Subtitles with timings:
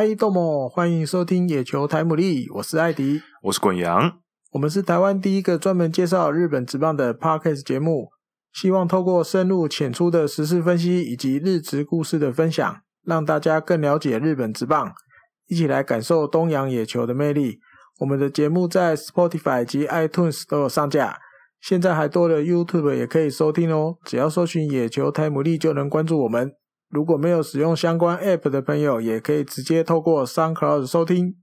[0.00, 4.20] 嗨，豆莫，欢迎收听野球台姆利，我是艾迪，我是滚阳，
[4.52, 8.10] 我们是台湾第一个专门介绍日本职棒的 Podcast 节目，
[8.52, 14.92] 希望透过深入浅出的时事分析以及日职故事的分享，让大家更了解日本职棒，
[15.48, 17.58] 一起来感受东洋野球的魅力。
[17.98, 21.18] 我们的节目在 Spotify 及 iTunes 都有上架，
[21.60, 23.96] 现在还多了 YouTube 也可以收听哦。
[24.04, 26.52] 只要搜寻野球台姆利就能关注我们。
[26.90, 31.36] 如果没有使用相关 App 的朋友，也可以直接透过 SoundCloud 收听。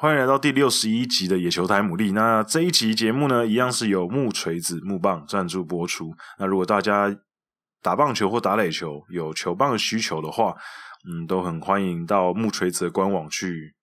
[0.00, 2.12] 欢迎来到第六十一集的野球台牡蛎。
[2.12, 6.12] 那这一集节目呢，一样是由木锤子木棒赞助播出。
[6.38, 7.18] 那如果大家
[7.82, 10.56] 打棒球或打垒球有球棒的需求的话，
[11.08, 13.74] 嗯，都很欢迎到木锤子的官网去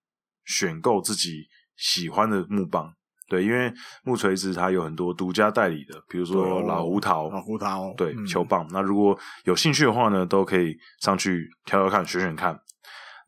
[0.44, 2.92] 选购自己喜欢的木棒。
[3.28, 3.72] 对，因为
[4.04, 8.64] 木锤子它有很多独家代理的，比如说老胡桃、老胡桃，对，嗯、球棒。
[8.70, 12.56] 那如果有兴趣的话呢，都可以上去挑挑看、选选看。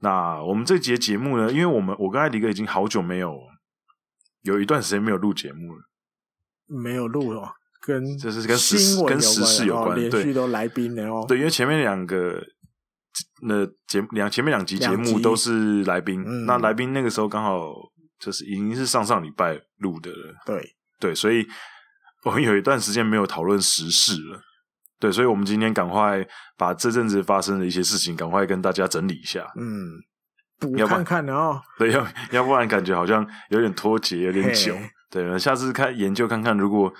[0.00, 3.36] 那我们这节节目呢，因为我们我跟艾迪哥已经好久没有
[4.42, 5.82] 有一段时间没有录节目了，
[6.68, 8.76] 没有录了，跟就是跟时
[9.06, 11.24] 跟时事有关，连续都来宾了哦。
[11.28, 12.42] 对，因为前面两个
[13.42, 17.72] 那节两前面两集节目都是来宾，嗯、那来宾那个时候刚好
[18.18, 21.46] 就是已经是上上礼拜录的了，对对，所以
[22.24, 24.40] 我们有一段时间没有讨论时事了。
[25.00, 29.46] 对，所以，我们今天赶快把这阵子发生的一些事情，赶快跟大家整理一下。
[29.56, 29.94] 嗯，
[30.58, 31.62] 补看看哦。
[31.78, 34.76] 对，要要不然感觉好像有点脱节，有点久。
[35.08, 36.92] 对，下次看研究看看，如果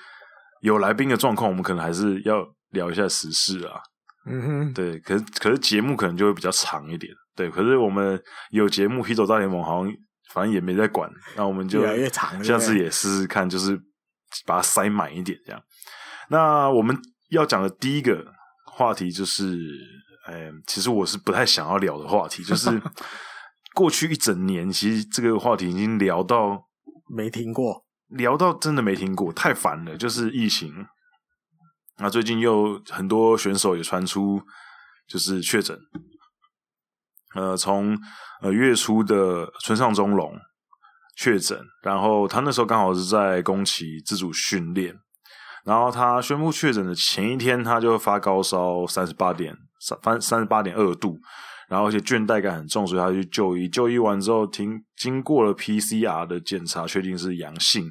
[0.61, 3.81] 有来宾的状况，我们可能还是要聊一下时事啊。
[4.27, 7.13] 嗯哼，对，可是可是节目可能就会比较长一点。
[7.35, 9.95] 对，可是我们有节目《Hito 大联盟》，好像
[10.33, 12.43] 反正也没在管，那我们就越来越长。
[12.43, 13.79] 下次也试试看，就是
[14.45, 15.61] 把它塞满一点这样。
[16.29, 16.97] 那我们。
[17.31, 18.25] 要讲的第一个
[18.73, 19.55] 话题就是，
[20.25, 22.71] 哎，其实我是不太想要聊的话题，就是
[23.77, 26.59] 过去一整年，其实这个话题已经聊到
[27.15, 29.97] 没听过，聊到真的没听过，太烦了。
[29.97, 30.87] 就是疫情，
[31.99, 34.43] 那最近又很多选手也传出
[35.07, 35.79] 就是确诊，
[37.35, 37.99] 呃，从
[38.41, 40.39] 呃月初的村上宗隆
[41.17, 44.95] 确诊，然后他那时候刚好是在宫崎自主训练。
[45.65, 51.19] 然后他宣布确诊的前一天，他就发高烧三十八点三三十八点二度，
[51.69, 53.69] 然后而且倦怠感很重，所以他去就医。
[53.69, 57.91] 就医完之后，听经过了 PCR 的检查，确定是阳性。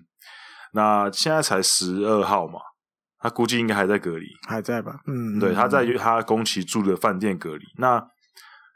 [0.73, 2.59] 那现在才十二号嘛，
[3.19, 4.99] 他估计应该还在隔离，还在吧？
[5.07, 7.63] 嗯，对，他在他宫崎住的饭店隔离。
[7.77, 8.03] 那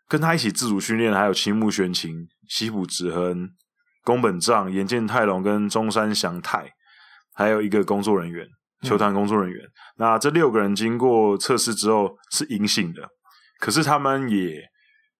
[0.07, 3.49] 跟他一起自主训练还有青木玄晴、西浦直亨、
[4.03, 6.71] 宫本丈、岩见泰隆跟中山祥太，
[7.33, 8.47] 还有一个工作人员。
[8.83, 13.07] 球团工作人员，嗯、那这六个人经过测试之后是阴性的，
[13.59, 14.59] 可是他们也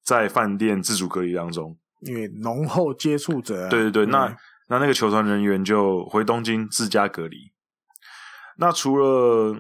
[0.04, 3.70] 在饭店自主隔离当中，因为浓厚接触者、啊。
[3.70, 4.36] 对对对，嗯、那
[4.72, 7.52] 那那个球团人员就回东京自家隔离。
[8.58, 9.56] 那除了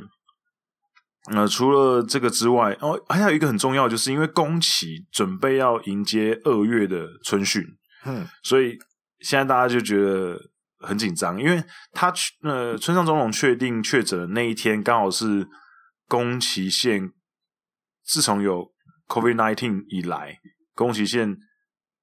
[1.32, 7.64] 呃除了这个之外，哦，还有一个很重要，就是因为宫崎准备要迎接二月的春训，
[8.06, 8.80] 嗯，所以
[9.20, 10.50] 现在大家就觉得。
[10.84, 12.12] 很紧张，因为他
[12.42, 15.48] 呃，村上宗隆确定确诊的那一天，刚好是
[16.08, 17.12] 宫崎县
[18.04, 18.74] 自从有
[19.08, 20.40] COVID-19 以来，
[20.74, 21.38] 宫崎县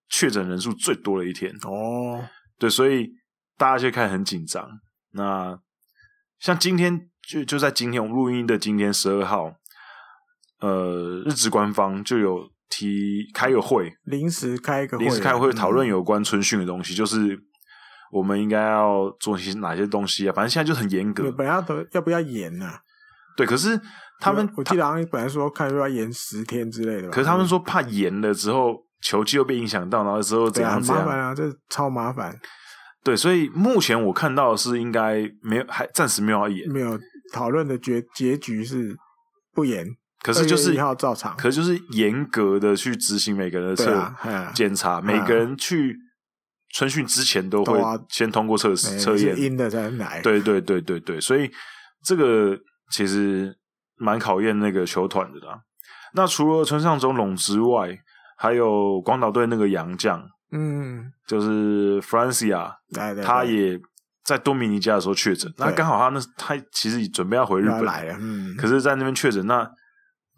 [0.08, 1.52] 确诊人数最多的一天。
[1.64, 3.10] 哦，对，所以
[3.56, 4.68] 大家就开始很紧张。
[5.12, 5.58] 那
[6.38, 9.54] 像今天就就在今天，我们录音的今天十二号，
[10.60, 17.44] 呃，日职官方就有提开个会，临时开个会，临时开会讨论有关春训的东西，嗯、就是。
[18.10, 20.32] 我们应该要做些哪些东西啊？
[20.34, 21.30] 反正现在就很严格。
[21.30, 21.62] 本来要
[21.92, 22.80] 要不要延呢、啊？
[23.36, 23.78] 对，可是
[24.18, 27.10] 他们我记得好像本来说看要不要延十天之类的。
[27.10, 31.04] 可是他们说怕延了之后球技又被影响到，然后之后怎样怎样？
[31.04, 32.38] 麻烦啊，这超麻烦。
[33.04, 36.70] 对，所以目前我看到的是应该没有，还暂时没有要延。
[36.70, 36.98] 没有
[37.32, 38.96] 讨论的结结局是
[39.54, 39.86] 不严，
[40.22, 44.14] 可是就是一号照常，可是就是严格的去执行每个人的测
[44.54, 45.96] 检查，每个人去。
[46.74, 47.80] 春训之前都会
[48.10, 50.20] 先通过测试测验，阴的才来。
[50.20, 51.50] 对对对对对，所以
[52.04, 52.54] 这个
[52.92, 53.56] 其实
[53.96, 55.58] 蛮考验那个球团的啦。
[56.12, 57.98] 那除了村上宗隆之外，
[58.38, 62.72] 还有广岛队那个洋将，嗯，就是 Francia，
[63.22, 63.78] 他也
[64.24, 65.52] 在多米尼加的时候确诊。
[65.58, 69.68] 那刚好他那他其实准备要回日本来了，嗯，可是在那边确诊，那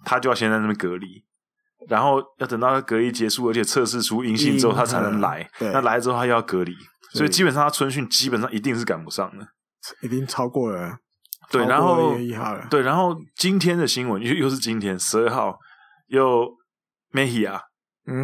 [0.04, 1.24] 他就要先在那边隔离。
[1.88, 5.48] 然后要等到他隔离结束，而且测试出阴性之后，他才能来。
[5.60, 6.76] 那来了之后，他又要隔离，
[7.14, 9.46] 所以基本上他春训基本上一定是赶不上的，
[10.02, 10.98] 已经超过了。
[11.50, 12.14] 对，然后
[12.68, 15.58] 对，然后今天的新闻又又是今天十二号，
[16.08, 16.50] 又
[17.12, 17.62] 梅西亚，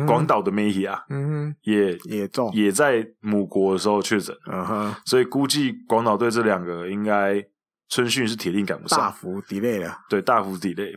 [0.07, 7.43] 广岛的梅西亚，嗯，也也中，也在母国的时候确诊，嗯哼，所以估计广岛队这两个应该
[7.89, 10.93] 春训是铁定赶不上，大幅 delay 了，对，大幅 delay。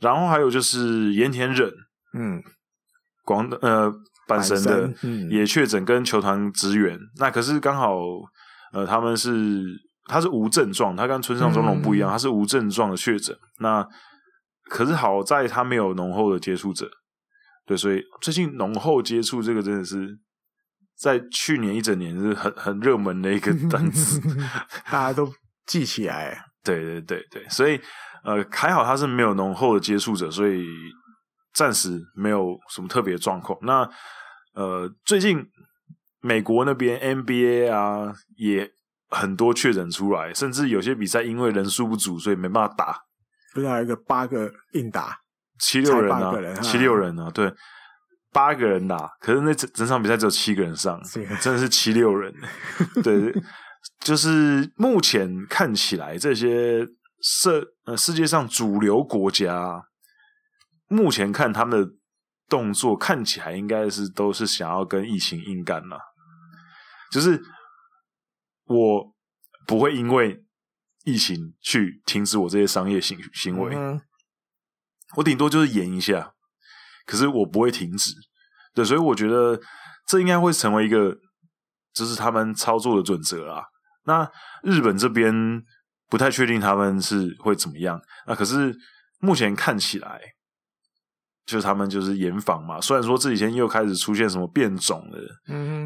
[0.00, 1.70] 然后还有就是盐田忍，
[2.14, 2.42] 嗯，
[3.24, 3.92] 广呃
[4.26, 4.90] 阪神的
[5.28, 7.98] 也确诊跟球团职员，嗯、那可是刚好
[8.72, 9.62] 呃他们是
[10.06, 13.36] 他是无症状，他跟村上宗隆不一样，嗯、他是无症状的确诊。
[13.58, 13.86] 那
[14.68, 16.88] 可是好在他没有浓厚的接触者，
[17.70, 20.18] 对，所以最近浓厚接触这个真的是
[20.98, 24.20] 在去年一整年是很很热门的一个单词，
[24.90, 25.32] 大家都
[25.66, 26.36] 记起来。
[26.64, 27.80] 对对对对，所以。
[28.22, 30.62] 呃，还好他是没有浓厚的接触者，所以
[31.54, 33.58] 暂时没有什么特别状况。
[33.62, 33.88] 那
[34.52, 35.42] 呃，最近
[36.20, 38.70] 美国那边 NBA 啊也
[39.08, 42.98] 很多确诊出来，甚至有些比赛因为人数不足，所以没办法打。
[43.54, 45.16] 不是还有一个八个硬打，
[45.60, 47.52] 七六人啊，人七六人啊，对，
[48.32, 51.00] 八个人打，可是那整整场比赛只有七个人上，
[51.40, 52.34] 真的是七六人。
[53.04, 53.32] 对，
[54.00, 56.86] 就是目前看起来这些。
[57.22, 59.82] 世呃，世界上主流国家
[60.88, 61.90] 目前看他们的
[62.48, 65.98] 动作，看起来应该是都是想要跟疫情硬干了。
[67.12, 67.38] 就是
[68.64, 69.14] 我
[69.66, 70.42] 不会因为
[71.04, 74.00] 疫情去停止我这些商业行行为，嗯、
[75.16, 76.32] 我顶多就是演一下，
[77.06, 78.12] 可是我不会停止。
[78.74, 79.60] 对，所以我觉得
[80.06, 81.16] 这应该会成为一个，
[81.92, 83.62] 就是他们操作的准则啊。
[84.04, 84.30] 那
[84.62, 85.62] 日本这边。
[86.10, 87.96] 不太确定他们是会怎么样，
[88.26, 88.76] 那可是
[89.20, 90.20] 目前看起来，
[91.46, 92.80] 就是他们就是严防嘛。
[92.80, 95.20] 虽然说这几天又开始出现什么变种的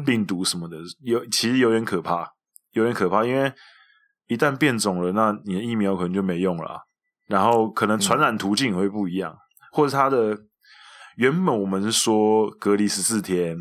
[0.03, 2.27] 病毒什么的，有其实有点可怕，
[2.71, 3.23] 有点可怕。
[3.23, 3.53] 因为
[4.25, 6.81] 一旦变种了，那你的疫苗可能就没用了，
[7.27, 9.35] 然后可能传染途径也会不一样，
[9.71, 10.37] 或者它的
[11.17, 13.57] 原本我们是说隔离十四天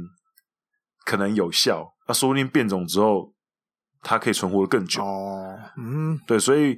[1.04, 3.32] 可能有效，那说不定变种之后。
[4.06, 6.76] 它可以存活的更久哦，嗯，对，所以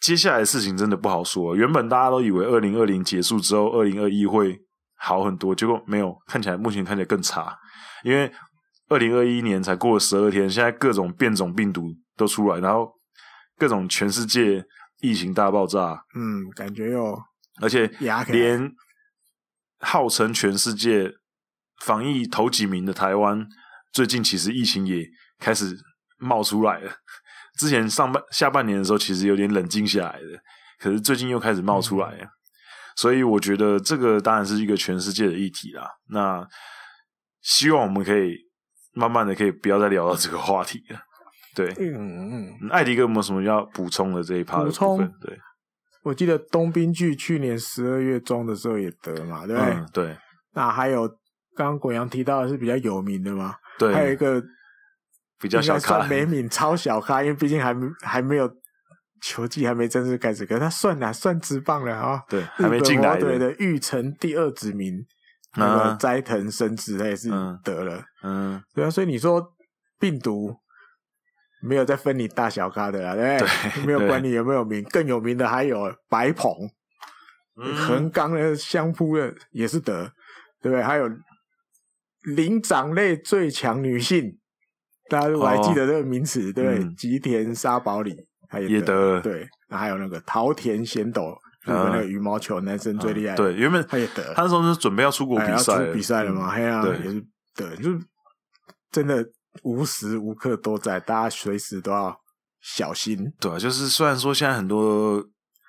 [0.00, 1.56] 接下来的事情真的不好说。
[1.56, 4.56] 原本大家都以为二零二零结束之后，二零二一会
[4.96, 7.52] 好很多，结果没有，看起来目前看起来更差。
[8.04, 8.30] 因为
[8.88, 12.92] 二零二一年才过了十二天，现在各种变种病毒都出来，然后
[13.58, 14.64] 各种全世界
[15.00, 17.18] 疫情大爆炸，嗯，感觉有，
[17.60, 17.86] 而且
[18.28, 18.72] 连
[19.80, 21.12] 号称全世界
[21.84, 23.46] 防疫头几名的台湾，
[23.92, 25.06] 最近其实疫情也
[25.38, 25.78] 开始。
[26.18, 26.90] 冒出来了。
[27.58, 30.40] 之前上半下半年的时候，其实有点冷静下来的，
[30.78, 32.24] 可是最近又开始冒出来了。
[32.24, 32.30] 嗯、
[32.96, 35.86] 所以我觉得这个当然是一个全世界的议题啦。
[36.08, 36.42] 那
[37.42, 38.34] 希望我们可以
[38.94, 40.98] 慢慢的可以不要再聊到这个话题了。
[41.56, 44.62] 对，嗯嗯，艾迪哥有没有什么要补充的这一趴？
[44.62, 45.36] 补充，对，
[46.04, 49.72] 我记得东滨剧去年十二月中的时候也得嘛，对不对？
[49.72, 50.16] 嗯、对。
[50.52, 51.08] 那还有
[51.56, 53.54] 刚刚滚阳提到的是比较有名的嘛？
[53.78, 54.40] 对，还有一个。
[55.38, 58.50] 比较小咖， 美敏超小咖，因为毕竟还还没有
[59.20, 62.22] 球技还没正式开始，可是他算了算直棒了啊。
[62.26, 63.18] 对，还没进来。
[63.20, 65.04] 对的，玉成第二指名，
[65.56, 67.28] 那个斋藤伸子他也是
[67.62, 68.02] 得了。
[68.22, 69.46] 嗯，对啊，所以你说
[70.00, 70.56] 病毒
[71.60, 73.46] 没有再分你大小咖的啦，对 不
[73.80, 73.86] 对？
[73.86, 76.52] 没有管你有没有名，更有名的还有白鹏，
[77.74, 80.12] 横纲的相扑的也是得，
[80.60, 80.82] 对不对？
[80.82, 81.10] 还有
[82.34, 84.38] 灵长类最强女性。
[85.08, 89.14] 大家如果还记得这个名词，对，吉田沙保里，他也得。
[89.14, 91.30] 了，对，那还有那个桃田贤斗，
[91.62, 98.00] 日本那个羽毛球男生最厉害，对，原本他也得，他那时候是准备要出国比赛，比赛了嘛，嘿啊，也是得，就是
[98.90, 99.24] 真的
[99.62, 102.16] 无时无刻都在，大家随时都要
[102.60, 103.32] 小心。
[103.40, 105.22] 对啊，就是虽然说现在很多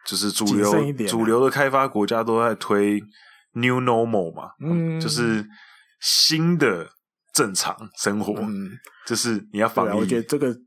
[0.05, 2.99] 就是主流主流的开发国家都在推
[3.53, 5.45] New Normal 嘛，嗯，就是
[5.99, 6.89] 新的。
[7.33, 8.71] 正常生活，嗯，
[9.05, 9.99] 就是你要防疫。
[9.99, 10.57] 我觉得这个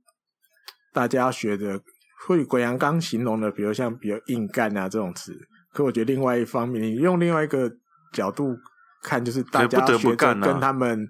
[0.92, 1.76] 大家要学的，
[2.24, 5.36] 或许鬼阳刚形容的，比如像比较硬干啊这种词。
[5.72, 7.68] 可我觉得另外一方面，你用另外一个
[8.12, 8.54] 角度
[9.02, 11.04] 看，就是大家学着跟他们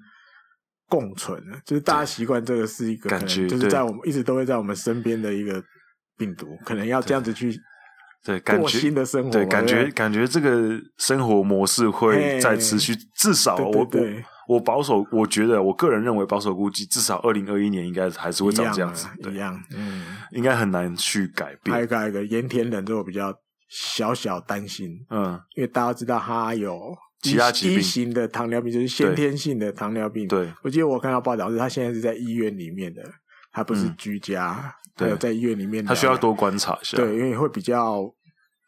[0.91, 5.63] 共存，就是大家习惯这个是一个感觉，就是在我们一直都会在我们身边的一个
[6.19, 7.59] 病毒，可能要这样子去
[8.23, 9.31] 对感觉新的生活。
[9.31, 14.23] 对，感觉感觉这个生活模式会再持续，至少我对。
[14.49, 21.73] 我保守，我觉得，我个人认为保守估计，至少二零二一年应该还是会长这样子，一样，嗯，应该很难去改变。
[21.73, 23.33] 还有一个盐田人，就比较
[23.69, 26.93] 小小担心，嗯，因为大家知道他有
[27.23, 30.27] 其他疾病一型的糖尿病就是先天性的糖尿病。
[30.27, 33.03] 对，我记得我看到报道是，他现在是在医院里面的，
[33.53, 35.85] 他不是居家，嗯、他有在医院里面。
[35.85, 36.97] 他需要多观察一下。
[36.97, 38.03] 对，因为会比较，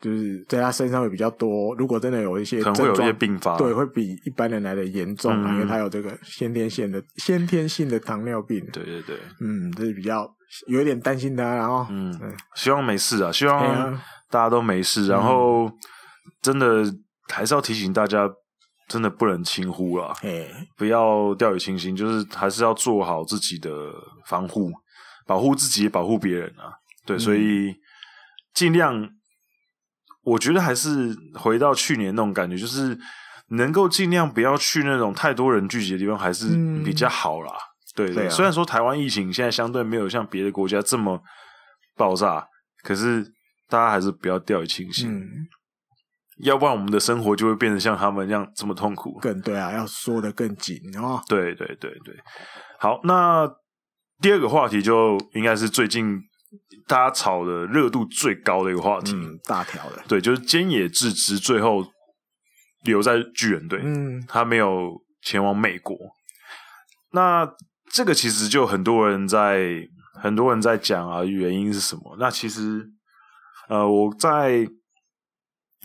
[0.03, 1.75] 就是在他身上会比较多。
[1.77, 8.63] 如果真的有一些可能会有一些并发，对，会比一般人来的严重，嗯、因为他有这个先天性的先天性的糖尿病。
[8.71, 10.31] 对对对，嗯，这是比较
[10.67, 12.15] 有一点担心他，然后嗯，
[12.55, 15.73] 希望没事啊，希望大家都没事，然后、嗯、
[16.43, 16.85] 真的
[17.29, 18.31] 还是要提醒大家。
[18.93, 20.15] 真的不能轻忽啊！
[20.77, 23.71] 不要掉以轻心，就是还是要做好自己的
[24.27, 24.71] 防护，
[25.27, 26.77] 保护自己，保护别人啊！
[27.07, 27.75] 对，嗯、所以
[28.53, 29.09] 尽量，
[30.25, 32.99] 我觉得还是回到去年那种感觉，就是
[33.49, 36.49] 能够尽量不要去那种太多人聚集的地方，还是
[36.85, 37.51] 比较好啦。
[37.51, 41.19] 嗯、对对，啊、虽然说台湾疫情现在相对没有像别的国家这么
[41.97, 42.47] 爆炸，
[42.83, 43.25] 可是
[43.71, 45.11] 大家还是不要掉以轻心。
[45.11, 45.49] 嗯
[46.39, 49.19] 要不然我们的生活就会变得像他们一样这么痛苦。
[49.21, 51.23] 更对啊，要缩得更紧哦。
[51.29, 52.15] 对对对对，
[52.79, 53.47] 好，那
[54.21, 56.19] 第二个话题就应该是最近
[56.89, 60.03] 大家炒的热度最高的一个话题，嗯、大条的。
[60.09, 61.85] 对，就是菅野智之最后
[62.85, 64.91] 留在巨人队，嗯，他没有
[65.23, 65.97] 前往美国。
[67.13, 67.47] 那
[67.93, 72.17] 这个其实就很多人在很多人在讲啊，原因是什么？
[72.19, 72.89] 那其实
[73.69, 74.67] 呃，我在。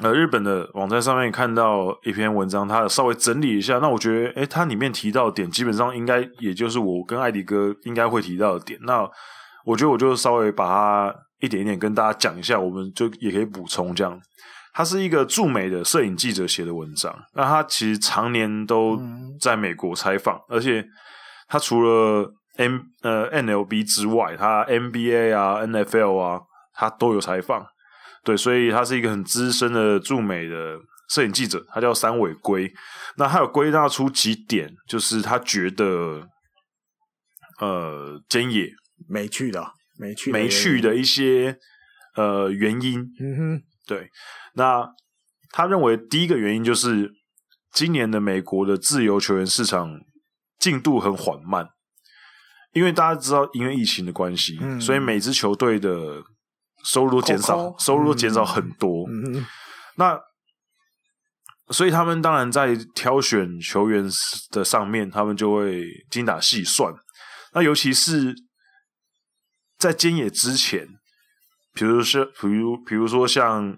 [0.04, 3.80] 呃，日本的网站上面看到一篇文章，它稍微整理一下。
[3.80, 8.80] 那我觉得，诶，它里面提到的点，基本上应该也就是我跟艾迪哥应该会提到的点。
[8.84, 9.10] 那
[9.66, 14.20] 我觉得，我就稍微把它一点一点跟大家讲一下，我们就也可以补充这样。
[14.72, 19.00] 他是一个驻美的摄影记者写的文章，那他其实常年都
[19.42, 20.86] 在美国采访，嗯、而且
[21.48, 26.42] 他除了 M 呃 NLB 之外，他 NBA 啊、NFL 啊，
[26.76, 27.66] 他都有采访。
[28.28, 32.70] 对，所以他是一个很资深的驻美的摄影记者，他叫三尾龟。
[33.16, 36.28] 那他有归纳出几点，就是他觉得，
[37.62, 38.70] 呃，菅野
[39.08, 39.66] 没去的，
[39.98, 41.58] 没去没去的一些
[42.18, 43.00] 呃原因。
[43.22, 44.10] 嗯哼，对。
[44.56, 44.86] 那
[45.52, 47.10] 他认为第一个原因就是
[47.72, 49.98] 今年的美国的自由球员市场
[50.60, 51.66] 进度很缓慢，
[52.74, 56.22] 因为大家知道因为疫情的关系，嗯、所以每支球队的。
[56.88, 59.06] 收入都减少，收入都减少很多。
[59.10, 59.46] 嗯、
[59.96, 60.18] 那
[61.70, 64.10] 所以他们当然在挑选球员
[64.52, 66.94] 的上面，他们就会精打细算。
[67.54, 68.34] 那尤其是
[69.78, 70.88] 在菅野之前，
[71.74, 73.78] 比如说，比如，比如说像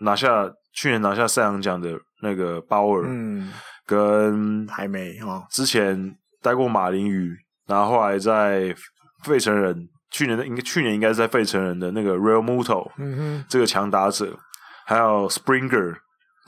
[0.00, 3.50] 拿下去年拿下赛扬奖的那个鲍尔，嗯，
[3.86, 7.34] 跟还没哦，之前待过马林鱼，
[7.66, 8.76] 然后后来在
[9.24, 9.88] 费城人。
[10.10, 14.36] 去年的应该去年应该是在费城人的那个 Realmuto，嗯哼，这个强打者，
[14.84, 15.94] 还有 Springer，、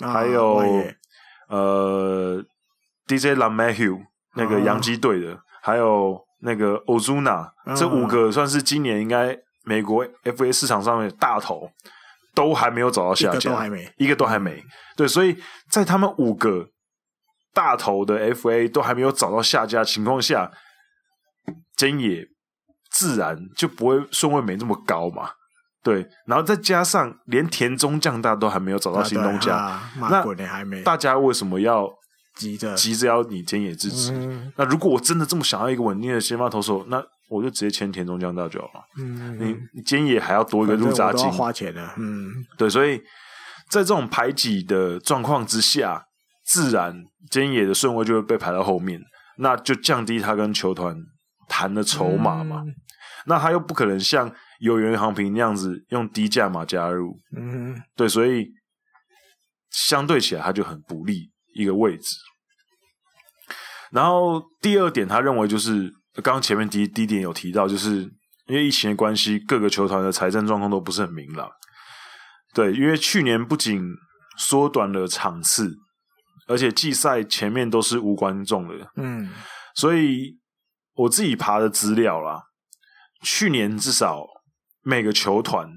[0.01, 0.85] 啊、还有
[1.49, 2.45] 呃
[3.07, 4.01] DJ LaMahieu
[4.35, 11.71] 那个洋基队的，啊、还有那个 Ozuna，、啊、这五个算是今年应该美国 FA 市场上面的大头，
[12.35, 14.65] 都还没有找到下家，一个都还没，一个都还没。
[14.97, 15.39] 对，所以
[15.71, 16.69] 在他们五个
[17.55, 20.51] 大头的 FA 都还没有找到下家情况下，
[21.77, 22.32] 真野。
[22.93, 25.31] 自然就不会顺位没那么高嘛，
[25.83, 31.89] 对，然后再加上连田中将大都还没有找到新东家，啊啊、那还没，大家为什么要
[32.37, 34.13] 急着急着要你菅野支持？
[34.13, 38.85] 嗯、那如果我真的这么想要一个稳定的先发投手，那我就直接签田中将大就好了。
[38.99, 39.39] 嗯，
[39.75, 41.91] 你菅野还要多一个入闸金，花钱的。
[41.97, 42.99] 嗯，对，所以
[43.71, 46.05] 在这种排挤的状况之下，
[46.45, 46.95] 自然
[47.31, 49.01] 菅野的顺位就会被排到后面，
[49.39, 50.95] 那就降低他跟球团
[51.53, 52.63] 谈的筹码嘛。
[52.67, 52.75] 嗯
[53.25, 54.29] 那他又不可能像
[54.59, 58.49] 有原航平那样子用低价码加入，嗯，对，所以
[59.71, 62.17] 相对起来他就很不利一个位置。
[63.93, 68.01] 然后第二点，他认为就是刚刚前面第一第一点有提到，就是
[68.49, 71.49] 因为疫情的关系，各个球团的财政状况都不是很明朗。
[72.53, 73.81] 对，因为去年不仅
[74.37, 75.73] 缩短了场次，
[76.49, 79.31] 而且季赛前面都是无观众的，嗯，
[79.77, 80.37] 所以
[80.95, 82.43] 我自己爬的资料啦。
[83.23, 84.27] 去年至少
[84.83, 85.69] 每个球团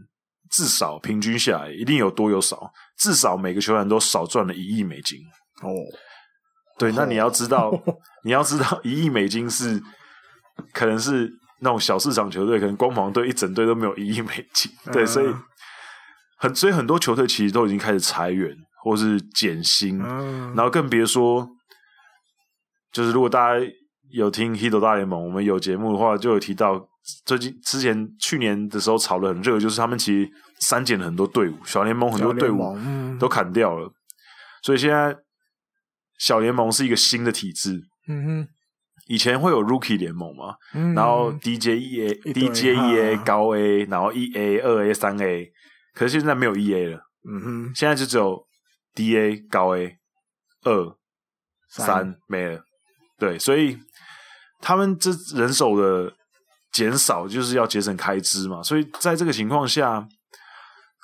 [0.49, 5.19] 至少平均下来一定有多有少，至少每个球团都少赚了一亿美金。
[5.61, 5.69] 哦，
[6.79, 7.71] 对，那你要知道，
[8.25, 9.81] 你要知道一亿美金是
[10.73, 14.71] 可能是那种小市场球队，可能光芒队一整队都没有一亿美金。
[14.91, 15.31] 对，所以
[16.37, 21.47] 很所以很多球队其实都已经开始裁员或是减薪，然后更别说，
[22.91, 23.65] 就是如果大家
[24.15, 26.87] 有听《Hito 大联盟》，我们有节目的话，就有提到。
[27.23, 32.75] 最近之前去年的时候炒得很热，就是他们其实删减了很多队伍，小联盟很多队伍
[33.19, 33.93] 都砍掉了，嗯、
[34.63, 35.15] 所以现在
[36.17, 37.79] 小联盟是一个新的体制。
[38.07, 38.47] 嗯哼，
[39.05, 45.51] 以前会有 Rookie 联盟嘛，嗯、然后 DJEA、DJEA 高 A，然后 E A、二 A、三 A，
[45.93, 47.01] 可是现在没有 EA 了。
[47.29, 48.43] 嗯哼，现在就只有
[48.95, 49.95] DA 高 A
[50.63, 50.97] 二
[51.69, 52.63] 三三没了。
[53.19, 53.77] 对，所以
[54.65, 56.11] 他们这人手的
[56.71, 60.07] 减少就是要节省开支嘛，所以在这个情况下，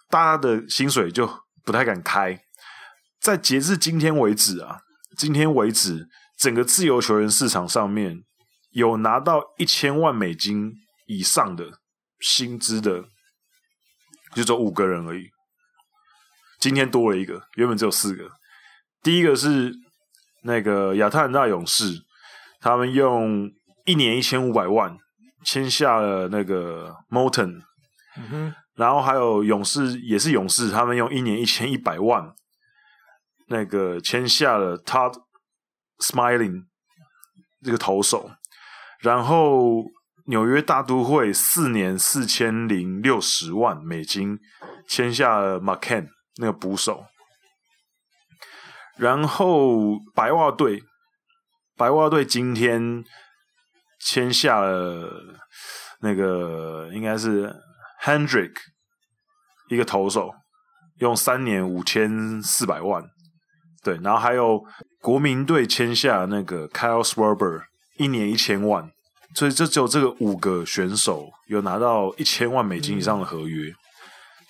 [0.10, 1.32] 大家的薪水就
[1.64, 2.42] 不太敢开。
[3.20, 4.80] 在截至今天为止啊，
[5.16, 6.08] 今天为止，
[6.40, 8.24] 整个自由球员市场上面
[8.72, 10.74] 有拿到一千万美金
[11.06, 11.70] 以上的
[12.20, 13.04] 薪资的，
[14.34, 15.30] 就只有五个人而已。
[16.60, 18.28] 今天多了一个，原本只有四个。
[19.04, 19.72] 第一个是
[20.46, 22.02] 那个亚特兰大勇士，
[22.62, 23.52] 他们用
[23.86, 24.96] 一年一千五百万
[25.44, 27.62] 签下了那个 Moulton，
[28.16, 32.34] 嗯哼，然后还有勇士也是勇士，他们用一年一千一百万
[33.48, 35.16] 那个签下了 Todd
[36.00, 36.66] Smiling
[37.62, 38.32] 这个投手，
[39.00, 39.84] 然后
[40.28, 44.40] 纽约大都会四年四千零六十万美金
[44.88, 46.08] 签下了 McCann。
[46.38, 47.06] 那个捕手，
[48.96, 50.82] 然后白袜队，
[51.82, 53.04] 白袜队今天
[54.00, 55.10] 签下了
[56.02, 57.52] 那个应该是
[58.04, 58.52] Hendrick
[59.68, 60.32] 一个投手，
[61.00, 63.04] 用三年五千四百万，
[63.84, 64.64] 对，然后还有
[65.02, 67.64] 国民队签下那个 Kyle Swerber，
[67.98, 68.92] 一年一千万，
[69.34, 73.74] 所以这只有这个五个选手有拿到一千万美金以上的合约，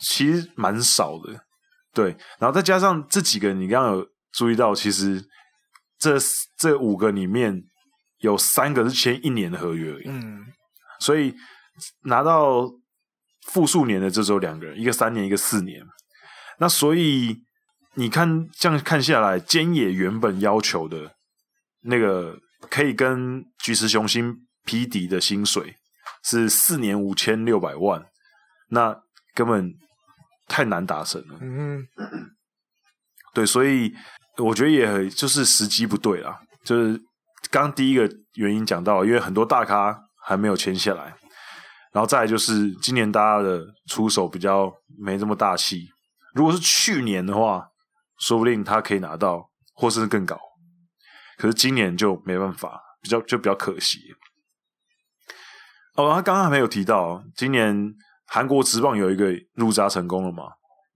[0.01, 1.45] 其实蛮少的。
[1.93, 5.23] 对，然后再加上这几个，你刚刚有注意到，其实
[6.01, 6.17] 这
[6.57, 7.63] 这五个里面
[8.17, 10.45] 有三个是签一年的合约而已，嗯，
[10.99, 11.33] 所以
[12.05, 12.69] 拿到
[13.47, 15.81] 复数年的这只有两个人，一个三年，一个四年。
[16.59, 17.37] 那所以
[17.93, 21.15] 你看这样看下来，菅野原本要求的
[21.83, 22.37] 那个
[22.69, 25.75] 可以跟菊池雄心匹敌的薪水
[26.23, 28.03] 是四年五千六百万，
[28.69, 29.01] 那
[29.33, 29.73] 根本。
[30.47, 31.87] 太难达成了，嗯，
[33.33, 33.93] 对，所以
[34.41, 36.39] 我觉得也就是时机不对啦。
[36.63, 36.99] 就是
[37.49, 41.15] 刚第一个原因讲到，因为很多大咖还没有签下来，
[41.91, 45.87] 然后再来就是今年大家的出手比较没这么大气。
[46.33, 47.67] 如果是去年的话，
[48.19, 50.39] 说不定他可以拿到，或是更高。
[51.37, 53.99] 可是今年就没办法，比较就比较可惜。
[55.95, 57.93] 哦，他刚刚还没有提到今年。
[58.33, 60.43] 韩国职棒有一个入札成功了嘛？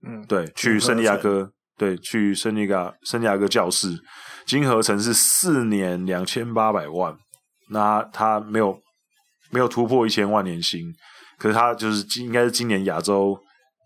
[0.08, 3.88] 嗯，对，去圣地亚哥，对，去圣尼亚圣地亚哥教士，
[4.46, 7.14] 金合成是四年两千八百万，
[7.70, 8.80] 那他没有
[9.50, 10.92] 没有突破一千万年薪，
[11.38, 13.38] 可是他就是今应该是今年亚洲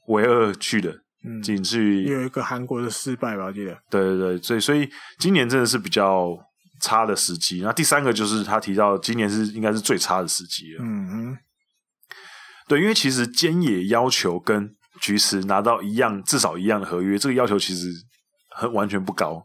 [0.09, 0.93] 唯二去的，
[1.25, 3.77] 嗯，仅次于有一个韩国的失败吧，我记得。
[3.91, 6.37] 对对对，所以所以今年真的是比较
[6.81, 7.61] 差的时机。
[7.63, 11.39] 那第三个就是他提到今年是应该是最差的时机了，嗯哼。
[12.69, 17.89] 对，因为其实菅野要求跟菊池拿到一样，至少一样的合约，这个要求其实
[18.51, 19.43] 很完全不高。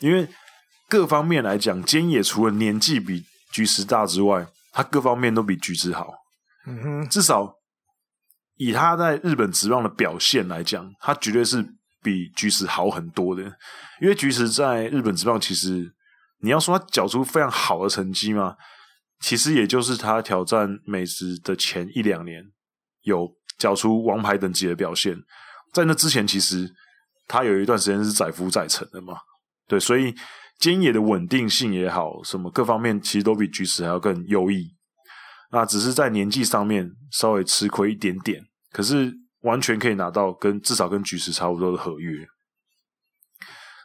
[0.00, 0.28] 因为
[0.88, 6.12] 各方面来讲，菅野除了年纪比菊池大之外，他各方面都比菊池好。
[6.66, 7.54] 嗯哼，至少
[8.56, 11.64] 以他在日本职棒的表现来讲，他绝对是
[12.02, 13.42] 比菊池好很多的。
[14.00, 15.92] 因为菊池在日本职棒，其实
[16.40, 18.56] 你要说他缴出非常好的成绩嘛？
[19.20, 22.44] 其实也就是他挑战美职的前一两年，
[23.02, 25.16] 有缴出王牌等级的表现。
[25.72, 26.70] 在那之前，其实
[27.26, 29.16] 他有一段时间是载浮载沉的嘛。
[29.66, 30.14] 对，所以
[30.60, 34.74] 菅野的稳定性也好，什么各方面其实都比菊池还要更优异。
[35.50, 39.12] 那只是在年纪上面稍微吃亏一点点，可是
[39.42, 42.26] 完全可以拿到跟至少跟菊池差不多的合约。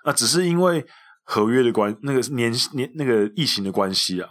[0.06, 0.86] 那只是因为
[1.24, 4.30] 合约的关，那个年年那个疫情的关系啊。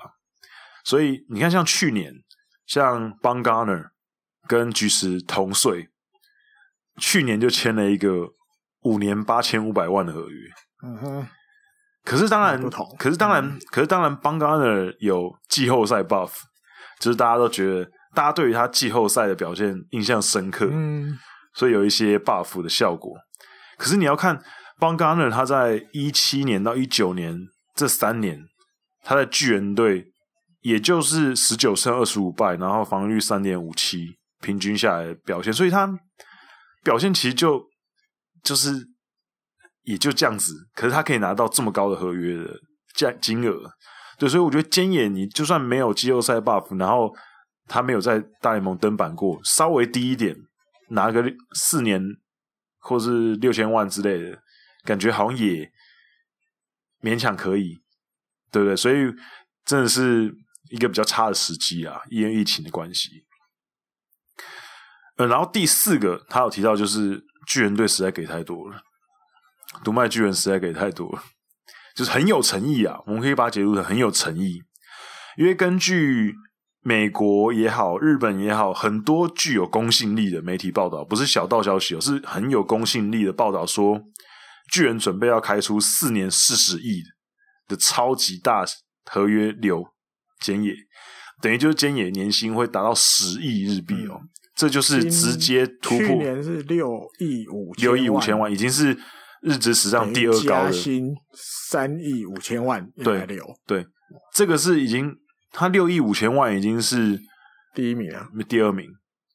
[0.85, 2.13] 所以你看，像去年，
[2.67, 3.89] 像 Bangarner，
[4.47, 5.89] 跟菊石同岁，
[6.99, 8.29] 去年就签了一个
[8.83, 10.51] 五年八千五百万的合约。
[10.83, 11.29] 嗯哼。
[12.05, 12.63] 可是当然，
[12.99, 16.33] 可是当然，嗯、可是当然，Bumgarner 有季后赛 buff，
[17.01, 20.69] 就是大家都觉得，大家对于他季后赛的表现印象深刻。
[20.71, 21.19] 嗯。
[21.55, 23.13] 所以有一些 buff 的效果。
[23.77, 24.43] 可是你要看
[24.79, 27.41] Bumgarner 他在一七年到一九年
[27.75, 28.41] 这三年，
[29.03, 30.13] 他在巨人队。
[30.63, 35.93] 也就是十九胜二十五败，然后防御率三点五七，平均下来的表现，所以他
[36.85, 37.61] 表现其实就
[38.45, 38.71] 就是
[39.83, 40.53] 也就这样子。
[40.73, 42.55] 可是他可以拿到这么高的合约的
[42.95, 43.69] 价金额，
[44.17, 47.13] 对，所以我觉得坚野你就算没有季后赛 buff，然后
[47.67, 50.37] 他没有在大联盟登板过，稍微低一点，
[50.91, 52.01] 拿个四年
[52.79, 54.39] 或是六千万之类的，
[54.85, 55.69] 感觉好像也
[57.03, 57.77] 勉强可以，
[58.53, 58.77] 对不对？
[58.77, 59.13] 所以
[59.65, 60.33] 真的是
[60.71, 63.26] 一个比较差的时机啊，因为疫情的关系。
[65.17, 68.83] 呃，然后第四个他有提到，就是巨人队实在给太多了，
[69.83, 71.23] 读卖巨人实在给太多了，
[71.95, 72.99] 就是很有诚意啊。
[73.07, 74.61] 我们可以把它解读成很有诚意，
[75.39, 76.35] 因为根据
[76.83, 84.01] 美国也好，日本也好，很多具有公信力的媒体报道，不是小道消息哦，是很有公信力的报道说，
[84.71, 87.03] 巨人准备要开出四年四十亿
[87.67, 88.65] 的超级大
[89.07, 89.83] 合约留
[90.43, 90.75] 菅野，
[91.41, 94.21] 等于就是菅野年薪会达到十亿日币哦。
[94.57, 96.89] 这就是直接突破，去年是六
[97.19, 98.97] 亿五六亿五千万，已经是
[99.43, 103.27] 日职史上第二高的加薪三亿五千万，对
[103.67, 103.87] 对，
[104.33, 105.15] 这个是已经
[105.53, 107.21] 他六亿五千万已经是
[107.75, 108.89] 第一名啊，第二名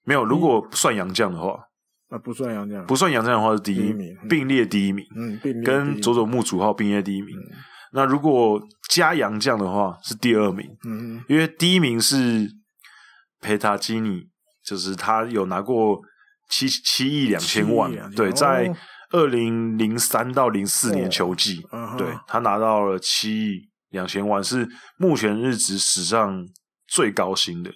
[0.04, 1.52] 没有，如果算杨将的话，
[2.10, 7.38] 啊不算杨将，不算杨将的话是第一名，并列第一名，嗯，跟佐佐木主浩并列第一名。
[7.94, 12.50] 那如果加杨将的话是第二名，嗯，因为第一名是
[13.40, 14.31] 佩塔基尼。
[14.64, 16.00] 就是他有拿过
[16.50, 18.72] 七七亿两千万，对，在
[19.12, 26.46] 二零零三到零四年球季，哦、对他拿到了七亿两千万，是目前日职史上
[26.88, 27.72] 最高薪的。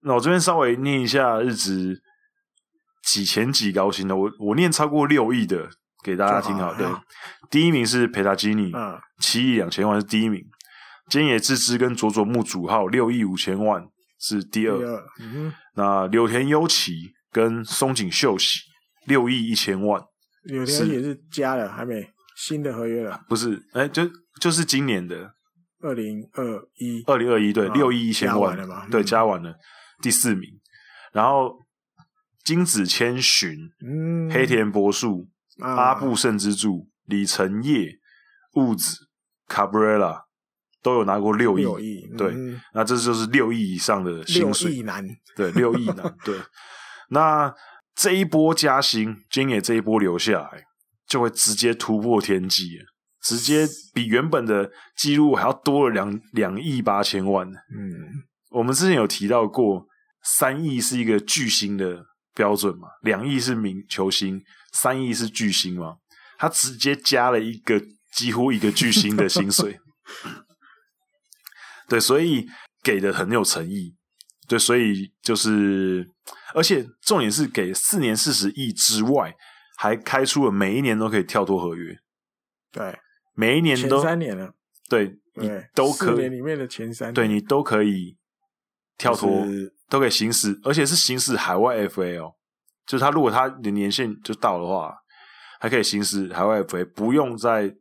[0.00, 2.00] 那我这边稍微念一下日职
[3.04, 5.68] 几前几高薪的，我我念超过六亿的
[6.02, 6.74] 给大家听好。
[6.74, 6.86] 对，
[7.50, 8.72] 第一名是佩塔基尼，
[9.20, 10.42] 七亿两千万是第一名，
[11.10, 13.86] 菅野智之跟佐佐木主浩六亿五千万。
[14.18, 18.60] 是第二，第二嗯、那柳田优起跟松井秀喜
[19.06, 20.02] 六亿一千万，
[20.42, 23.54] 柳田也是加了，还没新的合约了，不是？
[23.72, 24.02] 哎、欸，就
[24.40, 25.32] 就是今年的
[25.80, 28.56] 二零二一，二零二一对，六亿一千万？
[28.90, 29.54] 对，加完了，
[30.02, 30.48] 第四名。
[31.12, 31.66] 然后
[32.44, 35.28] 金子千寻、嗯、黑田博树、
[35.60, 37.98] 啊、阿部胜之助、李成业、
[38.54, 39.08] 雾子、
[39.46, 40.27] 卡布瑞拉。
[40.82, 44.70] 都有拿过六亿，六亿对，嗯、那这就是六亿以上的薪水。
[44.70, 46.38] 六亿男，对，六亿男，对。
[47.10, 47.52] 那
[47.94, 50.62] 这一波加薪，菅野这一波留下来，
[51.08, 52.78] 就会直接突破天际，
[53.22, 57.48] 直接比原本的记录还要多了两两亿八千万。
[57.48, 59.86] 嗯，我们之前有提到过，
[60.22, 64.40] 三亿是一个巨星的标准嘛，两亿是名球星，
[64.72, 65.96] 三亿是巨星嘛，
[66.38, 67.82] 他直接加了一个
[68.14, 69.80] 几乎一个巨星的薪水。
[71.88, 72.46] 对，所以
[72.82, 73.96] 给的很有诚意。
[74.46, 76.08] 对，所以就是，
[76.54, 79.34] 而且重点是给四年四十亿之外，
[79.76, 81.94] 还开出了每一年都可以跳脱合约。
[82.72, 82.98] 对，
[83.34, 84.54] 每一年都前三年了。
[84.88, 86.28] 对，对你都可以。
[86.28, 88.16] 里面的前三年，对你都可以
[88.96, 92.34] 跳脱，就是、都可以行使，而且是行使海外 FA 哦。
[92.86, 94.94] 就是他如果他的年限就到的话，
[95.60, 97.74] 还可以行使海外 FA，不用再。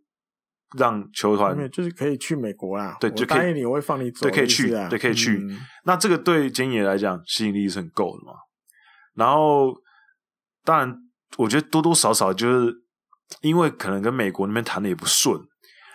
[0.75, 3.37] 让球团就是可以去美国啦，对，就可以。
[3.37, 5.37] 答应你，我会放你走，对，可以去，对，可以去。
[5.37, 8.33] 嗯、那这个对菅野来讲吸引力是很够的嘛。
[9.13, 9.73] 然后，
[10.65, 10.93] 当然，
[11.37, 12.73] 我觉得多多少少就是
[13.41, 15.39] 因为可能跟美国那边谈的也不顺，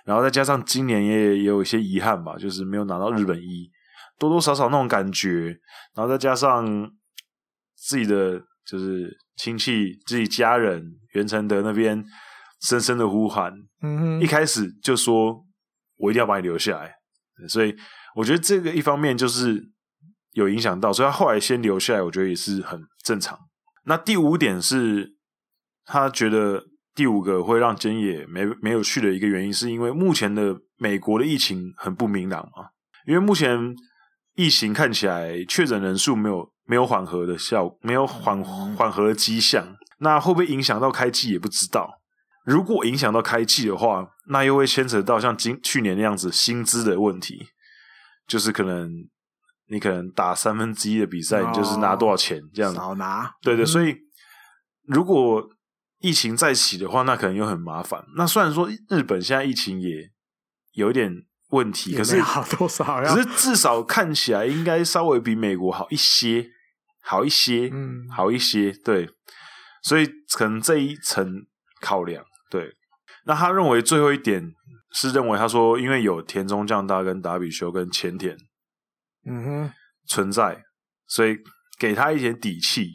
[0.07, 3.71] 然后再加上今年也也有一些遗憾吧，就是没有拿到日本一，
[4.19, 5.55] 多多少少那种感觉。
[5.95, 6.91] 然后再加上
[7.77, 10.83] 自己的就是亲戚、自己家人
[11.13, 12.03] 袁成德那边。
[12.63, 15.45] 深深的呼喊，嗯哼，一开始就说
[15.97, 16.95] 我一定要把你留下来，
[17.49, 17.75] 所以
[18.15, 19.63] 我觉得这个一方面就是
[20.33, 23.39] 有影响到，所以他后来先留下来，我觉得也是很正常。
[23.85, 25.15] 那第五点是，
[25.85, 26.63] 他觉得
[26.95, 32.69] 第五个会让菅野没没有去的一个原因，是因为目前的美国的疫情很不明朗嘛，
[33.07, 33.75] 因为目前
[34.37, 42.02] 疫情看起来确诊人数没有没有缓和的效，没有缓缓和的迹象，那会不会影响到开季也不知道。
[42.45, 47.47] 如果影响到开季的话，那又会牵扯到像今去年那样子薪资的问题，
[48.27, 48.91] 就是可能
[49.69, 52.79] 你可能打三分之一的比赛，哦、你就是拿多少钱这样子。
[52.79, 53.33] 少拿。
[53.43, 53.97] 对对，嗯、所以
[54.87, 55.49] 如果
[56.01, 58.05] 疫情再起的话，那可能又很麻烦。
[58.17, 60.11] 那虽然说日本现在疫情也
[60.73, 61.15] 有一点
[61.51, 63.01] 问题，可是好多少？
[63.05, 66.45] 可是至少看起来应该稍微比美国好一些，
[67.03, 68.73] 好一些，嗯，好一些。
[68.85, 69.09] 对，
[69.85, 71.47] 所以可能这一层
[71.81, 72.25] 考量。
[72.53, 72.71] 对，
[73.25, 74.53] 那他认为最后一点
[74.91, 78.37] 是认为他说，因为有田中将大跟达比修跟前田，
[79.25, 79.73] 嗯哼，
[80.07, 80.63] 存在，
[81.07, 81.39] 所以
[81.79, 82.91] 给他一点底气。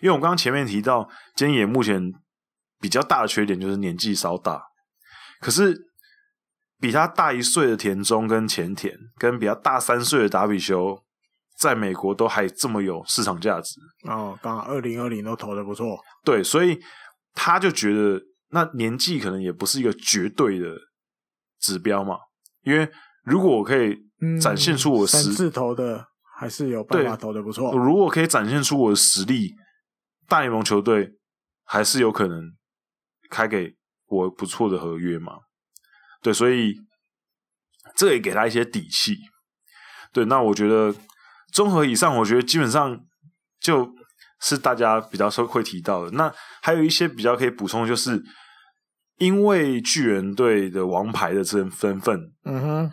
[0.00, 2.12] 因为我刚刚前面提到，菅野目前
[2.80, 4.62] 比较大的缺点就是年纪稍大，
[5.40, 5.76] 可是
[6.78, 11.02] 比他大一岁的田中跟前田，跟比他大三岁的达比修，
[11.58, 13.80] 在美国都还这么有市场价值。
[14.08, 16.78] 哦，刚好二零二零都投的不错，对，所以
[17.34, 18.22] 他就觉得。
[18.52, 20.76] 那年纪可能也不是一个绝对的
[21.58, 22.16] 指标嘛，
[22.62, 22.90] 因为
[23.24, 23.96] 如果我可以
[24.40, 27.72] 展现出我实、字头的，还是有办法投的不错。
[27.76, 29.54] 如果可以展现出我的实力，
[30.28, 31.14] 大联盟球队
[31.64, 32.52] 还是有可能
[33.30, 33.74] 开给
[34.06, 35.32] 我不错的合约嘛。
[36.20, 36.74] 对，所以
[37.96, 39.16] 这也给他一些底气。
[40.12, 40.94] 对，那我觉得
[41.52, 43.00] 综合以上，我觉得基本上
[43.60, 43.94] 就
[44.40, 46.10] 是大家比较说会提到的。
[46.10, 48.22] 那还有一些比较可以补充，就是
[49.18, 52.92] 因为巨人队的王牌的这身份，嗯哼，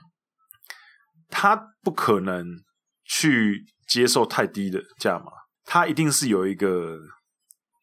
[1.30, 2.46] 他不可能
[3.06, 5.26] 去接受太低的价码，
[5.66, 6.98] 他一定是有一个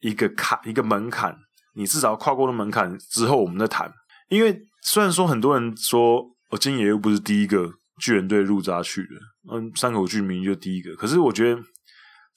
[0.00, 1.36] 一个坎，一个门槛，
[1.74, 3.92] 你至少跨过了门槛之后，我们再谈。
[4.28, 7.72] 因为虽然说很多人说，我今野又不是第一个。
[7.98, 11.62] 巨人队入札去的，嗯，山口俊明就第一个，可是我觉得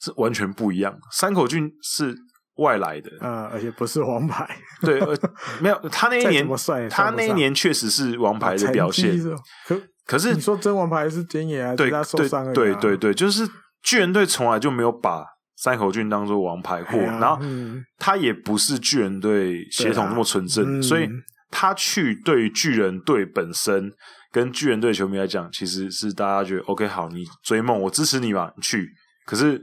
[0.00, 0.98] 是完全不一样。
[1.12, 2.16] 山口俊是
[2.60, 4.48] 外来的，啊、呃，而且不是王牌，
[4.80, 5.16] 对，呃，
[5.60, 6.48] 没有 他那一年，
[6.88, 9.18] 他那一年确实是王牌的表现。
[9.66, 11.74] 可可是你说真王牌是菅野啊？
[11.74, 13.46] 对他受伤了、啊，对对对，就是
[13.82, 15.24] 巨人队从来就没有把
[15.56, 21.08] 山口俊当做王牌过，啊、然后、嗯、他也不是巨人队协同那么纯正，啊、所以
[21.50, 23.92] 他去对巨人队本身。
[24.32, 28.88] 跟巨人队球迷来讲，其实是大家觉得 OK 好，你追梦，我支持你嘛，你去。
[29.26, 29.60] 可是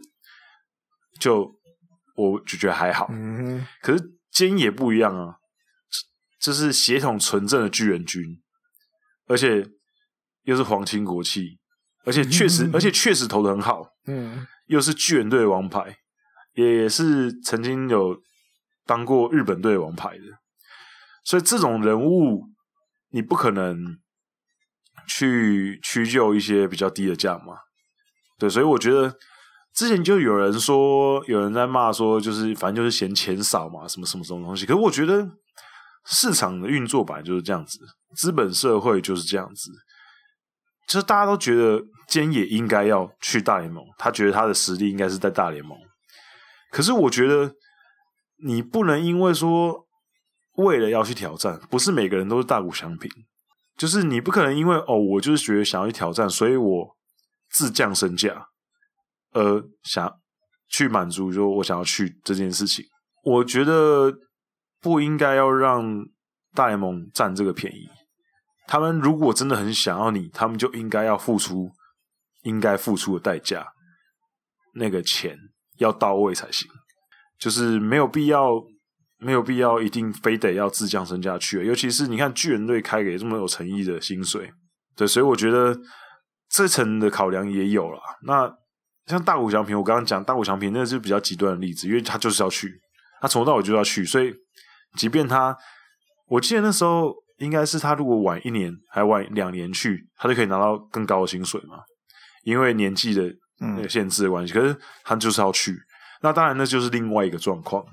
[1.21, 1.49] 就
[2.17, 3.08] 我就觉得还好。
[3.10, 3.65] 嗯。
[3.82, 4.03] 可是
[4.34, 5.38] 菅野不一样啊，
[6.38, 8.21] 这是血统纯正的巨人军，
[9.27, 9.65] 而且
[10.43, 11.58] 又是皇亲国戚，
[12.03, 13.88] 而且确实，嗯、而且确实投的很好。
[14.08, 14.45] 嗯。
[14.65, 15.97] 又是巨人队的王牌，
[16.56, 18.21] 也是曾经有
[18.86, 20.23] 当过日本队王牌的，
[21.23, 22.49] 所以这种人物
[23.12, 23.97] 你不可能。
[25.10, 27.60] 去屈就一些比较低的价嘛，
[28.38, 29.15] 对，所以我觉得
[29.77, 34.65] 之前就有人说，有人在骂说，就是反正就是嫌钱少嘛，什么什么什么东西。
[34.65, 35.29] 可是我觉得
[36.07, 37.77] 市场的运作本来就是这样子，
[38.15, 39.69] 资本社会就是这样子，
[40.87, 45.77] 就是大家都觉得菅野应该要去大联盟，他觉得他的实力应该是在大联盟。
[46.71, 47.53] 可是我觉得
[48.43, 49.85] 你不能因为说
[50.55, 53.11] 为了要去挑战，不是每个人都是大谷翔平。
[53.77, 56.97] 就是你不可能因为哦，我就是觉得想要去挑战，所以我
[57.51, 58.47] 自降身价，
[59.31, 60.11] 而想
[60.69, 62.85] 去满足说我想要去这件事情。
[63.23, 64.13] 我觉得
[64.81, 66.05] 不应该要让
[66.53, 67.87] 大联盟占这个便宜。
[68.67, 71.69] 他们如果真的很想要你，他们就应该要付出
[72.43, 73.65] 应该付出的代价，
[74.73, 75.37] 那个钱
[75.77, 76.67] 要到位才行。
[77.39, 78.63] 就是没有必要。
[79.19, 84.53] 没有必要一定非得要自降身价去，尤其是你看巨人队开给这么有诚意的薪水，
[84.95, 85.75] 对，所以我觉得
[86.47, 87.99] 这层的考量也有了。
[88.27, 88.47] 那
[89.07, 92.79] 像大谷翔平，我刚刚讲大谷翔平，那是比较极端的例子，因为他就是要去，
[93.21, 94.33] 他从头到尾就要去，所以
[94.95, 95.55] 即便他，
[96.27, 101.77] 我记得那时候应该是他如果晚一年还晚两年去，他就可以拿到更高的薪水嘛，
[102.43, 104.53] 因为年纪的那个限制的关系。
[104.53, 105.77] 嗯、可是他就是要去，
[106.21, 107.83] 那当然那就是另外一个状况。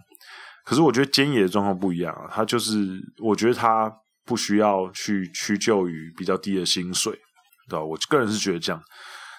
[0.64, 3.92] 可是我觉得菅野的状况不一样啊，他就是我觉得他
[4.24, 7.12] 不需要去屈就于比较低的薪水，
[7.68, 7.84] 对吧？
[7.84, 8.82] 我个人是觉得这样。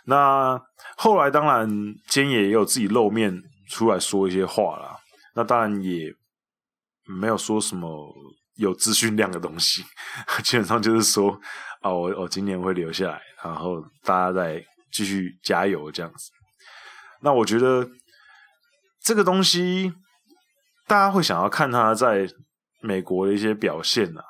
[0.06, 0.60] 那
[0.98, 1.70] 后来当然
[2.10, 4.98] 菅野也有自己露面出来说一些话啦，
[5.36, 6.14] 那当然也
[7.06, 8.14] 没有说什么
[8.56, 9.84] 有资讯量的东西，
[10.44, 11.40] 基本上就是说
[11.82, 16.32] 啊，我我今年会留下来，然后大家再继续加油这样子。
[17.22, 17.88] 那我觉得
[19.04, 19.94] 这个东西。
[20.88, 22.30] 大家会想要看他在
[22.80, 24.22] 美国的一些表现啊，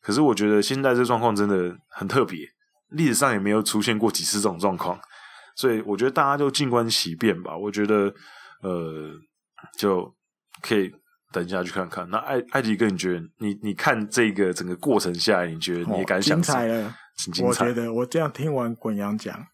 [0.00, 2.46] 可是我觉得现在这状况真的很特别，
[2.90, 4.96] 历史上也没有出现过几次这种状况，
[5.54, 7.56] 所以我觉得大家就静观其变吧。
[7.56, 8.12] 我觉得，
[8.62, 9.12] 呃，
[9.78, 10.12] 就
[10.62, 10.92] 可以
[11.32, 12.08] 等一下去看看。
[12.10, 16.40] 那艾艾迪哥，你觉得你你看这个整个过程下来，你觉得你也感想？
[16.40, 16.94] 精彩了，
[17.42, 19.46] 我觉得我这样听完滚阳讲，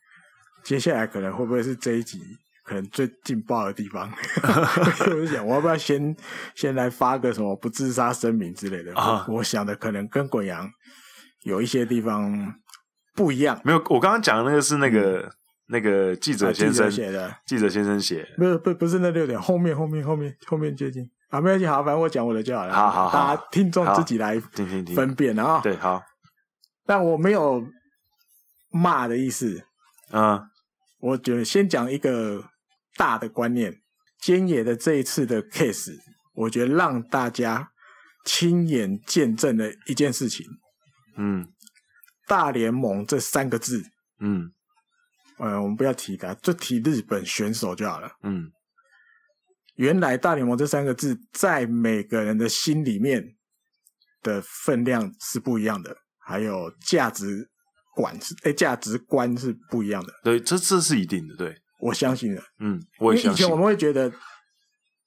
[0.64, 2.20] 接下来可能会不会是这一集？
[2.62, 4.08] 可能最劲爆的地方，
[4.44, 6.14] 我就想，我要不要先
[6.54, 8.94] 先来发个什么不自杀声明之类的？
[8.94, 10.70] 啊、我，想的可能跟滚阳
[11.42, 12.54] 有一些地方
[13.16, 13.60] 不一样。
[13.64, 15.32] 没有，我刚刚讲的那个是那个、嗯、
[15.70, 22.74] 那个记者先生写的，记者先生写，不是不不是那六点后面后面后面后面接近啊，没关系，好，反正我讲我的就好了。
[22.74, 25.60] 好好好，大家听众自己来听听分辨啊。
[25.62, 26.02] 对，好，
[26.84, 27.64] 但我没有
[28.70, 29.64] 骂的意思。
[30.10, 30.42] 啊，
[30.98, 32.44] 我觉得先讲一个。
[32.96, 33.72] 大的观念，
[34.20, 35.94] 菅野的这一次的 case，
[36.34, 37.70] 我觉得让大家
[38.26, 40.44] 亲眼见证了一件事情。
[41.16, 41.48] 嗯，
[42.26, 43.82] 大联盟这三个字，
[44.18, 44.52] 嗯，
[45.40, 48.10] 呃，我们不要提他，就提日本选手就好了。
[48.22, 48.50] 嗯，
[49.76, 53.34] 原来大联盟这三个字在每个人的心里面
[54.22, 55.96] 的分量是不一样的。
[56.18, 57.48] 还有价值
[57.96, 60.12] 观是哎价值观是不一样的。
[60.22, 62.42] 对，这这是一定的，对，我相信的。
[62.60, 63.44] 嗯，我也相信。
[63.44, 64.12] 以前我们会觉得。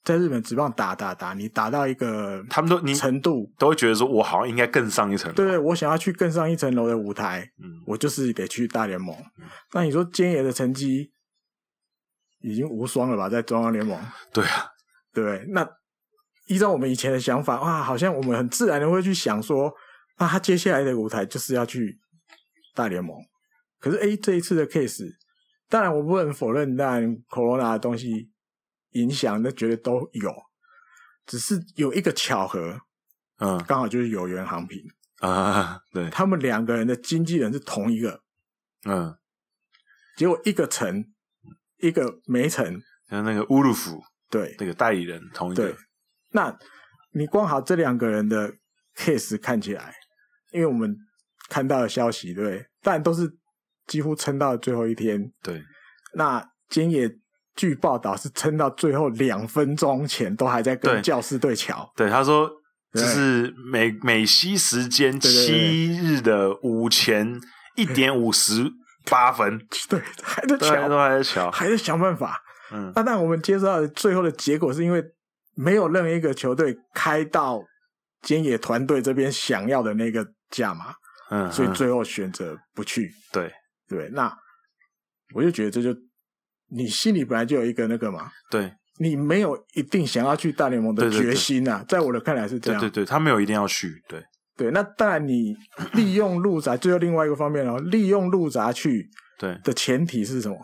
[0.03, 5.35] 在日本职棒打打打，你打到一个他们都你程度都会觉得说，我好像应该更上一层楼。
[5.35, 9.15] 对，我想要去更上一层楼的舞台，嗯，我就是得去大联盟。
[9.39, 11.09] 嗯、那你说菅野的成绩
[12.41, 13.29] 已经无双了吧？
[13.29, 13.97] 在中央联盟，
[14.33, 14.67] 对啊，
[15.13, 15.45] 对。
[15.51, 15.65] 那
[16.47, 19.73] 依照我们以前的想法，哇，好像我们很自然的会去想说，
[20.19, 21.97] 那，他接下来的舞台就是要去
[22.75, 23.15] 大联盟。
[23.79, 25.05] 可是，哎，这一次的 case，
[25.69, 28.32] 当然我不能否认，当然 Corona 的东西。
[28.93, 30.33] 影响那绝对都有，
[31.25, 32.81] 只是有一个巧合，
[33.37, 34.81] 嗯，刚好就是有缘航平
[35.19, 38.21] 啊， 对，他们两个人的经纪人是同一个，
[38.85, 39.17] 嗯，
[40.15, 41.05] 结果一个成，
[41.77, 45.75] 一个没成，像那个乌鲁夫，对，那个代理人同一个，对，
[46.31, 46.57] 那
[47.11, 48.53] 你光好这两个人的
[48.95, 49.93] case 看起来，
[50.51, 50.95] 因为我们
[51.49, 53.37] 看到的消息，对，但都是
[53.87, 55.63] 几乎撑到了最后一天，对，
[56.13, 57.17] 那今野。
[57.55, 61.91] 据报道是撑到最后两分钟前都还在跟教士对桥。
[61.95, 62.49] 对，他说
[62.93, 67.39] 就是美美西时间七日的午前
[67.75, 68.71] 一点五十
[69.05, 72.41] 八分， 对，还在桥，都还在桥，还在想办法。
[72.71, 75.03] 嗯，那但我们接受到的最后的结果是因为
[75.55, 77.61] 没有任何一个球队开到
[78.23, 80.93] 菅野团队这边想要的那个价码，
[81.29, 83.11] 嗯，所以最后选择不去。
[83.31, 83.51] 对
[83.87, 84.35] 对，那
[85.35, 85.95] 我就觉得这就。
[86.75, 94.23] 你心里本来就有一个那个嘛，对，你没有一定想要去大联盟的决心呐、啊，在我的看来是这样，对对对，他没有一定要去，对
[94.57, 95.55] 对，那当然你
[95.93, 99.07] 利用路闸，最后另外一个方面哦，利用路闸去，
[99.39, 100.57] 对的前提是什么？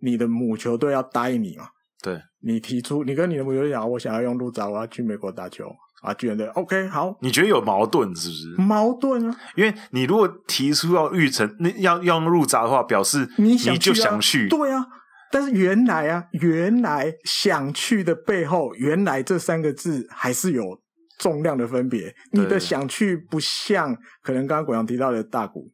[0.00, 1.66] 你的母球队要答应你嘛，
[2.02, 5.70] 对，你提出，你跟你的母球队讲，我想要用路闸，我要去美国打球
[6.02, 8.62] 啊，巨人队 OK 好，你觉得有矛盾是不是？
[8.62, 14.86] 矛盾啊，因为你如果提出要预成，那要要用入闸的话，表示你想、啊、你就想去，对啊。
[15.34, 20.62] 但是原来啊，原来想去的背后，原来这三个字还是有
[21.18, 22.14] 重量的分别。
[22.30, 25.72] 你的想去不像可能刚刚滚阳提到的大谷，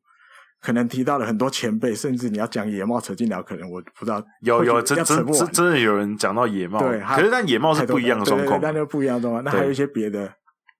[0.62, 9.44] 可能提到了很多前辈，甚至你要讲野猫扯进来，可能我不知道有有真真真的有人讲到野猫，对，可是但野猫是不一样的状况，那就不一样的状况。
[9.44, 10.32] 那还有一些别的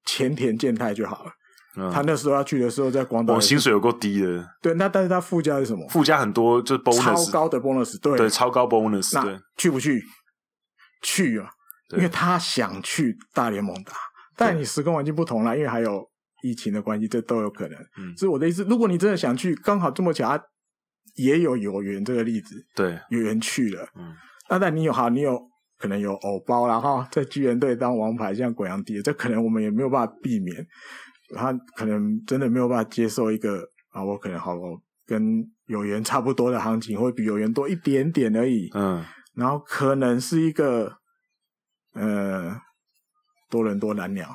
[0.07, 1.33] 前田健太就好了。
[1.77, 4.45] 嗯、他那时候要去的时候，在广岛，我，薪水有够低的。
[4.61, 5.89] 对，那但是他附加是什么？
[5.89, 9.15] 附加很多，就是 bonus，超高的 bonus，对，对，超高 bonus。
[9.15, 10.03] 那去不去？
[11.03, 11.49] 去啊，
[11.97, 13.93] 因为他想去大联盟打。
[14.37, 16.05] 但你时空环境不同了，因为还有
[16.43, 17.79] 疫情的关系，这都有可能。
[17.99, 20.45] 嗯，所以我的意思，如果你真的想去，刚好这么巧，他
[21.15, 23.87] 也有有缘这个例子，对，有缘去了。
[23.97, 24.15] 嗯，
[24.49, 25.41] 那但你有好，你有
[25.79, 30.67] 可能有偶包了哈，在巨人队当王牌，像鬼阳帝，这可能我们也没有办法避免。
[31.35, 34.55] 他可能真的没有办法接受一个啊，我可能好
[35.07, 38.69] 跟有缘差不多的行情，会比有缘多一点点而已。
[38.75, 40.93] 嗯，然后可能是一个
[41.95, 42.57] 呃
[43.49, 44.29] 多伦多蓝鸟、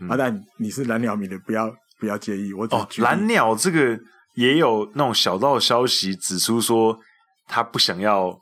[0.00, 2.52] 嗯、啊，但你是蓝鸟迷的，不要不要介意。
[2.52, 3.98] 我哦，蓝鸟这个
[4.34, 6.98] 也有那种小道消息指出说，
[7.46, 8.38] 他不想要，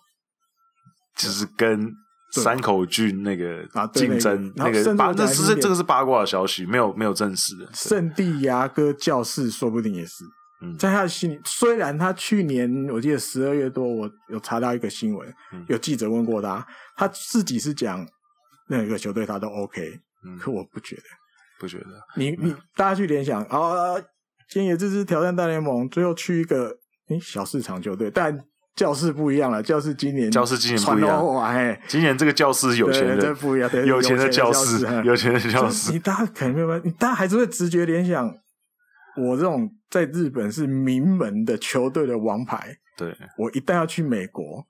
[1.16, 1.92] 就是跟。
[2.42, 7.68] 山口俊那个啊竞争，那个八，那是这个是八卦的消息，没有没有证实的。
[7.72, 10.25] 圣地牙哥教士说不定也是，
[10.62, 18.07] 嗯，在他的心里，虽然他去年我记得十二月多，我有查到一个新闻，嗯、有记者问过他，他自己是讲
[18.68, 21.03] 那个球队他都 OK，嗯，可我不觉得，
[21.59, 21.87] 不觉得。
[22.16, 23.94] 你你大家去联想啊，
[24.51, 26.77] 菅野这支挑战大联盟，最后去一个
[27.09, 28.44] 诶小市场球队，但。
[28.76, 35.90] 教室不一样了，教室今年教室今年不一样，哎，今年这个教室有钱的不一样，有钱的教室，有钱的教室。
[35.92, 38.30] 你大家可能没有办法，你大家还是会直觉联想，
[39.16, 44.62] 我这种在日本是名门的球队的王牌，对，我一旦要去美国，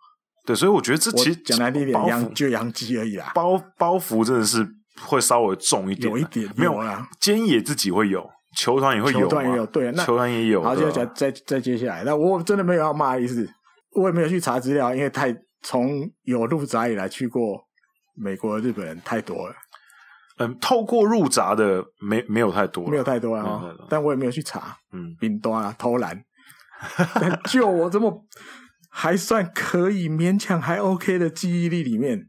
[0.46, 4.64] 对，所以我觉得这其实讲难听点，洋就洋基而已啦，包包袱真的是
[5.00, 8.24] 会稍微重一点，有一点没有啦，菅野自己会有，
[8.56, 10.62] 球团也会有，球团也有，对，那球团也有。
[10.62, 13.50] 好，接下来再再接下来，那我真的没有要骂的意思。
[13.96, 17.60] 我也没有去查资料，因为太从有入闸以来去过
[18.14, 19.54] 美国日本人太多了。
[20.38, 23.74] 嗯，透过入闸的没没有太多，没有太多啊。
[23.88, 24.76] 但我也没有去查。
[24.92, 26.22] 嗯，顶端啊，偷懒。
[27.14, 28.22] 但就我这么
[28.90, 32.20] 还算可以勉强还 OK 的记忆力里面，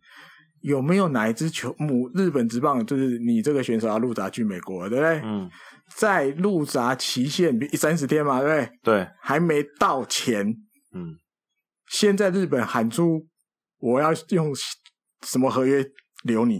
[0.62, 5.22] 有没有哪一支球母日本职棒，就是你这个选手要入闸去美国，对不对？
[5.26, 5.50] 嗯，
[5.98, 8.70] 在入闸期限三十天嘛，对不对？
[8.84, 10.48] 对，还没到前，
[10.94, 11.14] 嗯。
[11.88, 13.28] 先在日本喊出
[13.80, 14.54] 我要用
[15.26, 15.86] 什么合约
[16.24, 16.60] 留你，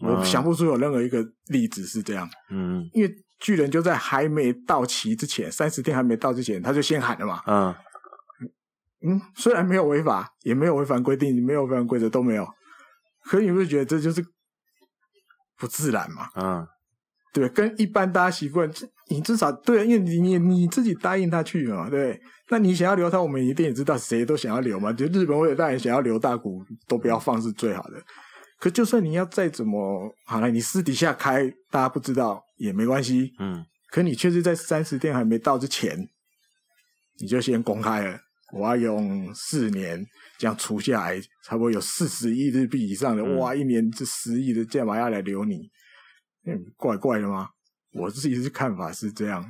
[0.00, 2.28] 嗯、我想不出有任何一个例子是这样。
[2.50, 7.42] 嗯，因为巨人就在还没到期之前，三十天还没到之前，他就先喊了嘛。
[7.46, 7.74] 嗯
[9.00, 12.48] 嗯，虽然没有违法，也没有违反规定，没有违反规则都没有，
[13.22, 14.24] 可你会觉得这就是
[15.56, 16.28] 不自然嘛？
[16.34, 16.66] 嗯，
[17.32, 18.68] 对，跟一般大家习惯，
[19.08, 22.20] 你至少对，因为你你你自己答应他去嘛，对。
[22.50, 24.92] 那你想要留他，我们一定也知道，谁都想要留嘛。
[24.92, 28.02] 就日本为了大人想要留大谷，都不要放是最好的。
[28.58, 33.32] 可就算你要再怎么好了，你私底下开，大家不知道也没关系。
[33.38, 33.64] 嗯。
[33.90, 36.08] 可你确实在三十天还没到之前，
[37.20, 38.18] 你就先公开了。
[38.54, 40.02] 我要用四年
[40.38, 45.70] 这样除下来，差不多有四十亿日币以上的，嗯、哇，一年这十亿的，干嘛要来留你？
[46.46, 47.48] 嗯，怪怪的吗？
[47.98, 49.44] 我自己是看法是这样。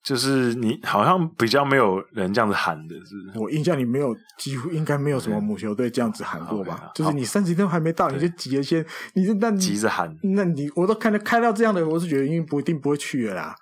[0.00, 3.38] 就是你好像比较没有人这样子喊的，是不是？
[3.38, 13.54] 我印象里没有，几乎应该没有什么母球队这样子喊过吧？Okay, 就是你三十天还没到，你就急着先，你就那你急着喊，那你我都看到开到这样的，我是觉得因为不一定不会去了啦。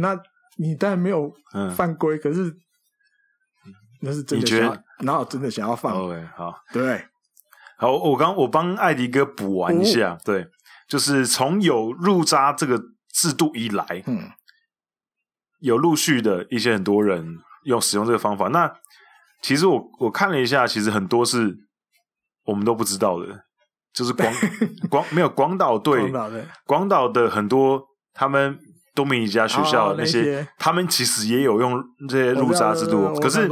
[0.00, 0.18] 那
[0.56, 1.30] 你当然没有
[1.76, 2.52] 犯规，嗯、可是
[4.00, 7.04] 那是真的想要，哪有真的想要放？OK，好，对，
[7.76, 10.48] 好，我刚我帮艾迪哥补完一下，哦、对，
[10.88, 12.82] 就是从有入扎这个
[13.16, 14.30] 制度以来，嗯。
[15.60, 18.70] 有陆续的一些很多人用使用这个方法，那
[19.42, 21.56] 其实我我看了一下，其实很多是
[22.44, 23.26] 我们都不知道的，
[23.92, 24.30] 就是广
[24.90, 26.12] 广没有广岛队，
[26.66, 28.58] 广岛的很多他们
[28.94, 30.48] 多米尼加学校的那些，哦、那些。
[30.58, 33.48] 他们其实也有用这些入札制度，可是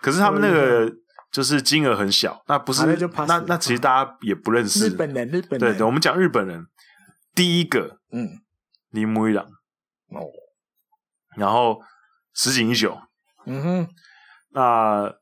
[0.00, 0.90] 可是他们那个
[1.32, 2.86] 就是金额很小，那不是
[3.26, 4.86] 那那其实大家也不认识。
[4.86, 5.58] 日本人，日本人。
[5.58, 6.64] 对对，我们讲日本人。
[7.34, 8.28] 第一个嗯，
[8.90, 9.44] 铃木一朗
[10.10, 10.26] 哦。
[11.36, 11.80] 然后
[12.34, 13.00] 石井一久，
[13.46, 13.88] 嗯哼，
[14.50, 15.12] 那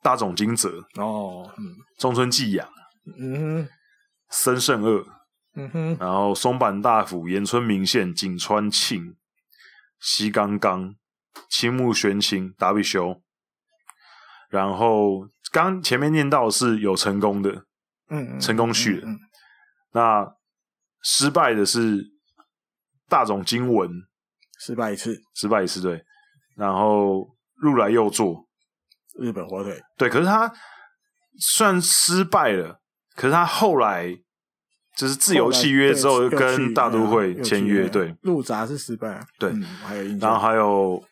[0.00, 0.84] 大冢金泽。
[0.96, 2.68] 哦，嗯，中村纪洋，
[3.18, 3.68] 嗯哼，
[4.30, 5.04] 森胜二，
[5.54, 9.16] 嗯哼，然后松坂大辅、岩村明宪、井川庆、
[10.00, 10.94] 西冈刚、
[11.50, 13.20] 青木玄清、达比修，
[14.48, 17.50] 然后刚前面念到是有成功的，
[18.10, 19.08] 嗯，嗯，成功去的，
[19.92, 20.36] 那
[21.02, 22.11] 失败的是
[23.12, 23.90] 大冢经文。
[24.58, 26.00] 失败一次，失败一次，对。
[26.56, 28.46] 然后入来又做
[29.18, 30.08] 日本火腿，对。
[30.08, 30.50] 可是他
[31.38, 32.78] 算失败了，
[33.16, 34.16] 可是他后来
[34.96, 38.16] 就是自由契约之后，又跟大都会签约，对。
[38.22, 39.50] 入札是失败，对。
[39.50, 41.02] 嗯、还有印象，然后还有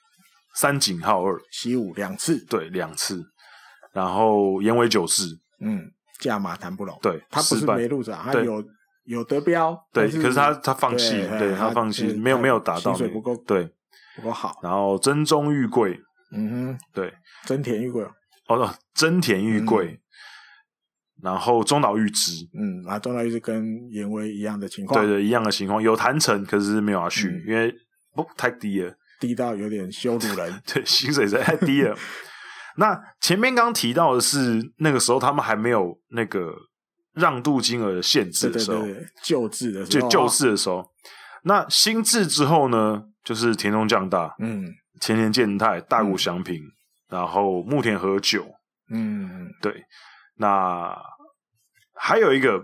[0.55, 3.23] 三井浩二西武两次，对，两次。
[3.93, 5.25] 然后岩尾久志，
[5.61, 5.91] 嗯，
[6.21, 8.65] 价码谈不拢，对，他不是没入札，他有。
[9.05, 13.65] 有得标，对，可是他他放弃，对他放弃，没有没有达到，薪水不够，对，
[14.17, 14.59] 不够好。
[14.63, 15.99] 然后真宗玉贵，
[16.33, 17.13] 嗯哼，对，
[17.45, 18.05] 真田玉贵，
[18.49, 19.99] 哦，真田玉贵，
[21.23, 27.75] 然后中岛玉之，嗯，啊，中岛玉之跟岩尾一样的情况，对对，一样的情况，有谈成，可是没有要续，因为
[28.15, 31.97] 不太低了，低到有点羞辱人， 对，薪水实在太低了。
[32.77, 36.55] 那前面刚提到的是那个时候他们还没有那个。
[37.15, 38.85] 让渡金额的限制的时候，
[39.23, 40.89] 旧制的就旧制的时候，
[41.43, 44.69] 那新制之后呢，就是田中将大，嗯，
[45.01, 46.71] 前田健太、大谷祥平，嗯、
[47.09, 48.47] 然后木田和久，
[48.91, 49.83] 嗯，对，
[50.37, 50.97] 那
[51.95, 52.63] 还有一个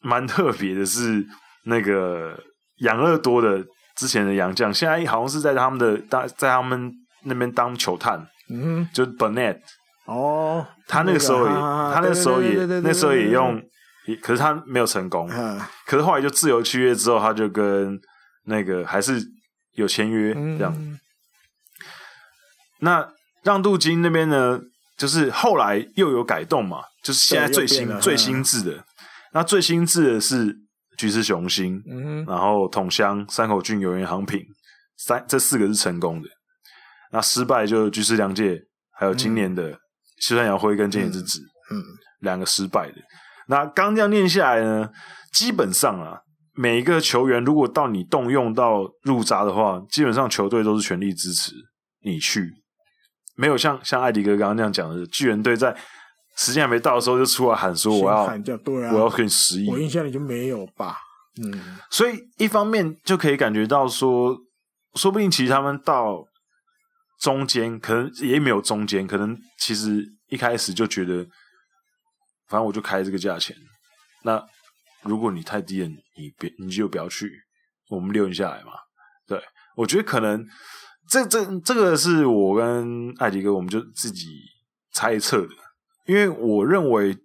[0.00, 1.24] 蛮特别的是
[1.64, 2.38] 那个
[2.78, 6.92] 养乐多的之前的洋将，现在好像是在他们的当在他们
[7.22, 9.60] 那边当球探，嗯，就是 Burnett。
[10.04, 13.62] 哦，他那个时候也，他那个时候也，那时候也用，
[14.20, 15.28] 可是他没有成功。
[15.86, 18.00] 可是后来就自由契约之后，他就跟
[18.46, 19.22] 那个还是
[19.74, 20.98] 有签约这样。
[22.80, 23.08] 那
[23.44, 24.60] 让渡金那边呢，
[24.98, 28.84] 就是后来又有改动嘛，就是现在最新最新制的。
[29.32, 30.56] 那最新制的是
[30.98, 31.80] 菊池雄心，
[32.26, 34.44] 然后桶乡、山口俊、有原航平，
[34.96, 36.28] 三这四个是成功的。
[37.12, 38.60] 那失败就菊池良介，
[38.98, 39.78] 还有今年的。
[40.22, 41.40] 西川遥辉跟菅野之子，
[41.72, 41.82] 嗯，嗯，
[42.20, 42.94] 两个失败的。
[43.48, 44.88] 那刚这样念下来呢，
[45.32, 46.16] 基本上啊，
[46.54, 51.52] 每一个球员如果到你动用到入闸的话，基本上球队都是全力支持
[52.04, 52.48] 你去，
[53.34, 55.76] 没有像像艾迪哥刚刚那样讲的，巨人队在
[56.36, 59.68] 时间还没到的时候就出来喊说我要，对啊，我要给你十亿。
[59.68, 60.98] 我印象里就没有吧，
[61.44, 64.36] 嗯，所以一方面就可以感觉到说，
[64.94, 66.24] 说不定其实他们到。
[67.22, 71.24] 中间可能也没有中间，可能其实一开始就觉得，
[72.48, 73.56] 反正我就开这个价钱。
[74.24, 74.44] 那
[75.02, 77.30] 如果你太低了，你别你就不要去，
[77.90, 78.72] 我们留你下来嘛。
[79.28, 79.40] 对，
[79.76, 80.44] 我觉得可能
[81.08, 84.26] 这这这个是我跟艾迪哥，我们就自己
[84.92, 85.54] 猜测的，
[86.06, 87.16] 因为我认为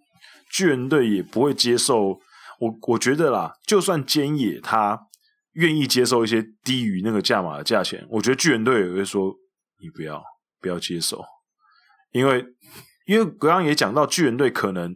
[0.52, 2.20] 巨人队也不会接受。
[2.60, 5.00] 我我觉得啦，就算菅野他
[5.54, 9.36] 愿意接受一些低于那个价码的价钱，我觉得巨人队也会说
[9.80, 10.24] 你不要
[10.60, 11.24] 不要接受，
[12.12, 12.46] 因为
[13.06, 14.94] 因为刚刚也讲到巨人队可能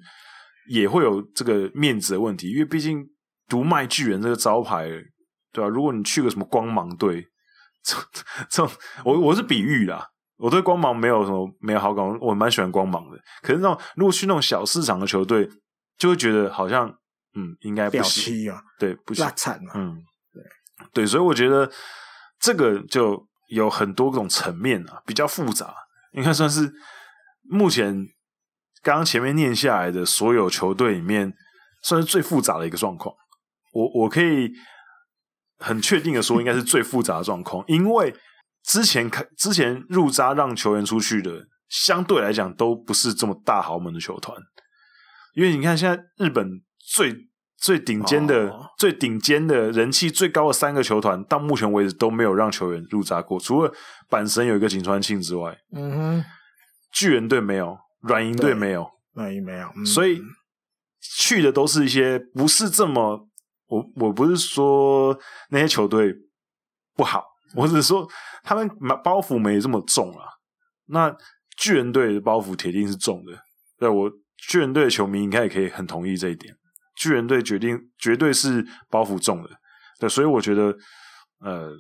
[0.70, 3.04] 也会有这个面子的问题，因为毕竟
[3.48, 4.88] 独卖巨人这个招牌，
[5.52, 5.68] 对吧、啊？
[5.68, 7.26] 如果你去个什么光芒队，
[7.84, 7.96] 这
[8.50, 8.72] 这种
[9.06, 10.08] 我我是比喻啦，
[10.38, 13.18] 我对光芒没有什么没有好感，我蛮喜欢光芒的。
[13.42, 15.50] 可是那种如果去那种小市场的球队，
[15.98, 16.90] 就会觉得好像
[17.36, 20.02] 嗯应该不行啊，对，不行，惨嘛，嗯。
[20.94, 21.72] 对，所以我觉得
[22.40, 23.16] 这个就
[23.52, 25.74] 有很多种层面啊，比较复杂，
[26.14, 26.74] 应该算是
[27.44, 27.94] 目前
[28.82, 31.32] 刚刚前面念下来的所有球队里面，
[31.84, 33.16] 算是最复杂的一个状况。
[33.74, 34.52] 我我可以
[35.60, 38.14] 很确定的说，应该是最复杂的状况，因为
[38.64, 44.38] 之前开之前入札让球员出去的，相对来讲都不是这么大豪门的球团，
[45.36, 47.31] 因为你看现在日本最。
[47.62, 48.66] 最顶尖的、oh.
[48.76, 53.72] 最顶尖的人气最高的三个球团，到目前为止都没有让球员入闸过，除了
[54.10, 56.26] 阪神有一个井川庆之外，嗯哼，
[56.92, 60.20] 巨人队没有，软银队没有，软银没有，嗯、所以
[61.00, 63.30] 去的都是一些不是这么，
[63.68, 65.16] 我我不是说
[65.52, 66.16] 那些球队
[66.96, 67.24] 不好，
[67.56, 68.10] 我只是说
[68.42, 68.68] 他们
[69.04, 70.26] 包袱没这么重啊。
[70.88, 71.16] 那
[71.58, 73.34] 巨人队的包袱铁定是重的，
[73.78, 74.12] 对，我
[74.50, 76.56] 巨人队的球迷应该也可以很同意这一点。
[77.02, 79.50] 巨人队决定绝对是包袱重的，
[80.00, 80.72] 对，所以我觉得，
[81.40, 81.76] 呃，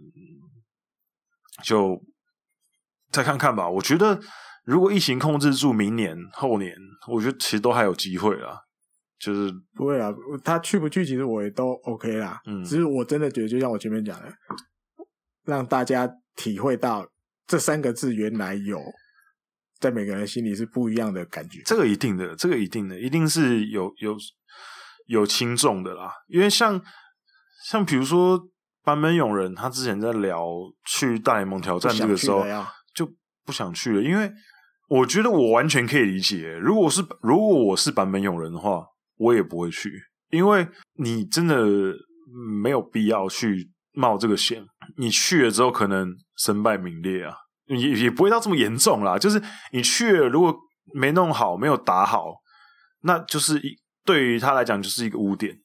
[1.64, 2.02] 就
[3.12, 3.70] 再看看吧。
[3.70, 4.20] 我觉得
[4.66, 6.76] 如果疫情控制住，明年后年，
[7.08, 8.60] 我觉得其实都还有机会啦。
[9.20, 10.12] 就是不会啊，
[10.44, 12.42] 他去不去，其实我也都 OK 啦。
[12.48, 14.34] 嗯，只是我真的觉得，就像我前面讲的，
[15.44, 17.08] 让大家体会到
[17.46, 18.82] 这三个字原来有
[19.80, 21.62] 在每个人心里是不一样的感觉。
[21.68, 24.18] 这个一定的，这个一定的，一定是有有。
[25.12, 26.82] 有轻重的啦，因为像
[27.66, 28.42] 像比如说
[28.82, 30.42] 坂本勇人，他之前在聊
[30.86, 32.46] 去大联盟挑战这个时候，
[32.96, 33.06] 就
[33.46, 34.02] 不想去了。
[34.02, 34.32] 因为
[34.88, 38.86] 我觉得我完全可以理解，如果是如果我是坂本勇人的话，
[39.18, 39.92] 我也不会去，
[40.30, 41.66] 因为你真的
[42.62, 44.66] 没有必要去冒这个险。
[44.96, 47.36] 你去了之后，可能身败名裂啊，
[47.66, 49.18] 也也不会到这么严重啦。
[49.18, 49.44] 就是
[49.74, 50.58] 你去了，如果
[50.94, 52.36] 没弄好，没有打好，
[53.02, 53.78] 那就是一。
[54.06, 55.60] 对于他来讲，就是一个污点。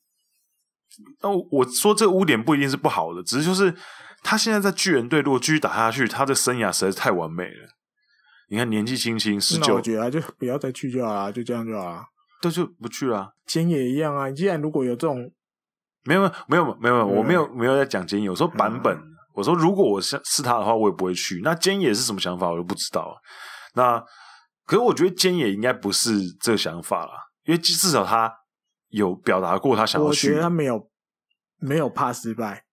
[1.21, 3.75] 那我说这个污点不一定是不好的，只是就是
[4.23, 7.69] 他现在在巨人队，如果继续打下去，他的生涯实在是太完美了。
[8.49, 12.05] 你看年纪轻轻十九，我觉得就不要再去就好了，就这样就好了，
[12.41, 13.33] 都就不去了。
[13.47, 15.31] 菅野一样啊，既然如果有这种，
[16.05, 18.31] 没有没有没有没有，我没有没有在讲菅野。
[18.31, 19.03] 我说版本，嗯、
[19.35, 21.41] 我说如果我是是他的话，我也不会去。
[21.43, 23.15] 那坚野是什么想法，我就不知道。
[23.75, 24.01] 那
[24.65, 27.26] 可是我觉得坚野应该不是这个想法啦。
[27.47, 28.33] 因为至少他
[28.89, 30.91] 有表达过他想要去，我觉得他没有
[31.59, 32.65] 没有怕失败，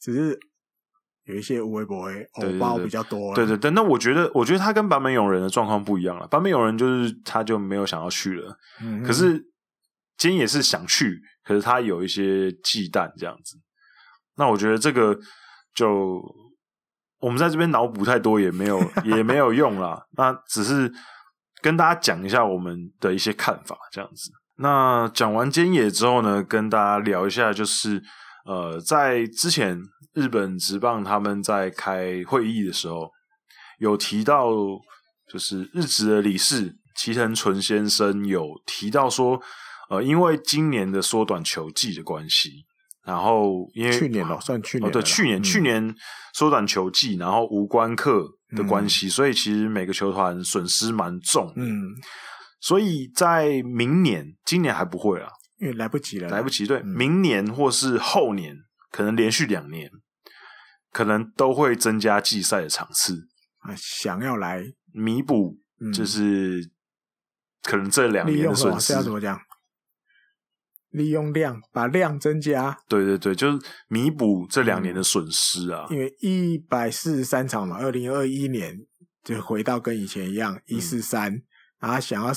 [0.00, 0.38] 只是
[1.24, 3.34] 有一些有的没的偶包比较多。
[3.34, 6.28] 对对对，那我觉得我觉得他跟坂本勇人的状况不一样了。
[6.28, 9.38] 坂本勇人就是他就没有想要去了，嗯、可是
[10.16, 13.56] 今天也是想去，可是他有一些忌惮这样子。
[14.36, 15.18] 那我觉得这个
[15.74, 16.22] 就
[17.20, 20.06] 我们在这边脑补太多也没有也没有用啦。
[20.16, 20.92] 那只是。
[21.60, 24.30] 跟大家讲一下我们的一些看法，这样子。
[24.56, 28.02] 那讲完菅野之后呢，跟大家聊一下，就是
[28.44, 29.80] 呃，在之前
[30.14, 33.10] 日本职棒他们在开会议的时候，
[33.78, 34.50] 有提到，
[35.32, 39.40] 就是日职的理事齐藤纯先生有提到说，
[39.90, 42.64] 呃，因为今年的缩短球季的关系，
[43.04, 45.94] 然后因为去年哦，算去年，哦，对，去年，嗯，去年
[46.34, 48.37] 缩短球季，然后无关客。
[48.56, 51.52] 的关系，嗯、所以其实每个球团损失蛮重。
[51.56, 51.90] 嗯，
[52.60, 55.28] 所以在明年，今年还不会啊，
[55.58, 56.66] 因为来不及了，来不及。
[56.66, 58.56] 对，嗯、明年或是后年，
[58.90, 59.90] 可能连续两年，
[60.92, 63.28] 可能都会增加季赛的场次。
[63.60, 65.58] 啊，想要来弥补，
[65.92, 66.70] 就是
[67.62, 68.92] 可能这两年的损失。
[68.92, 69.38] 要怎么讲？
[70.90, 72.76] 利用量，把量增加。
[72.88, 73.58] 对对对，就是
[73.88, 75.86] 弥补这两年的损失啊。
[75.90, 78.76] 嗯、因为一百四十三场嘛，二零二一年
[79.22, 81.42] 就回到跟以前一样一四三，
[81.78, 82.32] 然后想要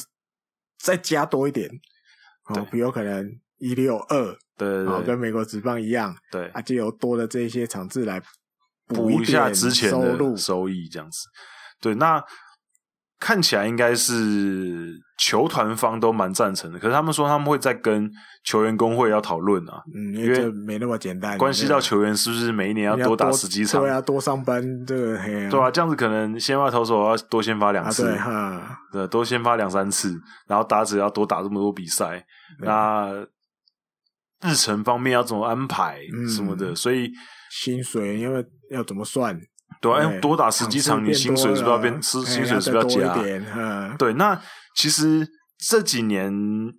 [0.80, 1.70] 再加多一点，
[2.46, 8.22] 哦对，比如可能一六二，对对对，跟美国职棒一样，对啊，就有多的这些场次来
[8.88, 11.20] 补一,一下之前的收益，这样子。
[11.80, 12.24] 对，那。
[13.22, 18.12] 看起来应该是球团方都蛮赞成的，可是他们说他们会再跟
[18.44, 32.26] 球员工会要讨论啊，嗯，因为没那么简单，关系到球员是不是每一年要多打十几场，对啊，多上班这个黑啊，对啊，这样子可能先发投手要多先发两次，啊、对哈，对，多先发两三次，然后打者要多打这么多比赛，
[32.60, 33.24] 那
[34.44, 36.00] 日程方面要怎么安排
[36.36, 37.12] 什么的，嗯、所以
[37.52, 39.40] 薪水因为要怎么算？
[39.82, 42.02] 对，哎，多打十几场，你薪水是不是要变？
[42.02, 43.22] 是薪水是不是要加？
[43.56, 44.42] 嗯，对，那
[44.76, 45.28] 其实。
[45.64, 46.34] 这几年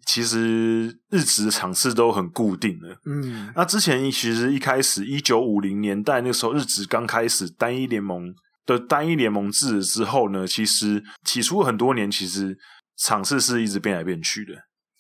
[0.06, 2.88] 其实日职的场次都很固定的。
[3.06, 8.34] 嗯，那之前其实一开始一九五零年代那个时候，日职刚开始单一联盟
[8.66, 12.58] 的单一联盟制之后呢，其实起初很多年其实
[12.96, 14.54] 场次是一直变来变去的，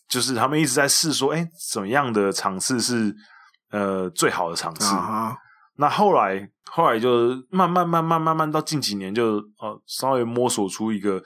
[0.08, 3.12] 就是他们一直在试说，哎，怎么样的场次是
[3.72, 4.94] 呃最好的场次？
[4.94, 5.34] 啊、
[5.82, 11.22] 那后来后来就慢慢慢慢慢慢到近几年就呃稍微摸索出一个。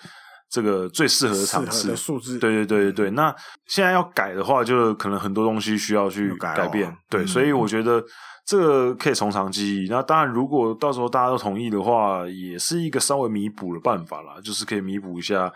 [0.49, 3.11] 这个最适合的场次的数字，对对对对对。
[3.11, 3.35] 那
[3.67, 6.89] 现在要改的话，就可能很多东西需要去改变。
[6.89, 8.03] 改对、嗯，所以我觉得
[8.47, 9.89] 这个可以从长计议。
[9.91, 15.53] 那当然，如果到时候大家都同意的话，也是一个稍微弥补的办法啦，就是可以弥补一下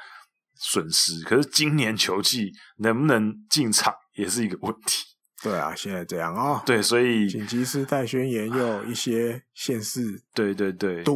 [0.56, 1.22] 损失。
[1.24, 5.04] 可是今年球季能不能进场，也是一个问题。
[5.42, 6.62] 对啊，现在这样啊、哦。
[6.66, 10.02] 对，所以紧急事态宣言又有一些县市，
[10.34, 11.14] 对对对，都，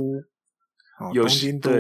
[0.99, 1.71] 哦、东京都。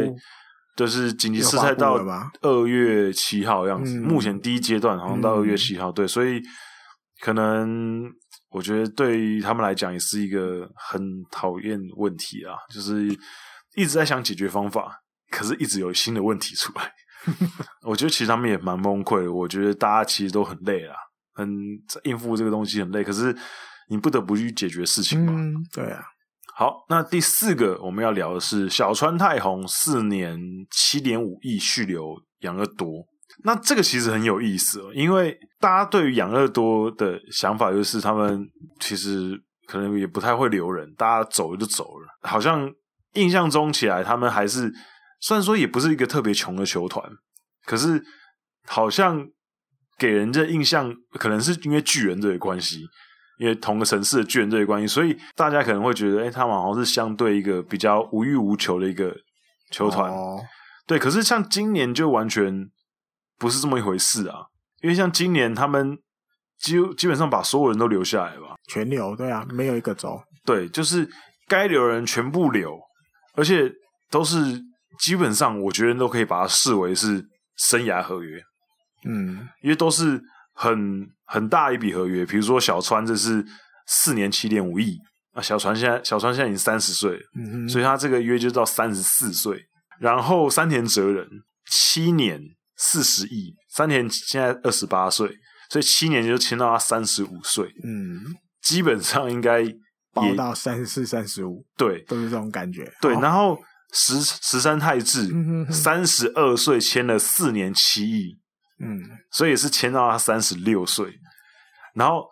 [0.77, 2.05] 就是紧急事态到
[2.41, 6.43] 二月七号样子，目前第一阶段好像到二月七号，对，所以
[7.21, 8.11] 可能
[8.51, 13.07] 我觉得对于他们来讲也是一个很讨厌问题啊，就是
[13.77, 16.93] 一直在想解决方法，可是一直有新的问题出来。
[17.87, 20.97] 我觉得其实他们也蛮崩溃的，我觉得大家其实都很累啦，
[21.35, 21.49] 很
[22.05, 23.37] 应付这个东西很累，可是
[23.89, 26.03] 你不得不去解决事情嘛，嗯，对啊。
[26.57, 30.39] 好，那第四个我们要聊的是小川太宏四年
[30.71, 33.05] 七点五亿续留养乐多。
[33.43, 38.47] 那这个其实很有意思哦，因为大家对于养乐多的想法就是他们
[38.79, 42.07] 其实可能也不太会留人，大家走了就走了。
[42.23, 42.71] 好像
[43.15, 44.73] 印象中起来，他们还是
[45.21, 47.05] 虽然说也不是一个特别穷的球团，
[47.67, 48.01] 可是
[48.69, 49.27] 好像
[49.99, 52.87] 给人的印象可能是因为巨人队的关系。
[53.37, 59.13] 因为同个城市的巨人队的关系，所以大家可能会觉得，哎，他们好像是相对一个比较无欲无求的一个
[59.73, 60.09] 球团。
[60.09, 60.41] 哦。
[60.87, 62.71] 对，可是像今年就完全
[63.37, 64.37] 不是这么一回事啊！
[64.83, 65.99] 因为像今年他们
[66.61, 70.23] 基基本上把所有人都留下来吧，全留，对啊，没有一个走。
[70.45, 71.09] 对，就是
[71.49, 72.79] 该留人全部留，
[73.35, 73.69] 而且
[74.13, 74.39] 都是
[75.01, 77.27] 基本上我觉得都可以把它视为是
[77.57, 78.41] 生涯合约。
[79.05, 80.23] 嗯，因为都是。
[80.57, 83.45] 很很大一笔合约，比如说小川这是
[83.89, 84.97] 四年七点五亿
[85.33, 87.19] 啊，小川现在小川现在已经三十岁
[87.69, 89.61] 所以他这个约就到三十四岁。
[89.99, 91.27] 然后山田哲人
[91.69, 92.41] 七年
[92.77, 95.29] 四十亿，三田现在二十八岁，
[95.71, 98.23] 所以七年就签到他三十五岁，嗯，
[98.63, 99.77] 基本上应该也
[100.13, 102.89] 包到三十四、三十五，对，都是这种感觉。
[103.01, 103.59] 对，然后
[103.93, 105.29] 十十三太治
[105.69, 108.39] 三十二岁签了四年七亿。
[108.81, 109.01] 嗯，
[109.31, 111.19] 所以也是签到他三十六岁，
[111.95, 112.29] 然后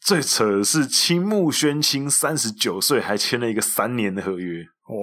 [0.00, 4.62] 最扯的是青木宣清三十九岁还签了一个三年的合约。
[4.84, 4.96] 哦，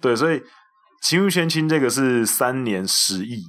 [0.00, 0.42] 对，所以
[1.02, 3.42] 青木宣清这个是三年十亿，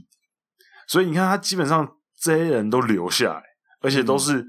[0.88, 3.44] 所以你看他基本上这些人都留下来，
[3.82, 4.46] 而且都是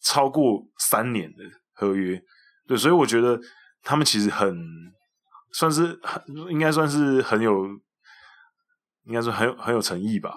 [0.00, 1.44] 超过三年的
[1.74, 2.18] 合约，
[2.66, 3.38] 对，所以我觉得
[3.82, 4.56] 他们其实很
[5.52, 7.66] 算是很应该算是很有，
[9.04, 10.34] 应该说很有很有诚意吧。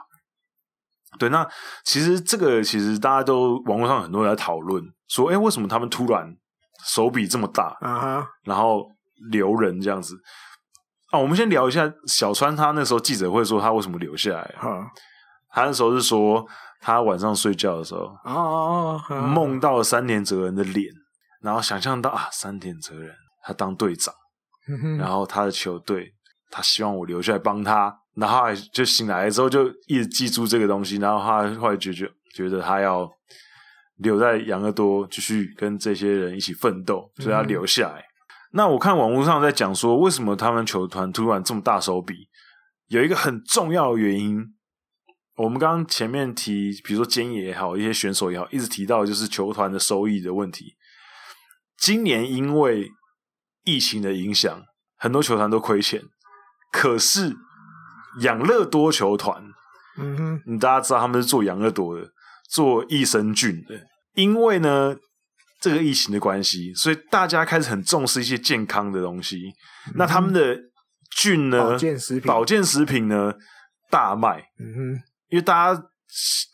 [1.17, 1.47] 对，那
[1.83, 6.35] 其实这个其实大家都网络上很多人在讨论说，哎，为什么他们突然
[6.85, 8.25] 手笔这么大啊？Uh -huh.
[8.43, 8.85] 然后
[9.31, 10.15] 留人这样子
[11.11, 11.17] 啊？
[11.17, 14.87] 我们先聊一下小川，他那时候记者会说他为什么留下来哈？Uh -huh.
[15.49, 16.45] 他那时候是说
[16.81, 18.13] 他晚上睡觉的时候
[19.09, 20.93] 梦到了山田哲人的脸，
[21.41, 24.13] 然后想象到啊，山田哲人他当队长
[24.67, 24.97] ，uh.
[24.97, 26.13] 然后他的球队，
[26.51, 27.97] 他希望我留下来帮他。
[28.19, 33.07] 然后就醒来之后就一直记住这个东西，然后他后来觉觉觉得他要
[33.97, 37.99] 留在养乐多继续跟这些人一起奋斗，所以他留下来。
[37.99, 38.09] 嗯。
[38.53, 42.27] 那我看网络上在讲说，为什么他们球团突然这么大手笔？
[42.87, 44.43] 有一个很重要的原因，
[45.35, 50.75] 我们刚刚前面提，比如说菅野也好，一些选手也好，一直提到就是球团的收益的问题。
[51.77, 52.89] 今年因为
[53.63, 54.63] 疫情的影响，
[54.97, 56.01] 很多球团都亏钱，
[56.71, 57.35] 可是。
[58.21, 59.43] 养乐多球团，
[59.97, 62.07] 嗯哼，你大家知道他们是做养乐多的，
[62.49, 63.75] 做益生菌的。
[64.13, 64.95] 因为呢，
[65.61, 69.37] 这个疫情的关系，所以大家开始很重视一些健康的东西。
[69.87, 70.57] 嗯、那他们的
[71.15, 73.33] 菌呢，保健食品，保健食品呢
[73.89, 74.43] 大卖。
[74.59, 74.79] 嗯哼，
[75.29, 75.83] 因为大家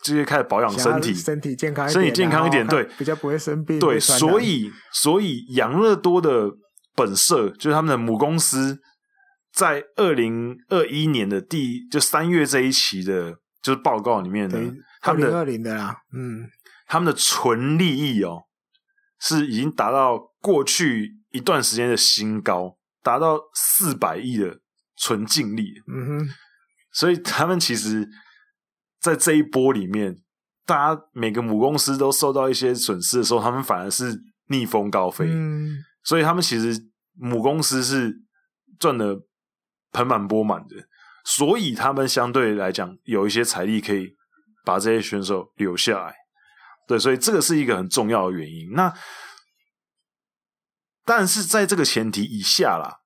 [0.03, 3.79] 这些开始保养身体，身体健康身体健康一点，对，比较不会生病。
[3.79, 6.51] 对，所以所以养乐多的
[6.95, 8.79] 本社就是他们的母公司。
[9.53, 14.59] 在二零二一年的第就三月这一期的，就是报告里面的，
[14.99, 16.49] 他们的二零的啦，嗯，
[16.87, 18.45] 他们的纯利益哦，
[19.19, 24.59] 是已经达到过去一段时间的新高，达到四百亿的
[24.97, 25.73] 纯净利。
[25.87, 26.29] 嗯哼，
[26.91, 28.09] 所以他们其实，
[28.99, 30.17] 在这一波里面，
[30.65, 35.25] 大家每个母公司都受到一些损失的时候，他们反而是逆风高飞。
[35.27, 38.15] 嗯，所以他们其实母公司是
[38.79, 39.21] 赚得
[39.93, 40.75] 盆满钵满的，
[41.23, 44.13] 所以他们相对来讲有一些财力可以
[44.65, 46.13] 把这些选手留下来。
[46.87, 48.73] 对，所以这个是一个很重要的原因。
[48.73, 48.93] 那
[51.05, 52.97] 但是在这个前提以下啦，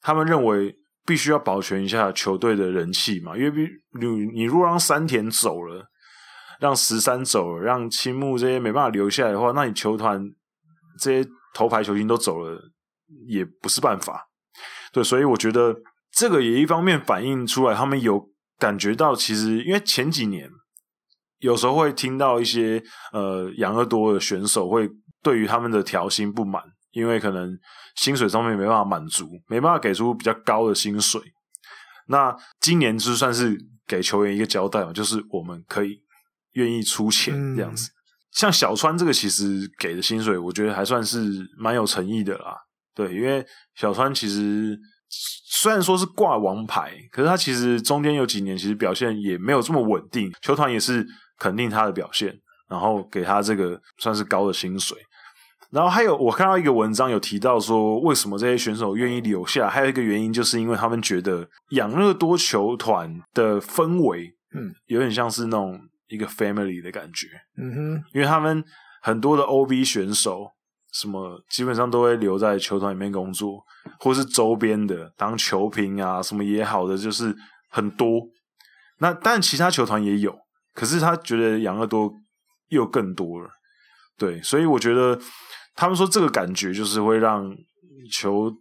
[0.00, 0.76] 他们认为。
[1.06, 3.66] 必须要保全一下球队的人气嘛，因为比
[3.98, 5.84] 你你如果让山田走了，
[6.60, 10.22] 让十三走了，让青木这些没办法留下来的话，那你球团
[11.00, 12.60] 这些头牌球星都走了，
[13.26, 14.24] 也不是办法。
[14.92, 15.74] 对，所以我觉得
[16.20, 20.50] 这个也一方面反映出来，他们有感觉到，其实因为前几年
[21.38, 22.82] 有时候会听到一些
[23.14, 24.86] 呃养乐多的选手会
[25.22, 26.62] 对于他们的调薪不满。
[26.92, 27.56] 因为可能
[27.94, 31.22] 薪水上面没办法满足，没办法给出比较高的薪水。
[32.08, 33.56] 那今年就算是
[33.86, 36.02] 给球员一个交代嘛，就是我们可以
[36.54, 37.88] 愿意出钱这样子。
[37.90, 37.94] 嗯、
[38.32, 42.56] 像小川这个其实给的薪水，我觉得还算是蛮有诚意的啦。
[42.92, 43.46] 对，因为
[43.76, 44.76] 小川其实
[45.10, 51.06] 虽然说是挂王牌，可是他其实中间有几年其实表现也没有这么稳定，球团也是
[51.38, 52.34] 肯定他的表现，
[52.68, 54.96] 然后给他这个算是高的薪水。
[55.70, 59.68] 然后还有，我看到一个文章有提到说，为什么这些选手愿意留下？
[59.68, 68.64] 还有一个原因，就是因为他们觉得养乐多球团的氛围，嗯，有点像是那种一个 family 的感觉，嗯哼，因为他们
[69.00, 70.50] 很多的 OB 选手，
[70.92, 73.62] 什么基本上都会留在球团里面工作，
[73.98, 77.34] 或是周边的当球评啊，什么也好的，就是
[77.70, 78.22] 很多。
[78.98, 80.36] 那当然其他球团也有，
[80.74, 82.12] 可是他觉得养乐多
[82.68, 83.48] 又更多了，
[84.16, 85.18] 对，所以我觉得。
[85.76, 87.48] 他们说这个感觉就是会让
[88.12, 88.52] 球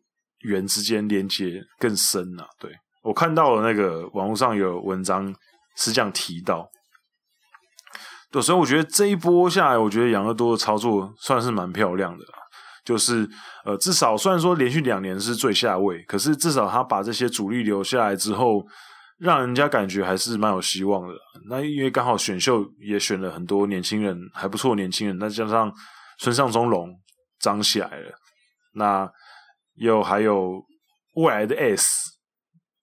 [0.43, 2.47] 员之间连接更深啊。
[2.57, 2.71] 对，
[3.03, 5.33] 我看到了那个网络上有文章
[5.75, 6.69] 是这样提到，
[8.31, 12.23] 对，所以我觉得这一波下来，我觉得养乐多的操作算是蛮漂亮的。
[12.85, 13.29] 就是
[13.65, 18.65] 呃，至少虽然说连续两年是最下位，可是至少他把这些主力留下来之后，
[19.19, 21.13] 让人家感觉还是蛮有希望的。
[21.49, 25.71] 那因为刚好选秀也选了很多年轻人，还不错年轻人，再加上
[26.17, 26.89] 村上宗隆。
[27.41, 28.11] 长起来了，
[28.73, 29.09] 那
[29.75, 30.61] 又还有
[31.15, 31.87] 未来的 S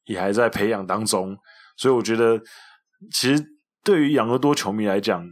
[0.06, 1.36] 也还在培养当中，
[1.76, 2.40] 所以我觉得
[3.12, 3.44] 其实
[3.86, 5.24] 对于养乐多球迷来讲，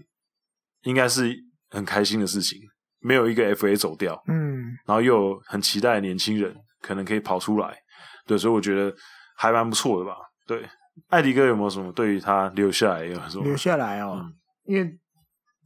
[0.82, 1.34] 应该是
[1.70, 2.60] 很开心的事情。
[3.00, 7.76] 没有一个 FA 走掉，嗯，然后又有很期待的年轻人可能可以跑出来，
[8.24, 8.94] 对，所以我觉得
[9.36, 10.16] 还蛮不错的吧。
[10.46, 10.66] 对，
[11.08, 13.44] 艾迪哥有没有什么对于他留下来有什么？
[13.44, 14.32] 留下来哦，嗯，
[14.64, 14.98] 因为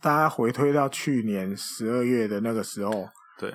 [0.00, 3.08] 大家回推到去年十二月的那个时候。
[3.38, 3.54] 对，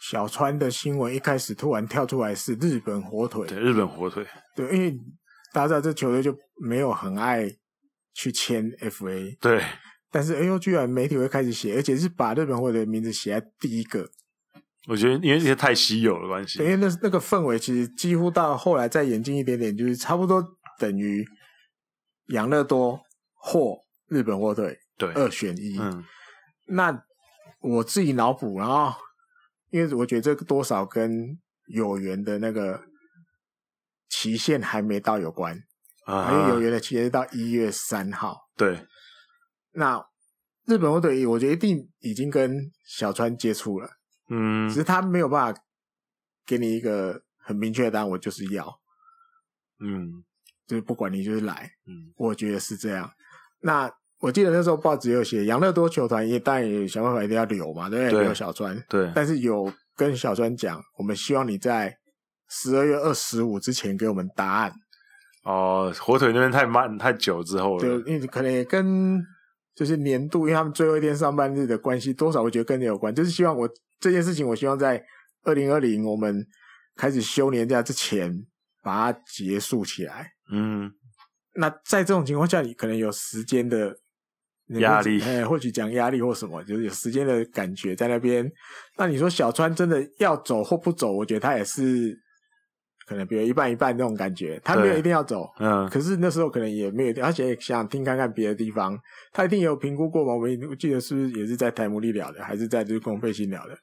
[0.00, 4.24] 小川的新闻一开始突然跳出来是日本火腿，对，日本火腿，
[4.56, 4.92] 对，因为
[5.52, 7.46] 大家知道这球队就没有很爱
[8.18, 9.62] 去签 FA，对，
[10.10, 14.10] 但是哎呦，居然媒体会开始写，而且是把日本货的名字写在第一个。
[14.88, 20.44] 我觉得因为这些太稀有的关系，因为那那个氛围其实几乎到后来再演进一点点，就是差不多
[20.78, 21.24] 等于
[22.28, 23.00] 养乐多
[23.34, 26.04] 或日本火腿，对，二选一，嗯，
[26.66, 27.04] 那。
[27.60, 28.94] 我自己脑补，然后
[29.70, 32.80] 因为我觉得这个多少跟有缘的那个
[34.08, 35.60] 期限还没到有关
[36.12, 38.36] 啊，因为有缘的期限是到一月三号。
[38.56, 38.86] 对，
[39.72, 40.04] 那
[40.66, 43.88] 日本火腿我觉得一定已经跟小川接触了，
[44.30, 45.60] 嗯，只是他没有办法
[46.46, 48.66] 给你一个很明确的答案，我就是要，
[49.80, 50.24] 嗯，
[50.66, 53.10] 就是不管你就是来，嗯，我觉得是这样。
[53.60, 53.90] 那。
[54.20, 58.24] 我记得那时候报纸有写，养乐多球团也当然也想办法一定要留嘛，对不对？
[58.24, 59.12] 留小川，对。
[59.14, 61.96] 但是有跟小川讲，我们希望你在
[62.48, 64.72] 十二月二十五之前给我们答案。
[65.44, 67.80] 哦，火腿那边太慢太久之后了。
[67.80, 69.20] 对，因为可能也跟
[69.74, 73.14] 就是年度，因为他们最后一天上班日的关系，多少我觉得跟你有关。
[73.14, 73.68] 就是希望我
[74.00, 75.02] 这件事情，我希望在
[75.44, 76.46] 二零二零我们
[76.96, 78.44] 开始休年假之前
[78.82, 80.32] 把它结束起来。
[80.52, 80.92] 嗯。
[81.54, 83.96] 那在这种情况下，你可能有时间的。
[84.80, 88.46] 压力，哎，或许讲压力或什么，就是有时间的感觉在那边。
[88.98, 91.10] 那你说小川真的要走或不走？
[91.10, 92.14] 我觉得他也是
[93.08, 95.88] 可能比如一半一半那种感觉，他没有一定要走，嗯。
[95.88, 98.98] 可是那时候可能也没有，而且想听看看别的地方，
[99.32, 100.34] 他一定有评估过嘛？
[100.34, 103.74] 我们我记得是不是也是在台姆利聊的，还是在就是公费心聊的？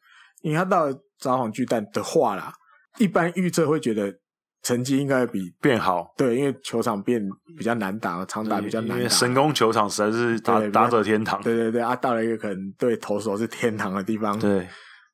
[0.41, 2.53] 因为他到了札幌巨蛋的话啦，
[2.99, 4.13] 一般预测会觉得
[4.61, 6.13] 成绩应该比变好。
[6.15, 7.19] 对，因为球场变
[7.57, 8.95] 比较难打，长打比较难打。
[8.97, 11.41] 因为神宫球场实在是打打者天堂。
[11.41, 14.38] 对对对啊，到了一个可能对投手是天堂的地方。
[14.39, 14.67] 对，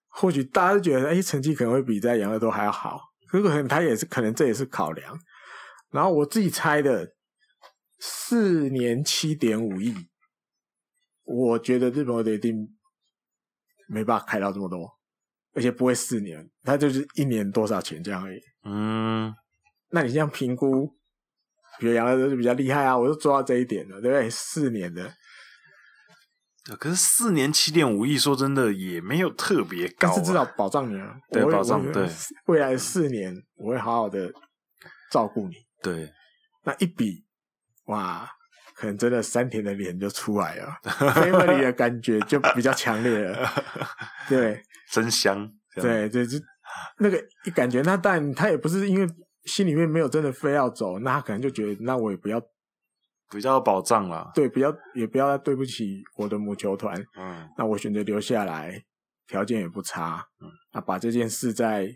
[0.10, 3.00] 或许大家都觉得，哎，成绩可能会比在养乐多还要好。
[3.32, 5.18] 可是可能他也是，可能这也是考量。
[5.90, 7.16] 然后我自己猜的，
[8.00, 9.96] 四年七点五亿，
[11.24, 12.68] 我觉得日本队一定
[13.88, 15.00] 没办法开到这么多。
[15.54, 18.40] 而且不会四年，他就是一年多少钱这样而已。
[18.64, 19.34] 嗯，
[19.90, 20.88] 那你这样评估，
[21.78, 24.30] 比如杨乐多就比较厉害啊，我就做到这一点了，对不对？
[24.30, 25.14] 四年的，
[26.80, 32.08] 可是四年七点五亿，说真的也没有特别高，啊，但是至少保障你啊，对，保障对
[32.48, 34.32] 未来四年我会好好的
[35.12, 35.56] 照顾你。
[35.82, 36.12] 对，
[36.64, 37.26] 那一笔
[37.86, 38.30] 哇，
[38.76, 43.50] 可能真的三田的脸就出来了，family 的感觉就比较强烈了，
[44.30, 44.64] 对。
[44.92, 46.38] 真香，对对，就
[46.98, 49.08] 那个一感觉，那但他也不是因为
[49.46, 52.38] 心里面没有真的非要走，那他可能就觉得，那我也不要
[53.32, 58.84] 比较有保障了，对，比较也不要对不起我的母球团，嗯，那我选择留下来，
[59.28, 61.90] 条件也不差，嗯，那把这件事在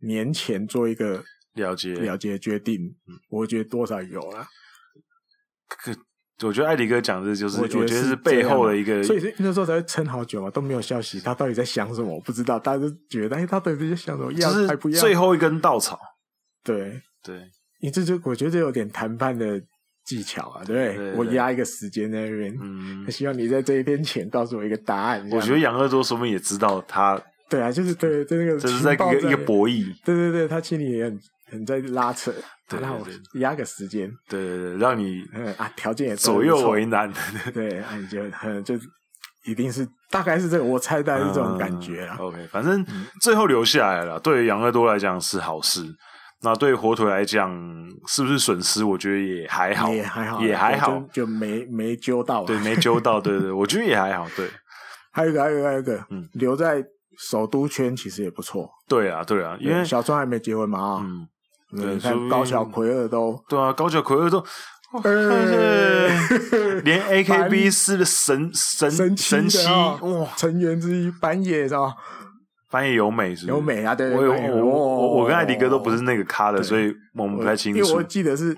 [0.00, 1.24] 年前做一个
[1.54, 4.46] 了解了解决定，嗯，我觉得多少有了，
[5.66, 5.92] 可。
[6.42, 12.12] 我觉得艾迪哥讲的就是，我觉得是背后的一个，所以那时候才会撑好久嘛，都没有消息，他到底在想什么？
[12.12, 14.32] 我不知道，大家都觉得，哎，他到底在想什么？
[14.32, 15.00] 要还不要？
[15.00, 15.96] 最后一根稻草。
[16.64, 17.48] 对对，
[17.80, 19.62] 你这就我觉得这有点谈判的
[20.04, 21.12] 技巧啊，对不对？
[21.14, 25.26] 我压一个时间在那边，嗯， 希望你在这一天前告诉我一个答案。
[25.30, 29.86] 我觉得养乐多说明也知道他，对啊，就是对，对那个，这是在一个一个博弈。
[30.04, 32.32] 对对对，他心里也很很在拉扯。
[32.66, 37.12] 对，让我压个时间，对对对，让你嗯啊，条件也左右为难，
[37.52, 38.74] 对，啊，你就嗯就
[39.44, 42.14] 一定是大概是这个，我猜大概是这种感觉了。
[42.16, 42.82] OK，反正
[43.20, 45.82] 最后留下来了，对于杨乐多来讲是好事，
[46.44, 47.50] 那对火腿来讲
[48.06, 48.84] 是不是损失？
[48.84, 54.48] 我觉得也还好，也还好，也还好，就没没揪到，对，没揪到，对对，我觉得也还好，对。
[55.10, 56.84] 还有一个，还有一个，还有一个，嗯，留在
[57.18, 58.68] 首都圈其实也不错。
[58.86, 61.00] 对啊，对啊，因为小川还没结婚嘛啊。
[61.02, 61.26] 嗯
[61.76, 64.44] 对，看高桥奎二都对啊，高桥奎二都，
[66.84, 71.94] 连 AKB 四的神神神神七哇成员之一板野是吧？
[72.74, 77.78] 坂野由美是由美啊，对对对，我我我跟艾迪哥都不是那个咖的，所以我们不太清楚。
[77.78, 78.56] 因为我记得是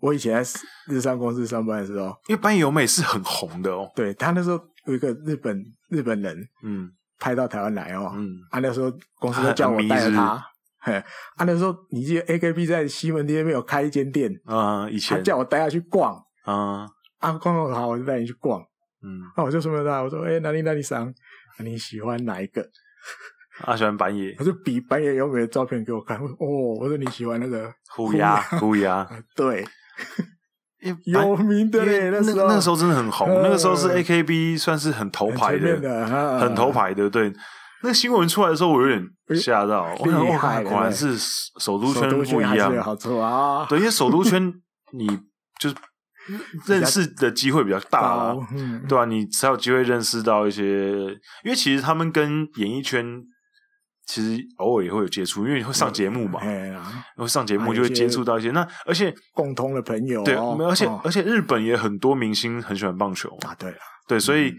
[0.00, 3.90] 我以前在日商公司上班的时候，因为坂野由美是很红的哦。
[3.96, 5.60] 对他那时候有一个日本
[5.90, 6.88] 日本人，嗯，
[7.18, 10.40] 拍到台湾来哦，嗯，啊那时候公司都叫我带着他。
[10.78, 14.32] 嘿，啊，那时候你记得 AKB 在西门町那边有开一间店？
[14.44, 15.16] 啊，以前。
[15.16, 16.14] 他叫我带他去逛。
[16.44, 16.86] 啊，
[17.18, 18.60] 啊，逛逛好，我就带你去逛，
[19.02, 21.12] 嗯，那我就说他，我说，哎，哪里哪里桑，
[21.58, 22.62] 你喜欢哪一个？
[23.64, 29.66] 啊，喜欢板野，他就比板野优美的照片给我看，哦，我说你喜欢那个虎牙，虎牙， 对，
[31.06, 37.32] 有名的嘞，那时候那时候真的很红，那个时候是 AKB 算是很头牌的，很头牌的，对。
[37.82, 39.06] 那新闻出来的时候，我有点
[39.38, 39.94] 吓到。
[39.96, 41.14] 果然是
[41.60, 42.82] 首都圈不一样。
[42.82, 43.66] 好错啊！
[43.68, 44.52] 对，因为首都圈
[44.96, 45.06] 你
[45.60, 45.76] 就是
[46.66, 48.34] 认识的机会比较大啊，
[48.88, 49.04] 对吧？
[49.04, 50.90] 你才有机会认识到一些。
[51.44, 53.22] 因为其实他们跟演艺圈
[54.06, 56.42] 其实偶尔也会有接触，因为会上节目嘛。
[56.44, 56.82] 然
[57.16, 58.50] 后上节目就会接触到一些。
[58.52, 63.54] 那而且共同的朋友，对，而且而且日本也很多明星很喜欢棒球啊。
[63.58, 63.78] 对啊
[64.08, 64.54] 对，所以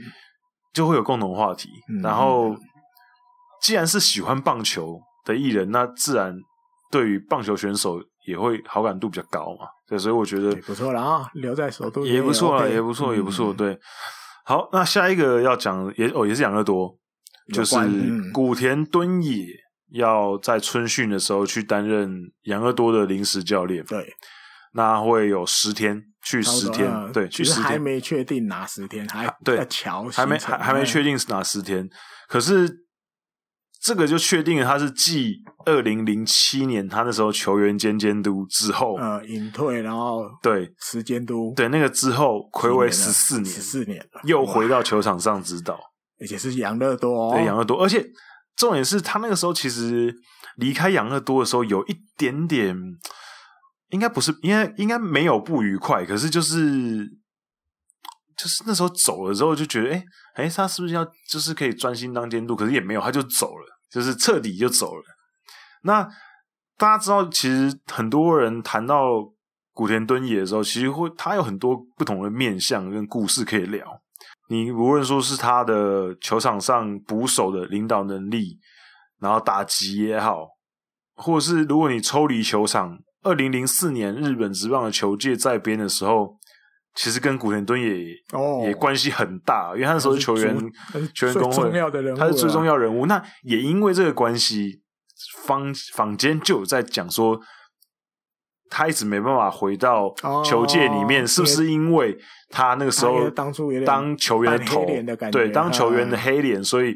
[0.74, 1.70] 就会有共同话题，
[2.04, 2.56] 然后。
[3.60, 6.34] 既然是喜欢棒球的艺人，那自然
[6.92, 9.66] 对于棒球选手也会好感度比较高嘛。
[9.90, 13.52] 对，所以我觉得不错了啊，留在首都也不错了，也不错，也不错。
[13.52, 13.78] 对，
[14.46, 16.96] 好，那下一个要讲也哦，也是养乐多，
[17.54, 17.76] 就是
[18.34, 19.46] 古田敦也
[19.92, 22.12] 要在春训的时候去担任
[22.44, 23.84] 养乐多的临时教练。
[23.86, 24.14] 对，
[24.74, 27.64] 那会有十天去十天，对，去十天。
[27.64, 29.58] 还没确定哪十天，还对，
[30.14, 31.90] 还没还还没确定是哪十天，
[32.28, 32.86] 可是。
[33.80, 35.36] 这个就确定了，他是继
[35.66, 45.80] 二零零七年他那时候球员兼监督之后，呃，隐退，然后对，时监督，对那个之后，睽违十四年，十四年了，又回到球场上指导，
[46.20, 48.06] 而且是养乐多，对养乐多，而且
[48.56, 50.16] 重点是他那个时候其实
[50.58, 52.76] 离开养乐多的时候，有一点点，
[53.90, 57.08] 应该不是，应该应该没有不愉快，可是就是。
[58.40, 60.06] 就是那时候走了之后，就觉得，哎，
[60.36, 62.56] 哎，他是不是要就是可以专心当监督？
[62.56, 65.04] 可是也没有，他就走了，就是彻底就走了。
[65.82, 66.08] 那
[66.78, 69.28] 大家知道，其实很多人谈到
[69.74, 74.00] 古田敦也的时候，其实会他有很多不同的面相跟故事可以聊。
[74.48, 78.60] 你无论说是他的球场上捕手的领导能力，
[79.20, 80.48] 然后打击也好，
[81.16, 83.00] 或者是如果你抽离球场。
[83.24, 86.38] 二零零四年日本职棒的球界在编的时候，
[86.96, 90.56] 其实跟古田敦也、哦、也关系很大，因为他那时候是球员
[91.14, 91.70] 球员工会，
[92.16, 93.06] 他是最重要人物。
[93.06, 94.82] 那也因为这个关系，
[95.44, 97.38] 坊坊间就有在讲说，
[98.70, 100.14] 他一直没办法回到
[100.46, 102.18] 球界里面，哦、是不是因为
[102.50, 106.96] 他那个时候当初当球员的头的对当球员的黑脸，所以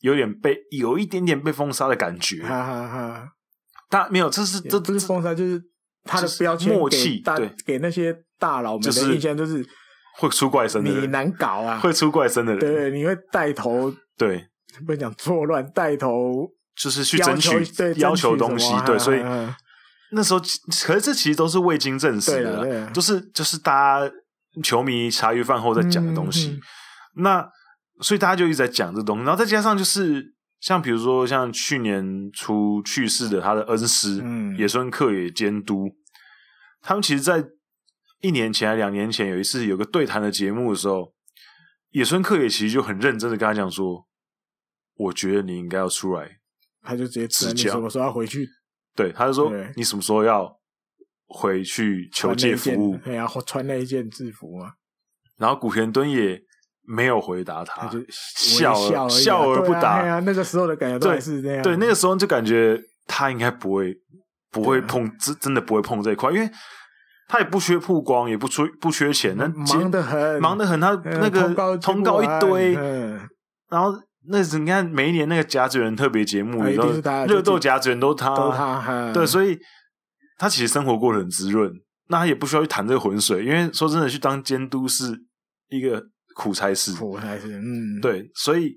[0.00, 2.42] 有点被有一点点被封杀的感觉。
[2.42, 3.28] 哈哈哈，
[3.88, 5.62] 但没有，这是这不是封杀，就是
[6.04, 8.16] 他的标签默契，对，给那些。
[8.40, 9.66] 大佬们的印象就是
[10.16, 11.80] 会出怪声的人，你难搞啊！
[11.80, 14.46] 会出怪声的人，对，你会带头，对，
[14.86, 19.18] 不能讲作乱，带头就是去争取对要求东西，对，所以
[20.12, 20.40] 那时候，
[20.84, 24.14] 可是这其实都是未经证实的，就是就是大家
[24.62, 26.58] 球迷茶余饭后在讲的东西。
[27.16, 27.46] 那
[28.00, 35.90] 所以大家就一直在讲这东西，然后再加上就是像比如说像去年初去世的他的恩师，嗯，野村克也监督，
[36.80, 37.44] 他们其实，在
[38.20, 41.12] 一年前还两年前有一次有个对谈的节目的时候，
[41.90, 44.06] 野村克也其实就很认真的跟他讲说
[44.96, 46.38] ：“我觉得你应该要出来。”
[46.82, 48.48] 他就直接指教什么时候要回去？
[48.98, 50.52] 对，他就说：“你什么时候要
[51.28, 52.96] 回去求借服务？
[52.98, 54.72] 对啊，穿那一件制服啊。”
[55.38, 56.38] 然后古田敦也
[56.82, 60.20] 没有回答他，他就笑而笑而不答。
[60.20, 61.62] 那个时候的感觉都是这样。
[61.62, 63.94] 对，那个时候就感觉他应该不会
[64.50, 66.50] 不会碰，真真的不会碰这一块，因为。
[67.30, 70.80] 他也不缺曝光，也不缺不缺钱，那忙得很，忙得很。
[70.80, 72.72] 他那个通告一堆，
[73.68, 73.92] 然后
[74.30, 76.92] 那是你看每一年那个甲子园特别节目，然后
[77.26, 79.58] 热斗甲子园都他，都他，对，所以
[80.36, 81.72] 他其实生活过得很滋润。
[82.10, 85.14] 那他也不需要去谈这个浑水，因为说真的，去当监督是
[85.68, 86.02] 一个
[86.34, 87.58] 苦差事，苦差事。
[87.58, 88.74] 嗯，对，所以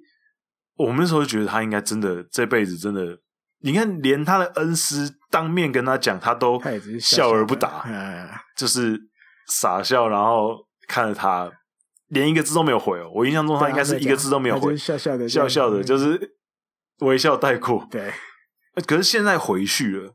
[0.75, 3.17] 我们那时候就觉得他应该真的这辈子真的。
[3.63, 6.59] 你看，连他的恩师当面跟他讲，他都
[6.99, 7.85] 笑而不答，
[8.57, 8.99] 就是
[9.47, 11.49] 傻笑，然后看着他，
[12.11, 13.11] 连一个字都没有回哦。
[13.13, 16.35] 我印象中，他应该是一个字都没有回，笑笑的，笑笑的，就是
[16.99, 17.85] 微笑带过。
[17.91, 18.13] 对，
[18.87, 20.13] 可是现在回去了，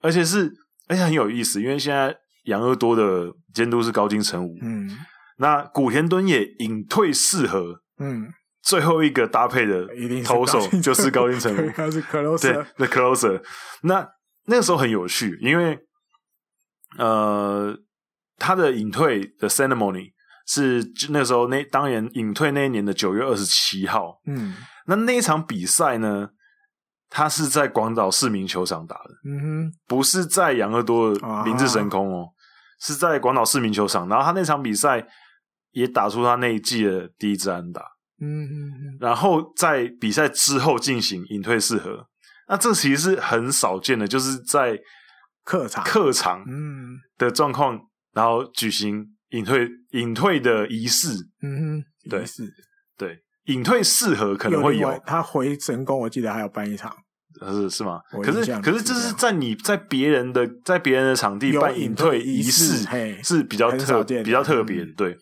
[0.00, 0.52] 而且是
[0.86, 4.96] 而且很有意思，因为现在养乐多的监督是高金成武，嗯，
[5.38, 8.32] 那古田敦也隐退适合，嗯。
[8.60, 9.86] 最后一个搭配的
[10.26, 13.42] 投手就是高金成武， 他是 closer， 对，the closer。
[13.82, 14.06] 那
[14.44, 15.78] 那个时候很有趣，因为
[16.98, 17.74] 呃，
[18.36, 20.10] 他的隐退的 ceremony
[20.48, 24.18] 是那时候那当年隐退那一年的九月二十七号。
[24.26, 24.54] 嗯，
[24.86, 26.30] 那那一场比赛呢，
[27.10, 31.10] 他是在广岛市民球场打的，嗯哼，不是在养乐多
[31.44, 32.32] 明治神宫哦，啊、
[32.80, 34.08] 是在广岛市民球场。
[34.08, 35.06] 然后他那场比赛
[35.72, 37.82] 也打出他那一季的第一支安打。
[38.20, 42.06] 嗯嗯嗯，然后在比赛之后进行隐退四合，
[42.48, 44.80] 那这其实是很少见的，就是在
[45.44, 47.78] 客场客场嗯的状况，
[48.12, 51.08] 然后举行隐退隐退的仪式，
[51.42, 52.48] 嗯哼，对是，
[52.96, 56.94] 对隐退适合可能会有，有他回神宫，我记得还有办一场，
[57.40, 58.00] 是是吗？
[58.22, 62.86] 可是可是这是在你在别人的在别人的场地办隐退仪式，
[63.22, 65.16] 是比较特比较特别，对。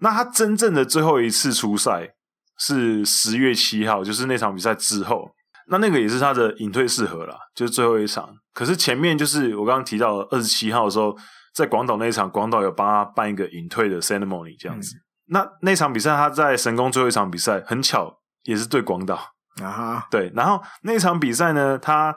[0.00, 2.14] 那他真正的最后一次出赛。
[2.62, 5.30] 是十月七号，就是那场比赛之后，
[5.70, 8.28] 那那个也是他的隐退适合了，就是最后一场。
[8.52, 11.16] 可是前面就是我刚刚提到二十七号的时候，
[11.52, 14.96] 在广岛那一场，广岛有帮他办一个隐退的 ceremony 这样子。
[14.96, 19.14] 嗯、那那场比赛他在神宫最后一场比赛，很巧也是对广岛
[19.62, 20.30] 啊哈，对。
[20.34, 22.14] 然后那场比赛呢，他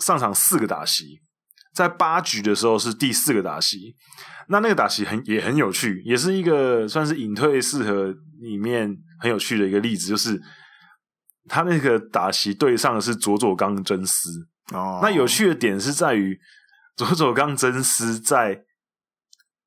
[0.00, 1.20] 上场四个打席，
[1.74, 3.96] 在八局的时候是第四个打席。
[4.48, 8.96] 那那个打席很也很有趣，也是一个算是隐退四合里面。
[9.22, 10.36] 很有趣的一个例子，就是
[11.48, 14.28] 他那个打席对上的是佐佐冈真司
[14.72, 14.98] 哦。
[15.00, 16.36] 那有趣的点是在于
[16.96, 18.64] 佐佐冈真司在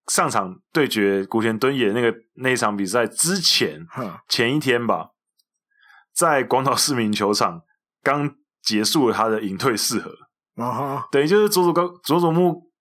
[0.07, 3.85] 上场对决古田敦也那个那一场比赛之前，
[4.29, 5.09] 前一天吧，
[6.13, 7.61] 在广岛市民球场
[8.03, 10.11] 刚结束了他的隐退四合
[10.63, 12.71] 啊，等于就是佐佐冈佐佐木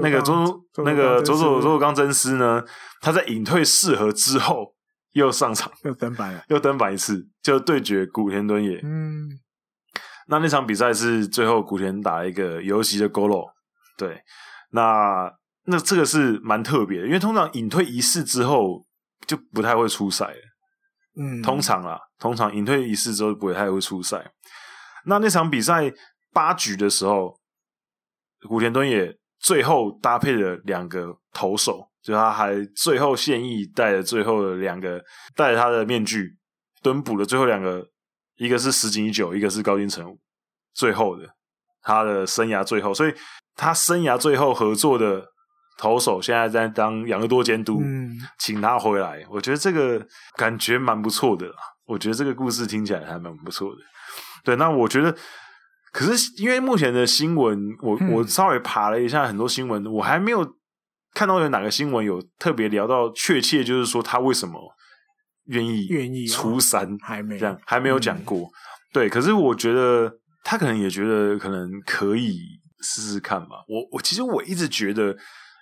[0.00, 2.62] 那个佐佐那个佐佐佐佐冈真司呢，
[3.00, 4.74] 他在隐退四合之后。
[5.12, 8.80] 又上场，又登板了，又登板一次，就对决古田敦也。
[8.82, 9.28] 嗯，
[10.26, 13.50] 那那场比赛是最后古田打一个游击的 golo。
[14.02, 14.20] 对，
[14.70, 15.32] 那
[15.66, 18.84] 那这个是蛮特别的，因为通常隐退仪式之后
[19.26, 20.34] 就不太会出赛。
[21.16, 24.32] 嗯，通常啊，通常隐退仪式之后不太会出赛。
[25.04, 25.92] 那那场比赛
[26.32, 27.38] 八局的时候，
[28.48, 31.88] 古田敦也最后搭配了两个投手。
[32.02, 35.00] 就他还最后现役戴了最后的两个
[35.36, 36.36] 戴着他的面具
[36.82, 37.86] 蹲捕了最后两个，
[38.34, 40.18] 一个是石井一九，一个是高津臣吾，
[40.74, 41.28] 最后的
[41.80, 43.14] 他的生涯最后，所以
[43.56, 45.24] 他生涯最后合作的
[45.78, 51.50] 投手现在在当养乐多监督，嗯，请他回来，我觉得这个感觉蛮不错的。
[51.84, 53.78] 我觉得这个故事听起来还蛮不错的。
[54.44, 55.14] 对，那我觉得，
[55.92, 60.46] 可是因为目前的新闻，我、嗯、我稍微爬了一下很多新闻，我还没有
[61.12, 64.58] 看到有哪个新闻有特别聊到确切，就是说他为什么
[65.46, 68.38] 愿意愿意出山，还没这样还没有讲过。
[68.38, 68.50] 嗯、
[68.92, 70.10] 对，可是我觉得
[70.44, 72.38] 他可能也觉得可能可以
[72.82, 73.64] 试试看吧。
[73.68, 75.16] 我我其实我一直觉得，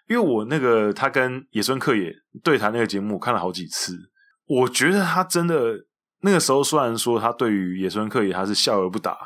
[0.08, 2.12] 因为我那个他跟野村克也
[2.42, 3.96] 对谈那个节目，我看了好几次，
[4.46, 5.86] 我觉得他真的。
[6.22, 9.16] 那个时候虽然说他对于野村克也他是笑而不答，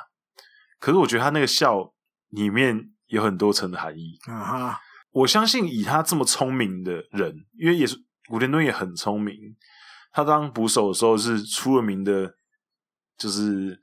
[0.78, 1.92] 可是我觉得他那个笑
[2.28, 4.80] 里面有很多层的含义啊哈！
[5.10, 7.96] 我相信以他这么聪明的人，因为也是
[8.28, 9.36] 古田敦也很聪明，
[10.12, 12.32] 他当捕手的时候是出了名的，
[13.18, 13.76] 就是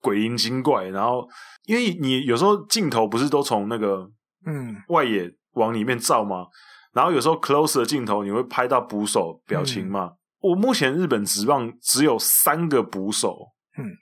[0.00, 0.84] 鬼灵精怪。
[0.88, 1.28] 然后
[1.64, 4.08] 因为你有时候镜头不是都从那个
[4.46, 6.46] 嗯外野往里面照吗？
[6.92, 10.06] 然后有时候 close 的镜头你会拍到捕手表情吗？
[10.06, 13.36] 嗯我目前日本职棒只有三个捕手，
[13.76, 13.92] 嗯，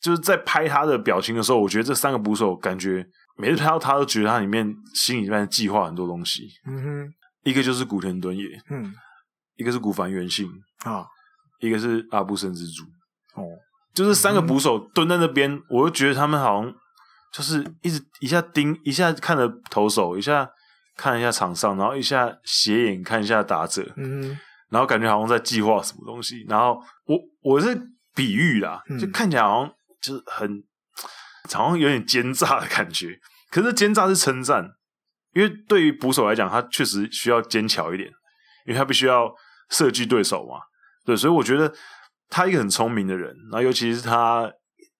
[0.00, 3.04] 就是在拍他的表情的时候，我觉得这三个捕手感觉
[3.36, 8.94] 每次拍到他都觉得他里面心里面计划很多东西，嗯哼，一个就是古田敦也，嗯，
[9.56, 10.48] 一个是古凡元信
[10.84, 11.04] 啊，
[11.58, 12.84] 一个是阿布森之助，
[13.34, 13.42] 哦，
[13.94, 16.74] 就是三个捕手蹲在那边，我就觉得他们好像
[17.32, 20.50] 就是一直一下盯，一下看着投手，一下
[20.96, 24.38] 看一下场上，然后一下斜眼看一下打者，嗯。
[24.70, 27.80] 然后感觉好像在计划什么东西，然后我我是
[28.12, 29.72] 比喻啦，就看起来好像
[30.02, 30.64] 就是很
[31.52, 33.16] 好像有点奸诈的感觉。
[33.50, 34.68] 可是奸诈是称赞，
[35.32, 38.10] 因为对于捕手来讲，他确实需要奸巧一点，
[38.66, 39.32] 因为他必须要
[39.68, 40.58] 设计对手嘛。
[41.04, 41.72] 对，所以我觉得
[42.34, 44.50] 他一个很聪明的人，然后尤其是他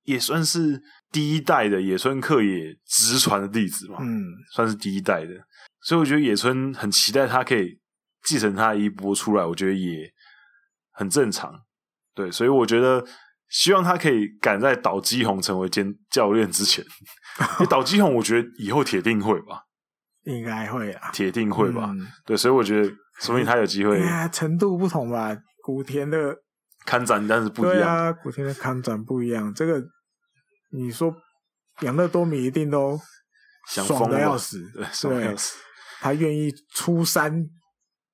[0.04, 0.80] 也算是
[1.10, 4.22] 第一代的野村克也直传的弟子嘛，嗯，
[4.52, 5.32] 算是第一代的，
[5.82, 7.80] 所以我觉得野村很期待他可以。
[8.26, 10.10] 继承他衣钵出来，我觉得也
[10.92, 11.52] 很正常，
[12.14, 13.04] 对，所以我觉得
[13.50, 16.82] 希望他可以赶在岛基宏成为兼教练之前。
[17.60, 19.60] 因为岛基宏，我觉得以后铁定会吧，
[20.22, 24.00] 应该会啊，铁定会吧，嗯、对，所以我觉得说明他有机会。
[24.32, 26.34] 程度不同吧，古田的
[26.84, 29.52] 看展但是不一样，对啊，古田的看展不一样。
[29.54, 29.84] 这个
[30.70, 31.14] 你说
[31.80, 33.00] 养乐多米一定都
[33.68, 35.56] 爽的要死，对，爽的要死，
[36.00, 37.48] 他愿意出山。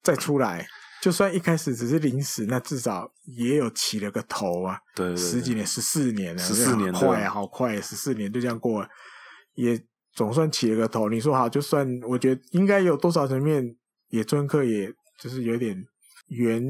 [0.02, 0.66] 再出来，
[1.02, 3.06] 就算一开始只是临时，那至少
[3.36, 4.78] 也有起了个头啊。
[4.94, 8.88] 对，十几年，十四年了，十四年，快，好快，十四年就这样过了，
[9.56, 9.78] 也
[10.14, 11.10] 总算起了个头。
[11.10, 13.76] 你说好，就算我觉得应该有多少层面，
[14.08, 15.76] 野村克也就是有点
[16.28, 16.64] 原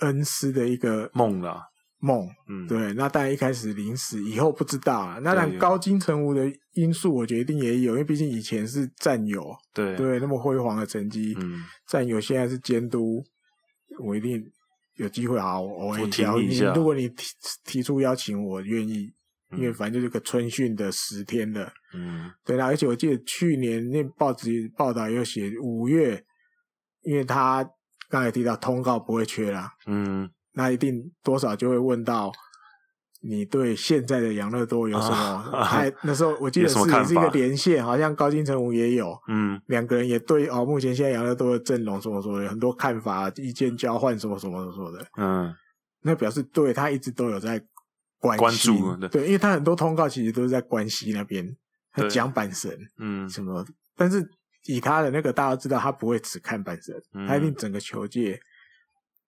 [0.00, 1.70] 恩师的一个梦了。
[2.00, 5.18] 梦，嗯，对，那当然一开始临时，以后不知道啊。
[5.22, 9.96] 那当然高金城武的因素，我觉得一定也有，因为毕竟以前是战友，对。
[9.96, 13.24] 对，那么辉煌的成绩，嗯，战友现在是监督，
[14.00, 14.44] 我一定
[14.96, 17.24] 有机会啊，我我邀你，如果你提
[17.64, 19.10] 提出邀请，我愿意，
[19.52, 26.22] 因为反正就是个春训的十天的，嗯，对啦，而且我记得去年那报纸报道有写五月，
[27.00, 27.66] 因为他
[28.14, 30.30] 刚才提到通告不会缺啦，嗯。
[30.56, 32.30] 那一定多少就会问到
[33.20, 35.64] 你对现在的养乐多有什么？
[35.64, 40.64] 还、啊、那时候我记得是也是一个连线，好像高金城武也有，嗯，两个人也对哦。
[40.64, 45.52] 目前现在养乐多的阵容什么什么的很多看法、意见交换什么什么什么的，嗯，
[46.02, 47.60] 那表示对他一直都有在
[48.20, 51.44] 关关注，对，对，因为他很多通告其实都是在关西那边，
[51.90, 53.66] 他讲阪神，嗯，什么，
[53.96, 54.24] 但是
[54.66, 58.40] 以他的那个大家知道，他不会只看半神，嗯、他一定整个球界。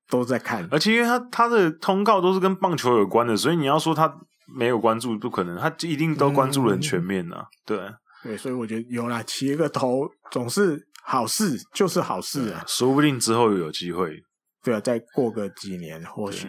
[0.09, 4.09] 都在看，而且因为他他的通告都是跟棒球有关的，所以你要说他
[4.47, 7.41] 没有关注不可能，他一定都关注的很全面啊。
[7.41, 7.93] 嗯、对
[8.23, 12.63] 对，所以我觉得有啦，起一个头总是好事，就是好事啊。
[12.69, 14.17] 说不定之后又有机会。
[14.63, 16.47] 对啊，再过个几年，或许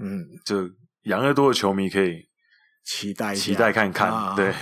[0.00, 0.68] 嗯，就
[1.04, 2.28] 养乐多的球迷可以
[2.84, 4.10] 期待期待看看。
[4.10, 4.52] 啊、对，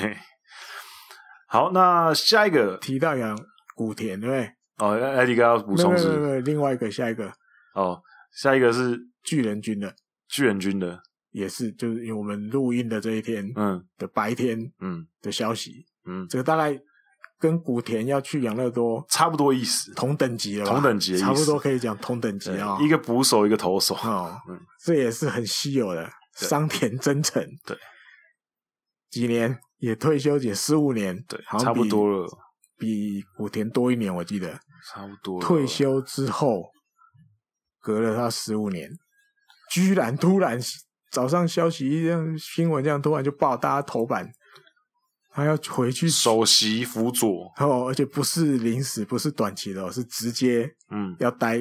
[1.52, 2.78] 好，那下一个。
[2.78, 3.38] 提到养
[3.74, 4.50] 古田，对不对？
[4.78, 5.94] 哦，艾迪哥要补充
[6.46, 7.30] 另外一个下一个。
[7.74, 8.00] 哦，
[8.32, 8.98] 下一个是？
[9.22, 9.94] 巨人军的，
[10.30, 10.98] 巨人军的。
[11.32, 15.06] 也是，就是因为我们录音的这一天，嗯，的白天，嗯。
[15.20, 16.74] 的消息，嗯，这个大概
[17.38, 27.76] 跟古田要去养乐多差不多意思，同等级了，同等级的意思，差不多可以讲同等级啊，一个捕手，一个投手，哦，嗯，这也是很稀有的，桑田真诚，对，
[29.10, 32.26] 几年也退休也十五年，对，差不多了，
[32.78, 36.70] 比古田多一年，我记得，差不多，退休之后。
[37.84, 38.88] 隔了他十五年，
[39.68, 40.56] 居然突然
[41.10, 44.30] 早上消息一样新闻这样突然就爆大家头版，
[45.32, 51.60] 他要回去首席辅佐，哦，而且不是临时，不是短期的，是直接，嗯，要待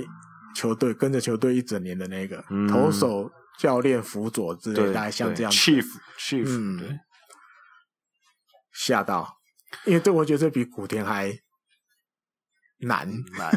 [0.56, 3.28] 球队跟着球队一整年的那个、嗯、投手
[3.58, 5.88] 教练辅佐之类，大概像这样，chief
[6.20, 7.00] chief，嗯，对，
[8.86, 9.28] 吓到，
[9.86, 11.32] 因为对我觉得这比古田还
[12.80, 13.52] 难难，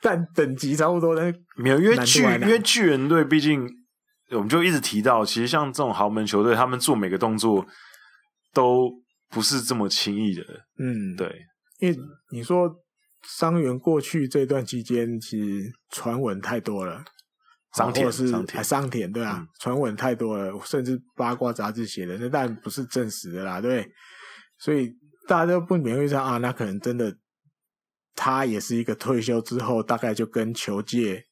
[0.00, 3.68] 但等级差不多，但没有，因为巨因为巨人队毕竟，
[4.30, 7.66] 我们就一直提到，其实像这种豪门球队，他们做每个动作
[8.52, 9.00] 都。
[9.32, 10.42] 不是这么轻易的，
[10.76, 11.46] 嗯，对，
[11.78, 11.96] 因为
[12.32, 12.68] 你说
[13.22, 17.00] 伤员过去这段期间，其实传闻太多了，
[17.72, 23.88] 桑田是还桑田对啊，传闻、嗯、太多了，甚至八卦杂志写的，那当然不是证实的啦，对，
[24.60, 24.94] 所以
[25.26, 27.16] 大家都不免会说啊，那可能真的
[28.14, 31.24] 他也是一个退休之后大概就跟球界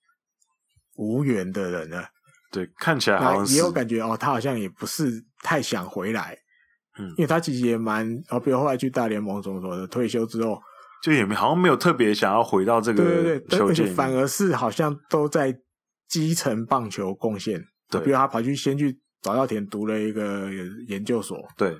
[0.97, 2.09] 无缘的人了，
[2.51, 6.37] 对，看起来好像也有感觉哦，他好像也不是太想回来。
[6.99, 10.61] 嗯，因为他其实也蛮，哦，比如后来去大联盟什么什么的，退休之后
[11.03, 15.57] 就也没好像没有特别想要回到这个对对对，而且反而是好像都在
[16.09, 17.63] 基层棒球贡献。
[17.91, 20.51] 对，比如他跑去先去早稻田读了一个
[20.89, 21.39] 研究所。
[21.57, 21.79] 对。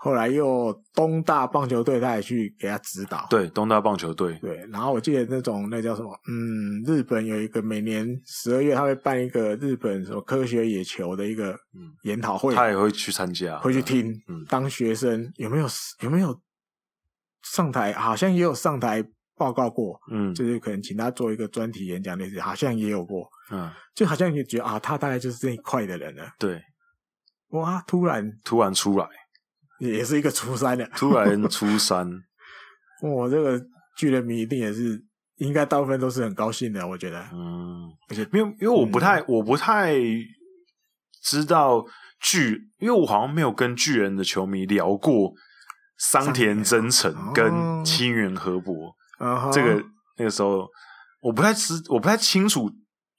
[0.00, 3.26] 后来又东大棒球队，他也去给他指导。
[3.28, 4.38] 对，东大棒球队。
[4.40, 11.58] 对，然后我记得那种那叫什么，嗯，日本有一个每年十二月他会办一个日本什么科学野球的一个
[12.04, 14.12] 研讨会，他也会去参加，会去听。
[14.28, 15.66] 嗯，当学生有没有
[16.02, 16.40] 有没有
[17.42, 17.92] 上台？
[17.92, 19.04] 好像也有上台
[19.36, 19.98] 报告过。
[20.12, 23.28] 嗯，就是可能请他做一个专题演讲类似，好像也有过。
[23.50, 26.30] 嗯，就好像你觉得啊，他大概就是这一块的人了。
[26.38, 26.62] 对，
[27.48, 29.08] 哇，突然突然出来。
[29.78, 32.08] 也是一个初三的，突然初三，
[33.02, 33.60] 我这个
[33.96, 35.00] 巨人迷一定也是
[35.36, 37.20] 应该大部分都是很高兴的，我觉得。
[37.32, 39.94] 嗯，而且因为因为我不太、嗯、我不太
[41.22, 41.84] 知道
[42.20, 45.32] 巨，因为我好像没有跟巨人的球迷聊过
[45.98, 49.82] 桑田真诚跟清源和博，哦、这个
[50.16, 50.68] 那个时候
[51.20, 52.70] 我不太知，我不太清楚，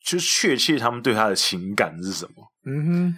[0.05, 2.51] 就确切他们对他的情感是什么。
[2.65, 3.15] 嗯哼。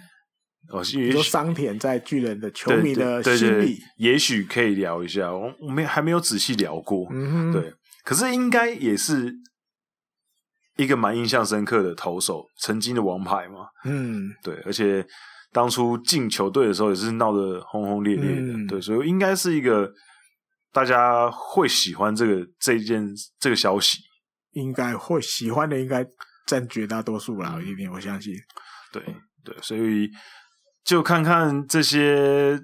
[0.68, 5.30] 哦，比如说桑田在巨人的球迷的心里，对对对，也许可以聊一下。
[5.30, 7.74] 我我们还没有仔细聊过，嗯，对。
[8.04, 9.34] 可是应该也是
[10.76, 13.66] 一个蛮印象深刻的投手，曾经的王牌嘛。
[13.84, 14.54] 嗯，对。
[14.64, 15.04] 而且
[15.52, 18.80] 当初进球队的时候也是闹得轰轰烈烈的，嗯、对。
[18.80, 19.92] 所以应该是一个
[20.72, 23.06] 大家会喜欢这个这一件
[23.38, 23.98] 这个消息，
[24.52, 26.06] 应该会喜欢的应该
[26.46, 28.32] 占绝大多数啦，一定我相信。
[28.90, 29.02] 对
[29.44, 30.08] 对，所以。
[30.84, 32.60] 就看看这些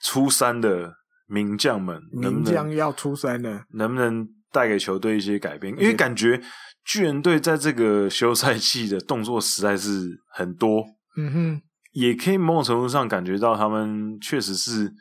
[0.00, 0.94] 出山的
[1.26, 5.72] 名将们能不能，名将要出山了，能不能带给球队一些改变？
[5.74, 6.42] 因为感觉
[6.84, 10.82] 巨人队在这个休赛期的动作实在是很多，
[11.16, 14.94] 嗯哼，也可以某种程度上感觉到他们确实是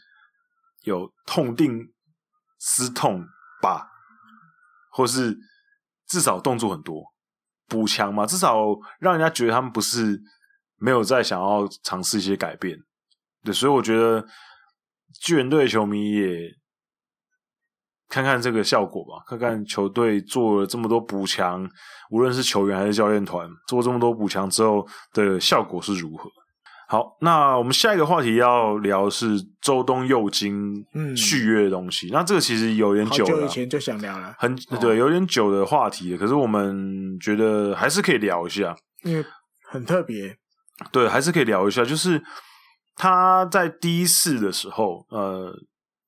[0.84, 1.88] 有痛定
[2.60, 3.26] 思痛
[3.62, 3.88] 吧，
[4.92, 5.38] 或是
[6.06, 7.02] 至少动作很多
[7.68, 8.58] 补强嘛，至少
[9.00, 10.22] 让人家觉得他们不是。
[10.78, 12.78] 没有再想要尝试一些改变，
[13.44, 14.26] 对，所以我觉得
[15.22, 16.52] 巨人队的球迷也
[18.10, 21.68] 看看这个效果吧，看看球队做了这么多补强，
[22.12, 26.30] 无论是球员还是教练团做这么多补强之后的效果是如何。
[26.88, 30.86] 好，那我们下一个话题要聊是周东佑京
[31.18, 32.10] 续约的东西。
[32.10, 36.16] 嗯、那这个其实有点久了，久以前就想聊了，很对，有点久的话题。
[36.16, 39.26] 可是我们觉得还是可以聊一下，因为
[39.64, 40.38] 很特别。
[40.92, 41.86] 对，还是可以聊一下。
[41.86, 42.22] 就是
[42.96, 45.54] 他在第一次的时候，呃，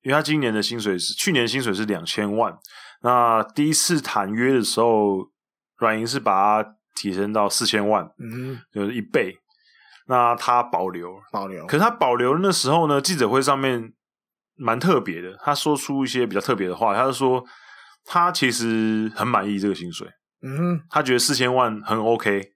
[0.02, 2.54] 因为他今年的薪水是去年的薪水是两千万，
[3.02, 5.30] 那第一次谈约的时候，
[5.78, 9.38] 软银是把它提升到四千万，嗯，就是一倍。
[10.08, 11.66] 那他保留，保留。
[11.66, 13.94] 可是他保留那时候呢，记者会上面
[14.56, 17.44] 蛮特别的，他说出一些比较特别的话，他就说
[18.06, 20.08] 他其实很满意这个薪水，
[20.42, 22.52] 嗯，他觉得四千万很 OK，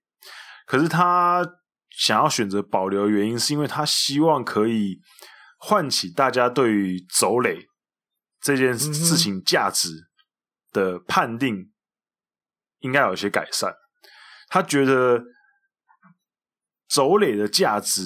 [0.65, 1.45] 可是他。
[1.97, 4.99] 想要选择保留的原因，是因为他希望可以
[5.57, 7.67] 唤起大家对于走垒
[8.41, 9.89] 这件事情价值
[10.71, 11.71] 的判定，
[12.79, 13.73] 应该有一些改善。
[14.47, 15.21] 他觉得
[16.89, 18.01] 走垒的价值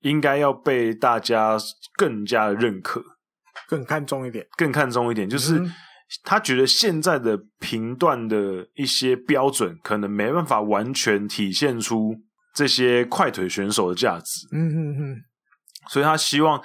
[0.00, 1.58] 应该要被大家
[1.94, 3.02] 更加的认可，
[3.68, 5.28] 更看重一点，更看重一点。
[5.28, 5.60] 就是
[6.22, 12.22] 他觉得现在的评断的一些标准，可能没办法完全体现出。
[12.60, 15.16] 这些快腿选手的价值，嗯嗯嗯，
[15.88, 16.60] 所以他希望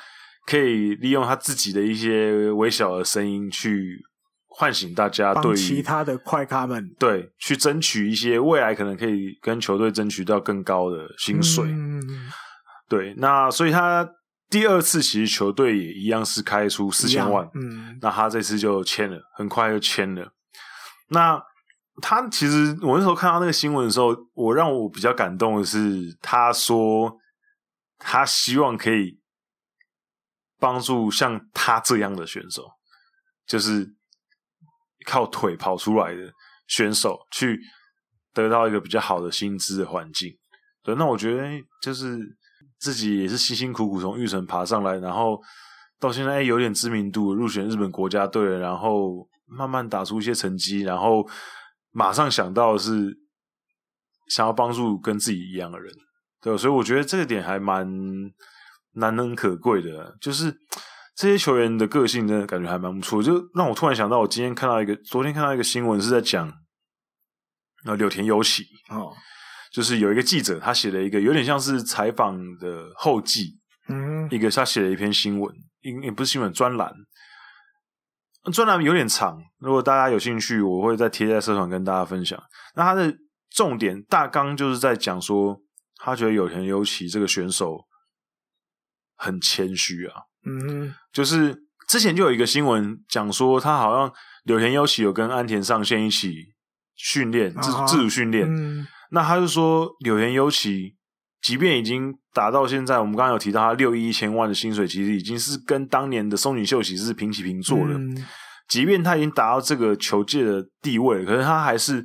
[0.45, 3.97] 可以利用他自己的一些微小的声音去
[4.49, 11.63] 唤醒大家，对于其他的快咖们，对，去争取一些未来可能可以跟球队争取到更高的薪水。
[11.63, 12.01] 嗯
[12.89, 14.05] 对，那所以他
[14.49, 20.33] 第二次其实球队也一样是开出四千万，嗯，那他这次就签了，很快就签了。
[21.07, 21.41] 那
[22.01, 27.17] 他其实我那时候看到那个新闻的时候，我让我比较感动的是，他说
[27.97, 29.19] 他希望可以
[30.59, 32.63] 帮助像他这样的选手，
[33.47, 33.93] 就是
[35.05, 36.33] 靠腿跑出来的
[36.67, 37.59] 选手，去
[38.33, 40.37] 得到一个比较好的薪资的环境。
[40.83, 41.43] 对，那我觉得
[41.81, 42.37] 就是。
[42.77, 45.41] 自己也是辛辛苦苦从育成爬上来，然后
[45.97, 51.25] 到现在有点知名度，入选日本国家队，然后慢慢打出一些成绩，然后
[51.95, 53.17] 马上想到的是
[54.27, 55.89] 想要帮助跟自己一样的人，
[56.41, 57.87] 对，所以我觉得这个点还蛮
[58.95, 60.53] 难能可贵的，就是
[61.15, 66.51] 这些球员的个性真的感觉还蛮不错，就让我突然想到，我今天看到一个，昨天看到一个新闻是在讲
[67.85, 69.13] 呃柳田优起哦。
[69.71, 73.59] 就是有一个记者，他写了一个有点像是采访的后记，
[73.89, 75.53] 嗯，一个他写了一篇新闻，
[76.01, 76.93] 也不是新闻专栏，
[78.51, 79.41] 专栏有点长。
[79.59, 82.41] 如果大家有兴趣，我会再贴在社团跟大家分享。
[82.75, 83.13] 那他的
[83.49, 85.61] 重点大纲就是在讲说，
[85.97, 87.85] 他觉得柳田优起这个选手
[89.15, 91.55] 很谦虚啊，嗯，就是
[91.87, 94.13] 之前就有一个新闻讲说，他好像
[94.43, 96.53] 柳田优起有跟安田上线一起
[96.95, 98.47] 训练自自主训练。
[98.47, 100.94] 嗯那他就说，柳田优起，
[101.45, 107.93] 即便已经打到现在，我们刚刚有提到他六亿一千万的薪水，其实已经是跟当年的松井秀喜是平起平坐的。
[107.93, 108.25] 嗯、
[108.67, 112.03] 即便他已经达到这个球界的地位，可是他还是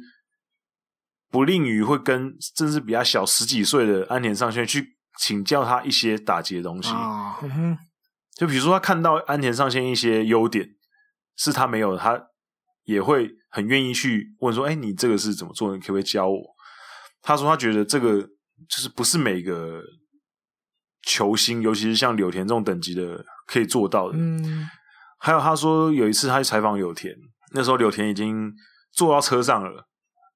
[1.30, 6.90] 不吝于会跟甚至比他小十几岁的安田上线去请教他一些打击的东西。
[6.90, 7.78] 哦嗯、
[8.36, 10.68] 就比如说，他看到安田上线一些优点
[11.38, 12.22] 是他没有的，他
[12.84, 15.76] 也会很愿意去问说：“哎，你这个是怎么做的？
[15.76, 16.42] 你可不可以教我？”
[17.22, 18.28] 他说：“他觉得这个
[18.68, 19.82] 就是不是每个
[21.02, 24.68] 球星，尤其是像柳田这种等级的可以做到的。”嗯。
[25.18, 27.14] 还有他说有一次他去采访柳田，
[27.52, 28.52] 那时候柳田已经
[28.92, 29.86] 坐到车上了，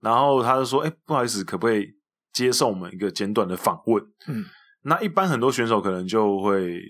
[0.00, 1.88] 然后他就说：“哎，不好意思，可不可以
[2.32, 4.44] 接受我们一个简短的访问？”嗯。
[4.82, 6.80] 那一般很多选手可能就会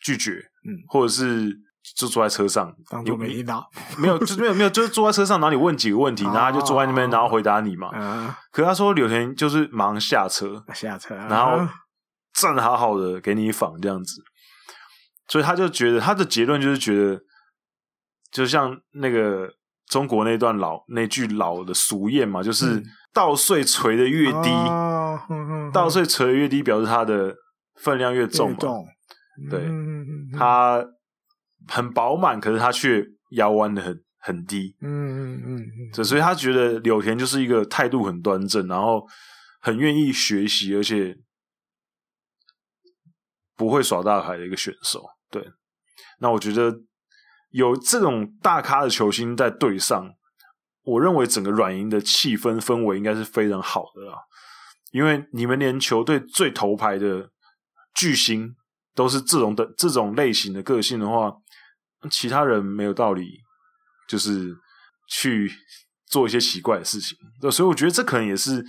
[0.00, 0.32] 拒绝，
[0.64, 1.65] 嗯，或者是。
[1.94, 3.64] 就坐在车上，有没听到？
[3.96, 7.90] 没有，就是没有没有，就是坐在车上，然后你问几个问题，然后他就坐在那边，然后回答你嘛。
[7.94, 8.34] 嗯。
[8.50, 11.66] 可他说柳田就是马上下车，下车，然后
[12.34, 14.20] 站好好的给你访这样子。
[15.28, 17.20] 所以他就觉得他的结论就是觉得，
[18.32, 19.48] 就像那个
[19.88, 22.82] 中国那段老那句老的俗谚嘛，就是
[23.12, 24.50] 稻穗垂的越低，
[25.72, 27.34] 稻穗垂的越低，表示它的
[27.76, 28.56] 分量越重嘛。
[29.48, 29.68] 对，
[30.36, 30.84] 他。
[31.68, 34.76] 很饱满，可是他却腰弯的很很低。
[34.80, 39.06] 嗯嗯嗯嗯，所以他觉得柳田就是一个态度很端正，然后
[39.60, 41.16] 很愿意学习，而且
[43.56, 45.04] 不会耍大牌的一个选手。
[45.30, 45.44] 对，
[46.20, 46.80] 那我觉得
[47.50, 50.14] 有这种大咖的球星在队上，
[50.84, 54.18] 我认为整个软银的气氛氛围应该是非常好的啦。
[54.92, 57.30] 因为你们连球队最头牌的
[57.94, 58.54] 巨星
[58.94, 61.32] 都是这种的这种类型的个性的话。
[62.10, 63.40] 其他人没有道理，
[64.08, 64.56] 就是
[65.08, 65.50] 去
[66.06, 67.16] 做一些奇怪的事情，
[67.50, 68.64] 所以我觉得这可能也是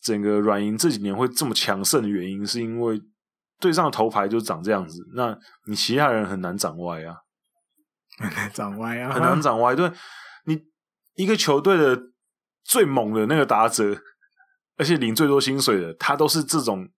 [0.00, 3.00] 整个软银这几年会这么强盛的原因，是因为
[3.60, 7.16] 队上的头牌就长这样子，那你其他人很难长歪啊，
[8.18, 9.74] 很难长歪啊，很难长歪。
[9.74, 9.90] 对，
[10.44, 10.60] 你
[11.14, 12.00] 一个球队的
[12.64, 14.00] 最猛的那个打者，
[14.76, 16.88] 而且领最多薪水的，他都是这种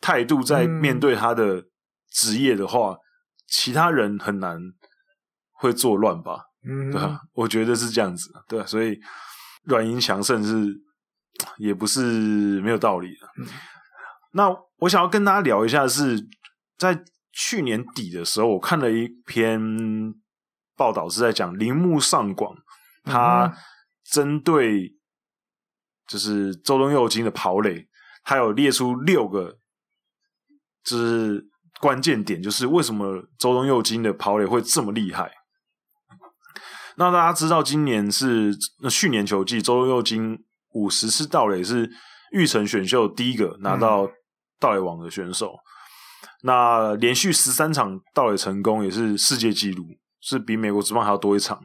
[0.00, 1.64] 态度在面对他的
[2.10, 2.92] 职业的话。
[2.92, 2.98] 嗯
[3.56, 4.58] 其他人很难
[5.52, 6.44] 会作乱吧？
[6.66, 7.20] 嗯，对吧？
[7.34, 8.98] 我觉得是这样子，对，所以
[9.62, 10.74] 软银强盛是
[11.58, 13.28] 也不是没有道理的。
[13.38, 13.46] 嗯，
[14.32, 14.48] 那
[14.78, 16.26] 我想要跟大家聊一下是，是
[16.76, 19.60] 在去年底的时候，我看了一篇
[20.76, 22.56] 报道，是在讲铃木尚广，
[23.04, 23.56] 他
[24.02, 24.96] 针对
[26.08, 27.86] 就是周东佑京的跑垒，
[28.24, 29.58] 他有列出六个，
[30.82, 31.53] 就是。
[31.80, 35.30] 关键点就是为什么周东佑金的跑垒会这么厉害？
[36.96, 40.38] 那大家知道，今年是那去年球季，周东佑金
[40.74, 41.90] 五十次盗垒是
[42.32, 44.08] 玉成选秀第一个拿到
[44.60, 45.52] 盗垒王的选手。
[45.52, 49.84] 嗯、那连续十三场盗垒成功也是世界纪录，
[50.20, 51.60] 是比美国职棒还要多一场。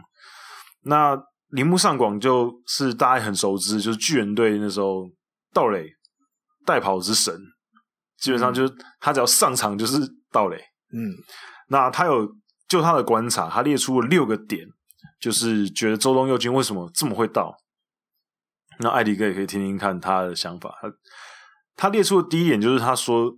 [0.83, 1.15] 那
[1.49, 5.07] 铃木上广就是大家很熟知，就是巨人队那时候
[5.53, 5.85] 盗垒
[6.65, 7.35] 带跑之神。
[8.21, 9.99] 基本上就是他只要上场就是
[10.31, 10.57] 盗垒，
[10.93, 11.13] 嗯，
[11.69, 12.27] 那他有
[12.67, 14.67] 就他的观察，他列出了六个点，
[15.19, 17.55] 就是觉得周东佑京为什么这么会盗。
[18.79, 20.77] 那艾迪哥也可以听听看他的想法。
[20.81, 20.91] 他
[21.75, 23.31] 他列出的第一点就是他说，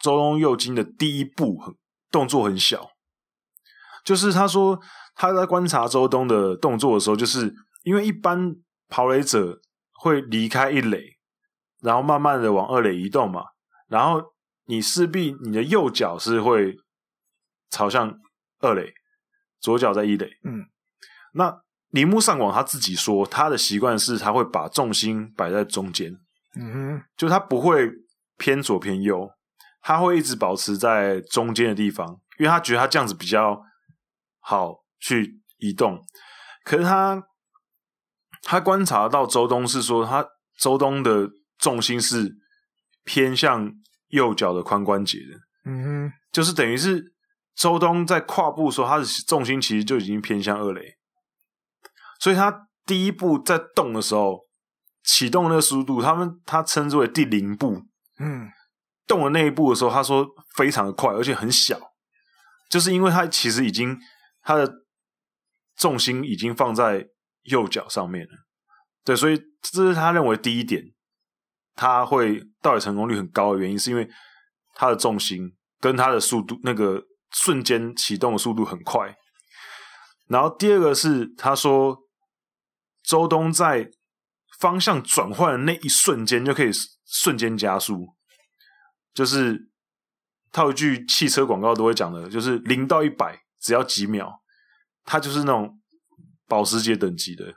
[0.00, 1.74] 周东右京的第一步很
[2.10, 2.90] 动作很小，
[4.04, 4.80] 就是他说
[5.14, 7.54] 他在观察周东的动作的时候，就是
[7.84, 8.56] 因为一般
[8.88, 9.60] 跑垒者
[9.92, 11.18] 会离开一垒，
[11.80, 13.44] 然后慢慢的往二垒移动嘛，
[13.92, 14.32] 然后
[14.64, 16.74] 你势必你的右脚是会
[17.68, 18.18] 朝向
[18.60, 18.94] 二垒，
[19.60, 20.30] 左脚在一垒。
[20.44, 20.64] 嗯，
[21.34, 26.18] 那铃木上广他自己说，他的习惯是他会把重心摆在中间。
[26.56, 27.90] 嗯哼，就他不会
[28.38, 29.30] 偏左偏右，
[29.82, 33.62] 他会一直保持在中间的地方，因为他觉得他这样子比较
[34.40, 36.02] 好去移动。
[36.64, 37.22] 可是他
[38.42, 40.26] 他观察到周东是说，他
[40.58, 41.28] 周东的
[41.58, 42.38] 重心是
[43.04, 43.72] 偏向
[44.08, 45.70] 右脚的髋关节的。
[45.70, 47.12] 嗯哼，就是等于是
[47.54, 50.96] 周东在跨步的时候，他的重心其实就已经偏向二垒，
[52.20, 54.40] 所以他第一步在动的时候。
[55.04, 57.82] 启动那个速度，他们他称之为第零步。
[58.20, 58.48] 嗯，
[59.04, 60.24] 动的那一步的时候，他说
[60.54, 61.76] 非常的快，而且很小，
[62.70, 63.98] 就是因为他其实已经
[64.42, 64.72] 他的
[65.74, 67.04] 重心已经放在
[67.42, 68.32] 右脚上面了。
[69.04, 70.80] 对，所以这是他认为第一点，
[71.74, 74.08] 他会到底成功率很高的原因，是因为
[74.74, 79.14] 他的重心跟他的速度，那个瞬间启动的速度很快。
[80.28, 81.96] 然后第二个是他说
[83.02, 83.90] 周东在。
[84.60, 86.70] 方向转换的那一瞬间就可以
[87.04, 88.14] 瞬间加速，
[89.12, 89.58] 就是
[90.52, 94.30] 套一句汽车广告都会讲的，就是零到一百只要几秒，
[95.04, 95.80] 它就是那种
[96.46, 97.52] 保时捷等级的。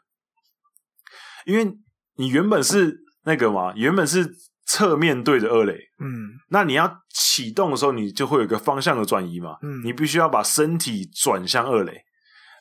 [1.46, 1.78] 因为
[2.16, 4.36] 你原本是那个嘛，原本是
[4.66, 12.02] 侧面对着二垒，嗯，那你要启动的时候，你就会有一个方向的转移嘛，嗯，你必须要把身体转向二垒。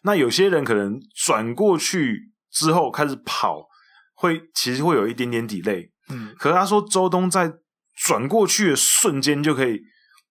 [0.02, 3.68] 那有些人可能转过去之后开始跑。
[4.16, 7.52] 会其实会有一点点 delay，嗯，可是他说周东在
[7.96, 9.80] 转过去的瞬间就可以，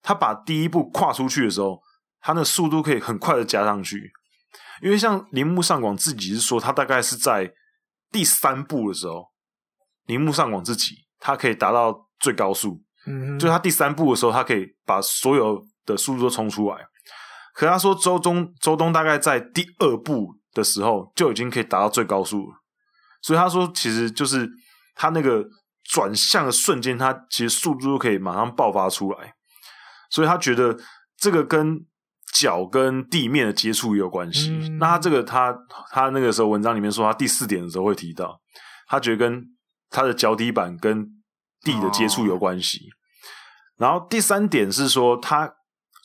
[0.01, 1.81] 他把第一步跨出去的时候，
[2.21, 4.09] 他的速度可以很快的加上去，
[4.81, 7.53] 因为像铃木上广自己是说，他大概是在
[8.09, 9.27] 第三步的时候，
[10.05, 16.77] 铃木上广自己他可以达到最高速，嗯，就他第三步的时候，他可以把所有的速度都冲出来，
[17.53, 22.57] 可他说周中周东大概在第二步的时候就已经可以达到最高速了。
[23.21, 24.49] 所以他说，其实就是
[24.95, 25.45] 他那个
[25.83, 29.33] 转向的瞬间，他其实速度都可以马上爆发出来。
[30.09, 30.77] 所以他觉得
[31.17, 31.79] 这个跟
[32.33, 34.51] 脚跟地面的接触也有关系。
[34.51, 35.55] 嗯、那他这个他
[35.91, 38.39] 他那个时候文章里面说，他第四点的时候会提到，
[38.87, 39.41] 他觉得跟
[39.93, 41.07] 他的脚底板跟
[41.61, 42.79] 地的接触有关系。
[42.79, 42.91] 哦、
[43.77, 45.53] 然后第三点是说，他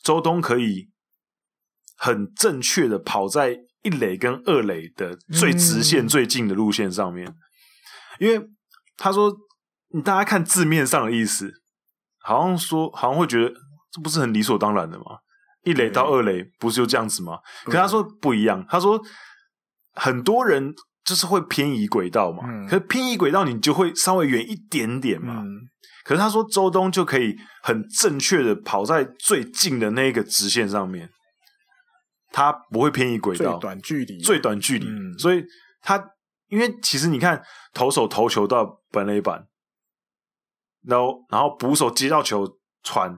[0.01, 0.89] 周东可以
[1.97, 3.57] 很正确的跑在。
[3.81, 7.35] 一垒跟二垒的最直线最近的路线上面，嗯、
[8.19, 8.45] 因为
[8.97, 9.33] 他说，
[9.93, 11.49] 你大家看字面上的意思，
[12.19, 13.49] 好像说好像会觉得
[13.89, 15.05] 这不是很理所当然的吗？
[15.63, 17.39] 一垒到二垒不是就这样子吗？
[17.67, 19.01] 可他说不一样，他说
[19.93, 20.73] 很多人
[21.09, 25.41] 就是会偏移轨道嘛，嗯、可是偏移轨道你就会稍微远一点点嘛。
[25.41, 25.67] 嗯、
[26.03, 31.09] 可是他说周东就可以很正确的跑在最近的那个直线上面。
[32.31, 35.43] 他不会偏移轨道，最短距离，最短距离，嗯、所以
[35.81, 35.99] 他
[36.49, 37.41] 因为其实你看
[37.73, 39.47] 投手投球到本垒板，
[40.83, 42.47] 然后然后捕手接到球
[42.83, 43.17] 传，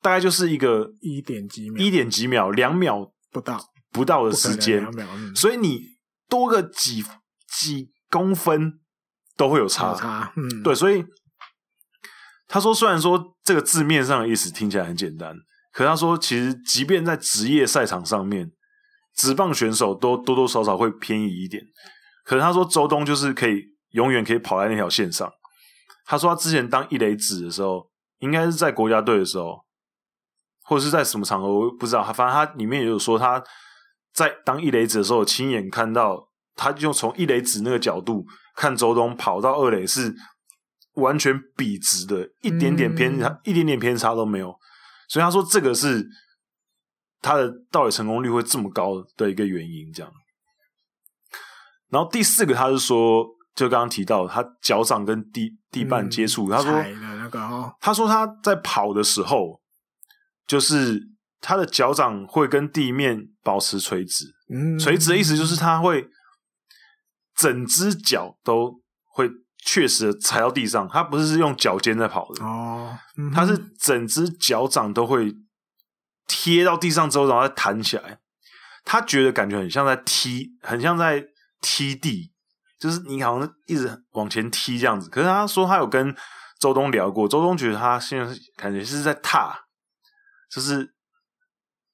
[0.00, 5.80] 大概就是一个一点几秒，一点几秒，两秒不到不到的时间，嗯、所以你
[6.28, 7.02] 多个几
[7.60, 8.80] 几公分
[9.36, 11.04] 都会有差，有差，嗯，对，所以
[12.46, 15.36] 他说，虽然说这个字面上的意思听起来很简单。
[15.72, 18.52] 可他说，其实即便在职业赛场上面，
[19.16, 21.64] 职棒选手都多多少少会偏移一点。
[22.24, 23.60] 可是他说，周东就是可以
[23.90, 25.28] 永远可以跑在那条线上。
[26.04, 27.90] 他说他之前当一垒子的时候，
[28.20, 29.64] 应该是在国家队的时候，
[30.62, 32.04] 或者是在什么场合，我不知道。
[32.04, 33.42] 他反正他里面也有说，他
[34.12, 38.24] 在当一垒子的时候，亲眼看到，他就从一垒指那个角度
[38.54, 40.14] 看周东跑到二垒是
[40.94, 44.54] 完全笔直的，一点点偏差，嗯、一点点偏差都没有。
[45.08, 46.06] 所以他说，这个是
[47.20, 50.12] 他的到底成功率会这么高的一个原因，这样。
[51.90, 53.24] 然后第四个，他是说，
[53.54, 59.60] 就刚刚提到他脚掌跟地地板接触，他说，那个哦，他说他在跑的时候，
[60.46, 61.00] 就是
[61.40, 64.24] 他的脚掌会跟地面保持垂直。
[64.52, 66.04] 嗯，垂直的意思就是他会
[67.36, 69.30] 整只脚都会。
[69.66, 75.34] 确实踩到地上，他不是是用脚尖在跑的哦，嗯、他是整只脚掌都会
[76.26, 78.18] 贴到地上之后，然后再弹起来。
[78.84, 81.24] 他觉得感觉很像在踢，很像在
[81.62, 82.30] 踢地，
[82.78, 85.08] 就是你好像一直往前踢这样子。
[85.08, 86.14] 可是他说他有跟
[86.60, 89.58] 周东聊过，周东觉得他现在感觉是在踏，
[90.50, 90.94] 就是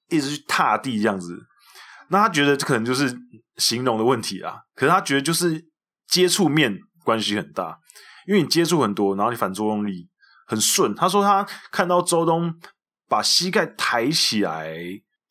[0.09, 1.39] 一直去踏地这样子。
[2.09, 3.17] 那他觉得这可能就是
[3.61, 5.63] 形容的问题啊，可是他觉得就是
[6.07, 6.75] 接触面
[7.05, 7.77] 关系很大，
[8.27, 10.09] 因为你接触很多，然后你反作用力
[10.47, 10.95] 很顺。
[10.95, 12.51] 他说他看到周东
[13.07, 14.75] 把膝盖抬起来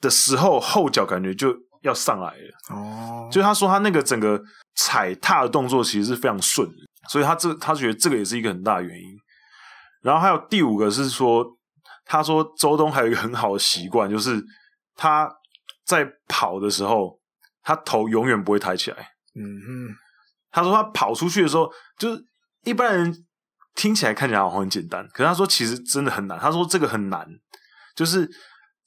[0.00, 1.52] 的时候，后脚感觉就
[1.82, 2.76] 要上来了。
[2.76, 4.40] 哦，就他说他那个整个
[4.76, 6.76] 踩踏的动作其实是非常顺的，
[7.08, 9.08] 所以他这他觉得这个也是一个很大的原因。
[10.02, 11.44] 然后还有第五个是说，
[12.04, 14.40] 他说周东还有一个很好的习惯，就是
[14.94, 15.28] 他。
[15.86, 17.18] 在跑的时候，
[17.62, 18.96] 他头永远不会抬起来。
[19.34, 19.94] 嗯哼，
[20.50, 22.24] 他说他跑出去的时候，就是
[22.64, 23.14] 一般人
[23.74, 26.38] 听起来看起来好像很简单，可是他说其实真的很难。
[26.38, 27.26] 他说这个很难，
[27.94, 28.28] 就是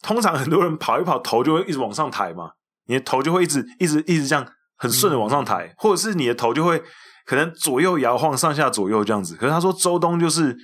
[0.02, 2.52] 通常很多人跑一跑，头就会一直往上抬嘛，
[2.88, 4.46] 你的头就会一直一直一直这样
[4.76, 6.84] 很顺的往上抬，嗯、或者是你的头就会
[7.26, 9.36] 可能左右摇晃，上下左右这样子。
[9.36, 10.56] 可是他说周东就是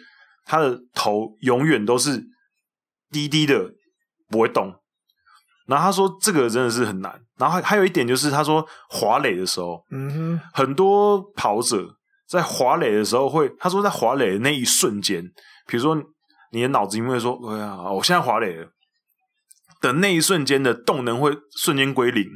[0.44, 2.22] 他的头永远都是
[3.10, 3.72] 低低的，
[4.28, 4.76] 不会动。
[5.70, 7.22] 然后他说这个真的是很难。
[7.38, 11.96] 然后还还有一点就是他说滑垒的时候，嗯哼，很多跑者
[12.28, 15.24] 在滑垒的时候会，他说在滑垒的那一瞬间，
[15.68, 15.96] 比如说
[16.52, 18.72] 你的脑子因为说，哎呀，我现在滑垒了
[19.80, 22.28] 的那一瞬间的动能会瞬间归零，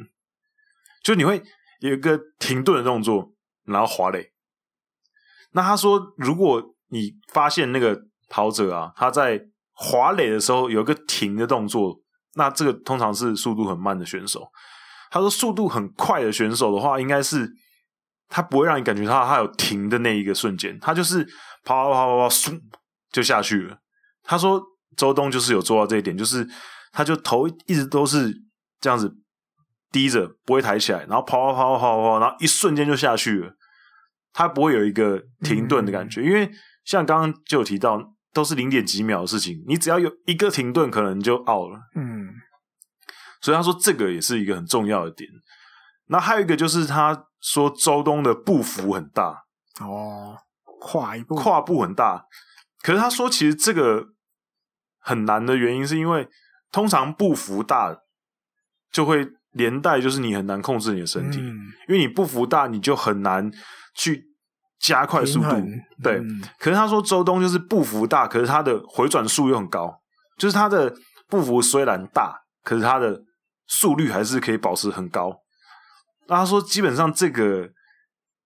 [1.03, 1.43] 就你会
[1.81, 3.34] 有一个停顿的动作，
[3.65, 4.31] 然后滑垒。
[5.51, 7.99] 那他说，如果你发现那个
[8.30, 9.41] 跑者啊，他在
[9.73, 12.02] 滑垒的时候有一个停的动作。
[12.35, 14.47] 那这个通常是速度很慢的选手。
[15.11, 17.47] 他说，速度很快的选手的话，应该是
[18.27, 21.23] 他不会让你感觉到他有停的那一个瞬间，他就是
[21.64, 22.60] 跑跑跑跑跑，嗖
[23.11, 23.77] 就下去了。
[24.23, 24.60] 他说
[24.97, 26.47] 周东就是有做到这一点，就是
[26.91, 28.34] 他就头一直都是
[28.81, 29.14] 这样子
[29.91, 33.53] 低着，不会抬起来，然后跑跑跑跑跑跑，然后一瞬间就下去了。
[34.34, 36.49] 他不会有一个停顿的感觉，嗯、因为
[36.84, 38.12] 像刚刚就有提到。
[38.34, 41.80] 都是零点几秒的事情，你只要有一个停顿，可能就 out 了。
[41.95, 42.34] 嗯，
[43.39, 45.30] 所以他说这个也是一个很重要的点。
[46.07, 49.43] 那还有一个就是他说周东的步幅很大
[49.80, 50.35] 哦，
[50.81, 52.26] 跨一步，跨步很大。
[52.81, 54.07] 可是他说其实这个
[54.99, 56.27] 很难的原因是因为
[56.72, 57.95] 通常步幅大
[58.91, 63.51] 就会连带就是你很难控制你的身体，嗯、因为你步幅大你就很难
[63.95, 64.32] 去。
[64.84, 65.47] 加快速度，
[66.03, 66.18] 对。
[66.18, 69.89] 嗯、可是他说周东就是步幅大，可是他的回转速又很高，
[70.38, 70.93] 就是他的
[71.30, 73.22] 步幅虽然大，可是他的
[73.65, 75.34] 速率还是可以保持很高。
[76.27, 77.69] 那他说基本上这个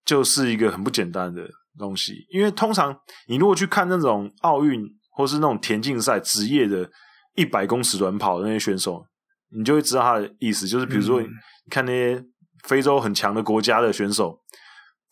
[0.06, 2.96] 就是一个很不简单的东西，因为通常
[3.28, 6.88] 你如果去看那种奥运或是那种田径赛职业的
[7.34, 9.04] 一百公尺短跑的那些选手，
[9.50, 11.28] 你就会知道他的意思，就是比如说你
[11.72, 12.24] 看那些
[12.66, 14.40] 非洲很强的国家的选手。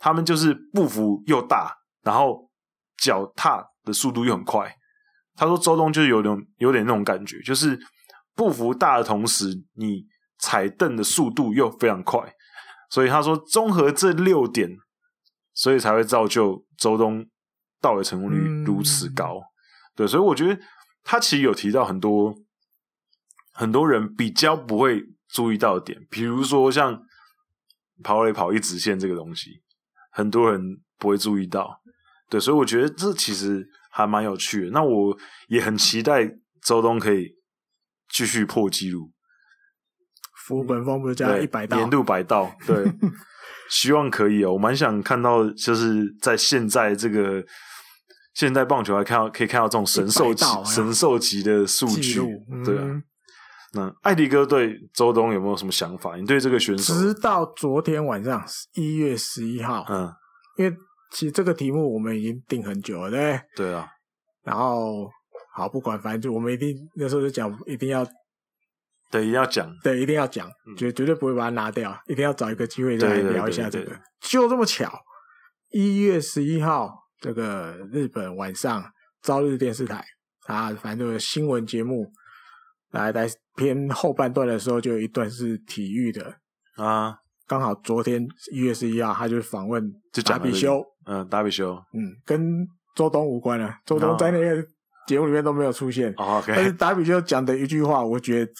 [0.05, 2.47] 他们就是步幅又大，然后
[2.95, 4.71] 脚踏的速度又很快。
[5.33, 7.75] 他说周东就是有点有点那种感觉，就是
[8.35, 10.05] 步幅大的同时，你
[10.37, 12.21] 踩蹬的速度又非常快。
[12.91, 14.69] 所以他说综合这六点，
[15.55, 17.25] 所以才会造就周东
[17.81, 19.39] 到垒成功率如此高。
[19.39, 19.49] 嗯、
[19.95, 20.61] 对，所以我觉得
[21.03, 22.35] 他其实有提到很多
[23.53, 27.01] 很多人比较不会注意到的点，比如说像
[28.03, 29.64] 跑垒跑一直线这个东西。
[30.15, 30.61] 很多人
[30.97, 31.81] 不会注意到，
[32.29, 34.71] 对，所以我觉得这其实还蛮有趣的。
[34.71, 35.17] 那我
[35.49, 36.25] 也很期待
[36.63, 37.35] 周东可以
[38.09, 39.11] 继续破纪录。
[40.47, 42.85] 福本丰不是加一百道年度百道，对，
[43.69, 44.53] 希望可以哦。
[44.53, 47.43] 我蛮想看到，就是在现在这个
[48.35, 53.01] 现代棒球，还看到可以看到这种神兽级、神兽级的数据，嗯、对啊。
[53.75, 56.15] 那艾迪哥对周东有没有什么想法？
[56.15, 56.93] 你对这个选手？
[56.93, 58.41] 直到昨天晚上
[58.75, 60.09] 一月十一号，嗯，
[60.57, 60.73] 因为
[61.11, 63.41] 其实这个题目我们已经定很久了，对不对？
[63.57, 63.85] 对啊。
[64.43, 65.09] 然后
[65.53, 68.07] 好，不管，反正就我们一定那时候就讲，一定要，
[69.11, 73.91] 对，一定要讲，对，一定要讲，绝绝对不会把它拿掉，一定要找一个机会再来聊一下这个。
[74.21, 74.89] 就这么巧，
[75.71, 78.85] 一月十一号，这个日本晚上
[79.21, 80.05] 朝日电视台
[80.47, 82.09] 啊，反正就是新闻节目。
[82.91, 86.35] 来来偏后半段的时候，就有一段是体育的
[86.75, 87.15] 啊。
[87.47, 89.83] 刚好昨天一月十一号，他就访问
[90.25, 93.77] 达比修，嗯，达比修，嗯，跟周东无关了。
[93.85, 94.63] 周东在那个
[95.07, 96.11] 节目里面都没有出现。
[96.17, 98.51] 哦 okay、但是达比修讲的一句话，我觉得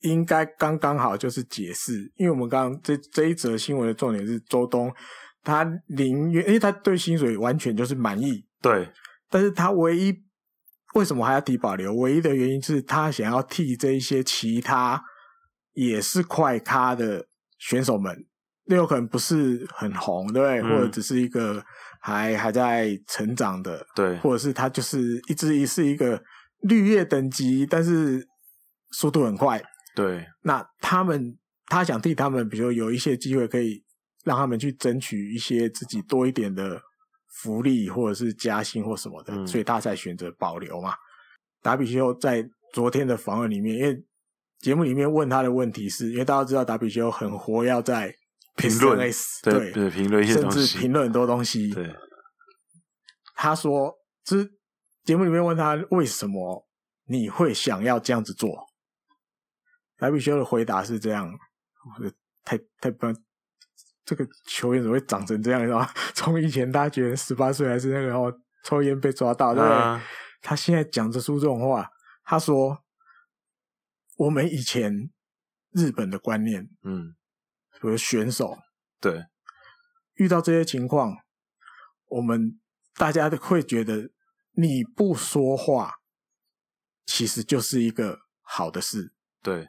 [0.00, 2.12] 应该刚刚好，就是解释。
[2.16, 4.92] 因为我们刚刚这这一则新闻的重点是周东，
[5.42, 8.86] 他宁愿，因为他对薪水完全就是满意，对，
[9.30, 10.14] 但是他唯一。
[10.94, 11.94] 为什么还要提保留？
[11.94, 15.02] 唯一的原因是他想要替这一些其他
[15.74, 17.26] 也是快咖的
[17.58, 18.16] 选手们，
[18.66, 20.60] 那有可能不是很红，对不对？
[20.60, 21.62] 嗯、或者只是一个
[22.00, 26.20] 还还在成长的，对，或者是他就是一直是一个
[26.62, 28.26] 绿叶等级，但是
[28.92, 29.62] 速度很快。
[29.94, 31.36] 对，那他们
[31.66, 33.84] 他想替他们，比如有一些机会可以
[34.24, 36.80] 让他们去争取一些自己多一点的
[37.42, 40.94] 福利，或者是加薪或什么的，嗯、所以他才选择保留嘛。
[41.62, 44.04] 达比修在昨天的访问里面，因为
[44.58, 48.14] 节目里面问他的问题是，因为大家知道达比修很活要在
[48.56, 48.98] 评论，
[49.42, 51.72] 对对，评论一些甚至评论很多东西。
[51.72, 51.94] 对，
[53.34, 53.94] 他说，
[54.24, 54.50] 就是
[55.04, 56.66] 节目里面问他为什么
[57.06, 58.66] 你会想要这样子做。
[59.96, 61.32] 达比修的回答是这样：
[62.44, 63.14] 太太棒，
[64.08, 65.60] 这个球员怎么会长成这样？
[65.60, 65.92] 你知道吗？
[66.16, 68.32] 从以前大家觉得十八岁还是那个哦，
[68.64, 69.76] 抽烟被抓到，对不对？
[69.76, 70.02] 啊、
[70.40, 71.90] 他现在讲得出这种话。
[72.24, 72.82] 他说
[74.16, 75.10] ：“我们以前
[75.72, 77.14] 日本的观念，嗯，
[77.82, 78.56] 比如选手，
[78.98, 79.26] 对，
[80.14, 81.14] 遇到这些情况，
[82.08, 82.58] 我们
[82.94, 84.10] 大家都会觉得
[84.52, 85.96] 你不说话，
[87.04, 89.12] 其实就是一个好的事，
[89.42, 89.68] 对。”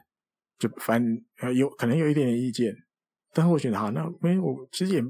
[0.58, 2.74] 就反正有可能有一点点意见，
[3.32, 5.04] 但是我觉得好，那没我其实也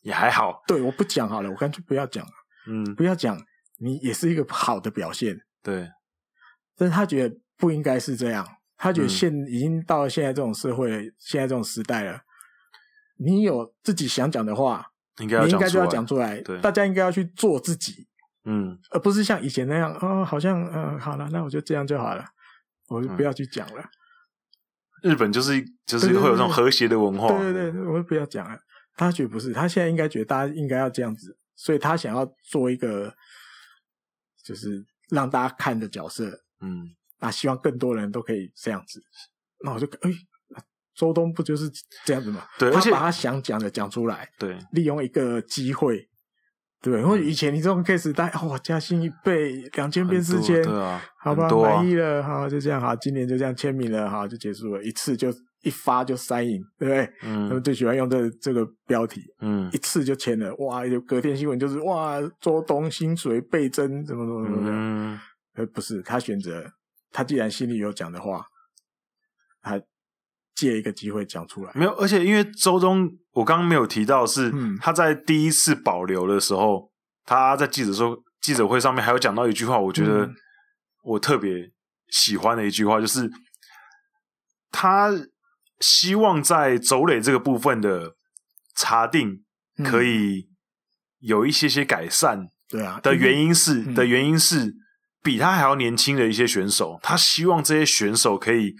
[0.00, 0.62] 也还好。
[0.66, 2.32] 对，我不讲好了，我干脆不要讲了。
[2.66, 3.40] 嗯，不要讲，
[3.78, 5.40] 你也是一个好的表现。
[5.62, 5.88] 对，
[6.76, 12.20] 但是他觉得不应该是这样，他觉得现、嗯、已经到了现在这种社会，现在这种时代了，
[13.16, 16.40] 你有自己想讲的话，应该你应该就要讲出来。
[16.42, 18.08] 对，大家应该要去做自己。
[18.44, 22.24] 嗯，而不是像以前那样，哦，好像嗯、呃，好了，那我就这样就好了，
[22.88, 23.82] 我就不要去讲了。
[23.82, 23.90] 嗯
[25.02, 27.28] 日本就是就是会有这种和谐的文化。
[27.38, 28.58] 对对对，我就不要讲了。
[28.96, 33.14] 他觉得不是，他现在应该觉得大家应该要这样子，所以他想要做一个
[34.44, 36.28] 就是让大家看的角色。
[36.60, 39.02] 嗯，那希望更多人都可以这样子。
[39.64, 40.10] 那我就哎，
[40.94, 41.70] 周东不就是
[42.04, 42.46] 这样子吗？
[42.58, 44.28] 对，他把他想讲的讲出来。
[44.38, 46.09] 对，利用一个机会。
[46.82, 55.28] 对，因为以前你这种 case，大家哇，加薪一倍，两千变四千，对啊，好吧，满、啊、意了，好，就这样，好，今年就这样签名了，好，就结束了，一次就
[55.62, 57.12] 一发就 sign，对不对？
[57.22, 65.18] 嗯，他们最喜欢用这这个标题，嗯，一次就签了，哇，有隔天新闻就是哇，周东薪水倍增，怎么怎么怎么的，嗯，
[65.56, 66.64] 呃，不是，他选择，
[67.12, 68.46] 他既然心里有讲的话，
[69.62, 69.80] 他。
[70.60, 76.88] 借一个机会讲出来，没有，而且因为周中，我刚刚没有提到是他在第一次保留的时候，嗯、
[77.24, 80.30] 他在记者说记者会上面还有讲到一句话，我觉得
[81.02, 81.70] 我特别
[82.08, 83.30] 喜欢的一句话，就是
[84.70, 85.10] 他
[85.80, 88.14] 希望在走垒这个部分的
[88.76, 89.42] 查定
[89.82, 90.46] 可以
[91.20, 92.48] 有一些些改善。
[92.68, 94.74] 对啊，的原因是的原因是
[95.22, 98.74] 比他还要年轻的一些选手，他希望这些选手可以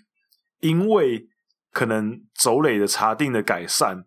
[0.60, 1.29] 因为。
[1.72, 4.04] 可能走垒的查定的改善，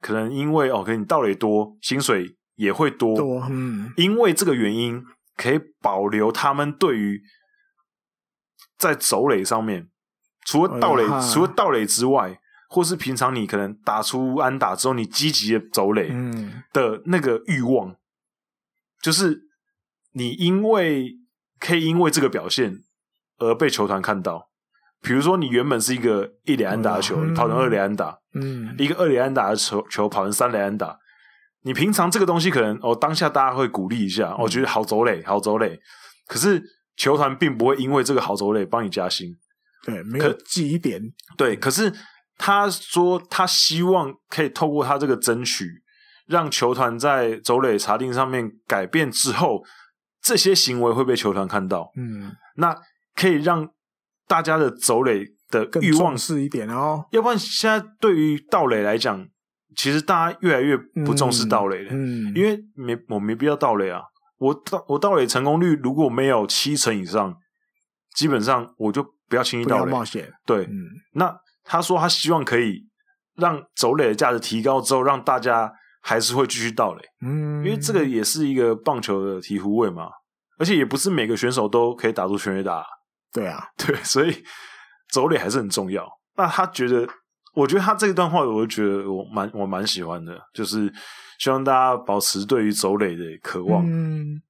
[0.00, 3.16] 可能因为哦，可能你盗垒多，薪水也会多。
[3.16, 5.02] 多，嗯，因为这个原因，
[5.34, 7.22] 可以保留他们对于
[8.76, 9.88] 在走垒上面，
[10.44, 12.38] 除了盗垒，哎、除了盗垒之外，
[12.68, 16.08] 或是平常你可能打出安打之后，你积极的走垒
[16.72, 17.96] 的那个欲望，嗯、
[19.00, 19.48] 就是
[20.12, 21.18] 你因为
[21.58, 22.82] 可以因为这个表现
[23.38, 24.45] 而被球团看到。
[25.06, 30.98] 比如说，你原本是一个一垒安打的球，嗯、跑成二垒安打，嗯，一个二垒安打的球球跑成三垒安打，
[31.62, 35.78] 你平常这个东西可能哦，当下大家会鼓励一下，我、嗯哦、觉得好走垒，好走垒。
[36.26, 36.60] 可是
[36.96, 39.32] 球团并不会因为这个好走垒帮你加薪，
[39.84, 41.00] 对，没有记一点。
[41.36, 41.92] 对，可是
[42.36, 45.70] 他说他希望可以透过他这个争取，
[46.26, 49.62] 让球团在走垒查定上面改变之后，
[50.20, 51.92] 这些行为会被球团看到。
[51.96, 52.76] 嗯，那
[53.14, 53.70] 可以让。
[54.28, 59.24] 大家的走垒的欲望是一点哦，要不然现在对于盗垒来讲，
[59.76, 61.90] 其实大家越来越不重视盗垒了。
[61.92, 64.02] 嗯，因为没我没必要盗垒啊，
[64.38, 67.34] 我盗我盗垒成功率如果没有七成以上，
[68.16, 69.90] 基本上我就不要轻易盗垒。
[69.92, 70.28] 冒险。
[70.44, 71.32] 对，嗯，那
[71.62, 72.80] 他说他希望可以
[73.36, 75.72] 让走垒的价值提高之后，让大家
[76.02, 77.02] 还是会继续盗垒。
[77.24, 80.08] 嗯，因为这个也是一个棒球的醍醐味嘛，
[80.58, 82.84] 而且也不是每个选手都可以打出全垒打。
[83.36, 84.42] 对啊， 对，所以
[85.10, 86.08] 走垒还是很重要。
[86.36, 87.06] 那他觉得，
[87.54, 90.90] 我觉得他这一段话，我就觉得我蛮我蛮喜欢的，就是
[91.38, 94.40] 希望大家保持对于走垒的渴望，嗯，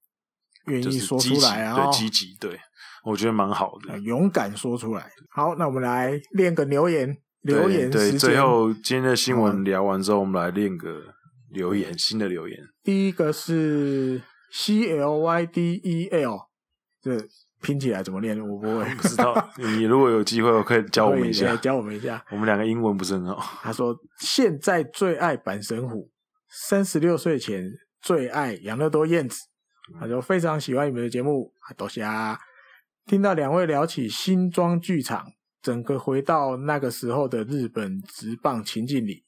[0.66, 2.58] 愿意说出来啊，对，积极，对，
[3.04, 5.10] 我觉得蛮好的，勇敢说出来。
[5.30, 11.02] 好，那我们来练个留言，留言对，对，最后今天的新闻聊完之后，我们来练个
[11.50, 12.58] 留言，新的留言。
[12.84, 14.22] 第一个是
[14.52, 16.48] C L Y D E L，
[17.02, 17.28] 对。
[17.62, 18.38] 拼起来怎么练？
[18.38, 19.34] 我不会，不知道。
[19.56, 22.24] 你如果有机会，我可以教我们一下， 教我们一下。
[22.30, 23.36] 我们两个英文不是很好。
[23.62, 26.10] 他说：“现在最爱阪神虎，
[26.48, 27.70] 三十六岁前
[28.00, 29.38] 最爱养乐多燕子。”
[29.98, 32.38] 他说：“非常喜欢你们的节目，多谢啊。
[33.06, 35.24] 听到两位聊起新庄剧场，
[35.62, 39.24] 整个回到那个时候的日本直棒情境里，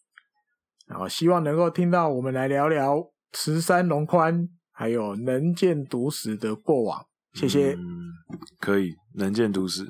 [0.86, 7.06] 然后希望能够听到我们来聊聊慈山龙宽还有能见笃史的过往。
[7.39, 7.73] 谢谢。
[7.74, 8.10] 嗯，
[8.60, 9.86] 可以，能见都市。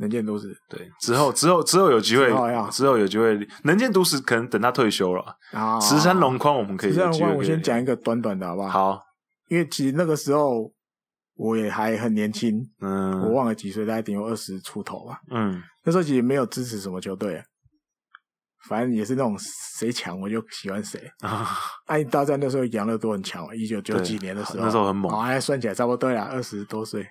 [0.00, 2.28] 能见都市，对，之后之后之后有机会，
[2.70, 5.24] 之后有机会，能见都市可能等他退休了。
[5.50, 6.90] 啊，十三龙框我们可以。
[6.90, 8.68] 十三龙框，我先讲一个短短的，好不好？
[8.68, 9.00] 好，
[9.48, 10.72] 因为其实那个时候
[11.34, 15.18] 我也还很年轻，嗯，我忘了几岁，大概顶有二十出头吧。
[15.32, 17.42] 嗯，那时候其实没有支持什么球队，
[18.68, 21.00] 反正也是那种谁强我就喜欢谁。
[21.20, 21.48] 啊，
[21.86, 27.06] 爱大战那时候养乐多很强，一九九几年的时候，那时候很猛，哎，算起来差不多对了，二十多岁。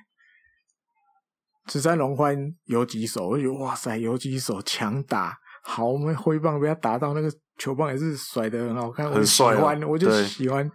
[1.69, 10.71] 十三龙欢有几手，我觉得哇塞，有几手强打，好，我们挥棒被他打到那个球棒也是甩的很好看，很帅啊，我喜欢，我就喜欢。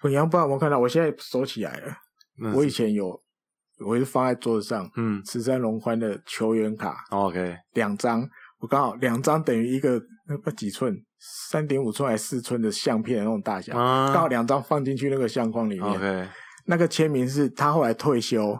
[0.00, 1.94] 滚阳不知道有没有看到，我现在收起来了。
[2.52, 3.22] 我以前有，
[3.86, 8.28] 我是放在桌子上，嗯，十三龙欢的球员卡，OK，两张，
[8.62, 16.30] 我刚好两张等于一个那不几寸，三点五寸还是四寸的相片的那种大小，刚、嗯、好两张放进去那个相框里面。
[16.66, 18.56] 那个签名是他后来退休。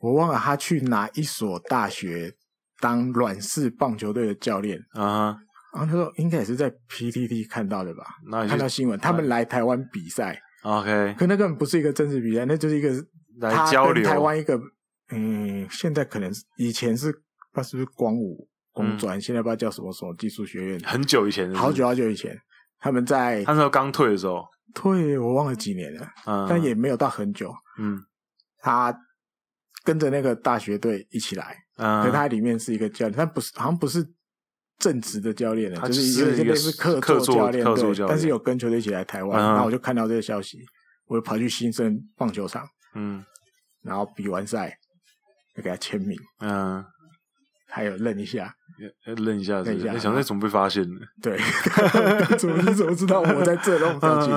[0.00, 2.32] 我忘了他去哪一所大学
[2.78, 5.36] 当软式棒球队的教练啊，
[5.74, 8.04] 然后他说应该也是在 PTT 看到的吧，
[8.46, 12.90] 看到新闻，他们来台湾比赛，OK，可那根本不是一个正式比赛，那就是一个
[13.40, 14.04] 来交流。
[14.04, 14.56] 台湾一个，
[15.10, 17.22] 嗯，现在可能以前是不知
[17.56, 18.46] 道是不是光武
[18.78, 22.36] 工专，现在不知道叫什么什么技术学院，很久以前，好久好久以前，
[22.78, 24.44] 他们在他那时候刚退的时候，
[24.74, 26.08] 退我忘了几年了，
[26.48, 27.98] 但也没有到很久，嗯，
[28.58, 28.96] 他。
[29.84, 34.06] 跟着那个大学队一起来，嗯，可他里面是一个教练，他不是，好像不是
[34.78, 40.58] 正职的教练，就是有点类似客座教练，对，但是有跟球队一起来台湾，然后我就看到这个消息，
[41.06, 43.24] 我就跑去新生棒球场，嗯，
[43.80, 44.76] 然后比完赛
[45.56, 46.84] 就给他签名，嗯，
[47.68, 48.54] 还有认一下，
[49.16, 51.00] 愣一下，愣一下，想那怎么被发现呢？
[51.22, 51.38] 对，
[52.38, 54.30] 怎么你怎么知道我在这那种表情？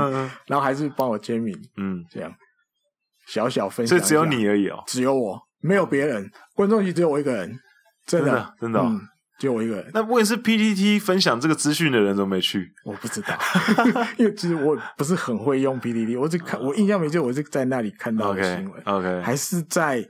[0.48, 2.32] 然后还是帮我签名，嗯，这样。
[3.28, 6.30] 小小分享，这只有你而已哦，只有我，没有别人。
[6.56, 7.58] 观众席只有我一个人，
[8.06, 9.00] 真的，真的，哦，嗯，
[9.40, 9.90] 只有我一个人。
[9.94, 13.38] 那问题是 PTT 分享这个资讯的人都没去， 我不知道，
[14.18, 20.06] 因为其实我不是很会用 PTT，我只看，我印象没错，我是在那里看到的新闻，OK，还是在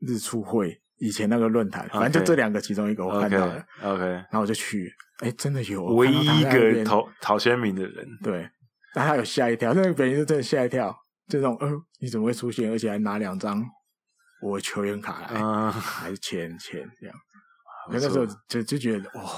[0.00, 4.88] 日出会以前那个论坛，反正就这两个其中一个我看到了，OK，然后我就去，
[5.18, 8.48] 哎，真的有唯一一个投讨签名的人，对，
[8.94, 10.96] 但他有吓一跳，那个本人是真的吓一跳。
[11.26, 11.68] 这种，呃，
[11.98, 12.70] 你怎么会出现？
[12.70, 13.64] 而且还拿两张
[14.42, 17.16] 我球员卡来，嗯、还是签签这样？
[17.90, 19.28] 那个时候就就觉得，哦，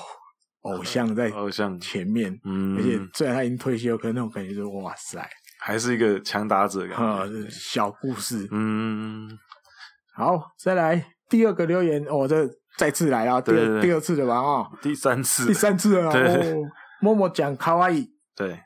[0.62, 1.80] 偶像在偶像。
[1.80, 5.26] 前面，嗯，而且虽然他已经退休，可是那种感觉就是，哇塞，
[5.60, 7.02] 还是一个强打者感觉。
[7.02, 9.30] 啊、嗯，小故事，嗯，
[10.14, 12.48] 好，再来第二个留言，哦，这
[12.78, 13.80] 再次来啊，第二对对。
[13.80, 16.70] 对第二次的吧，啊，第三次，第三次了，哦，
[17.00, 18.06] 默默讲卡哇伊，
[18.36, 18.56] 对。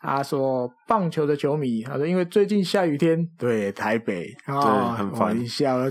[0.00, 5.88] 他说棒球的球迷，他说因为最近下雨天，对台北啊，对很烦，下了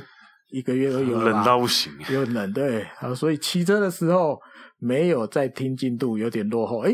[0.50, 4.38] 一个月都有了，冷到不行，又冷，对，他说所以骑车的时候
[4.80, 6.94] 没有在听进度，有点落后，哎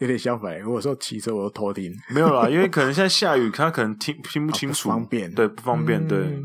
[0.00, 0.60] 有点相反。
[0.60, 6.18] 如果说骑车，我就偷听，没有啦，因为可能现在下雨， 他可能听听不清楚，啊、不方便，对，不方便，对。
[6.18, 6.42] 嗯、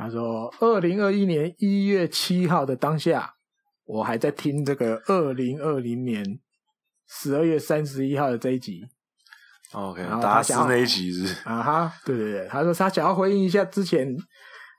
[0.00, 3.34] 他说，二零二一年一月七号的当下，
[3.84, 6.24] 我还在听这个二零二零年
[7.08, 8.84] 十二月三十一号的这一集。
[9.72, 14.16] OK，然后他想那一集是啊哈，对对对，他说他想要回应一下之前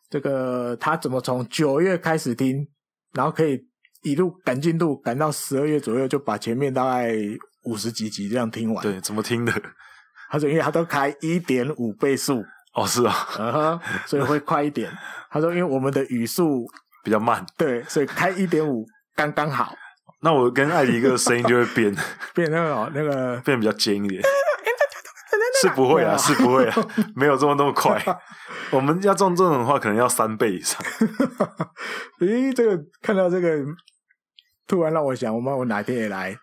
[0.10, 2.66] 这个他怎么从九月开始听，
[3.14, 3.60] 然后可以
[4.04, 7.14] 一路赶进度赶到十二月左右就把前面大概
[7.66, 8.82] 五十几集这样听完。
[8.82, 9.52] 对，怎么听的？
[10.32, 12.42] 他说因为他都开一点五倍速。
[12.80, 14.90] 哦，是啊， 嗯哼，所以会快一点。
[15.30, 16.66] 他说因为我们的语速
[17.04, 18.86] 比较慢，对，所以开一点五
[19.16, 19.76] 刚刚好。
[20.22, 21.94] 那我跟艾迪哥的声音就会变
[22.34, 24.22] 变那个那个变比较尖一点。
[25.62, 26.76] 是不会啊，是不会啊，
[27.16, 28.02] 没有这么那么快。
[28.72, 30.82] 我们要中这种的话，可能要三倍以上。
[32.22, 33.58] 咦，这个看到这个，
[34.68, 36.34] 突然让我想，我们我哪天也来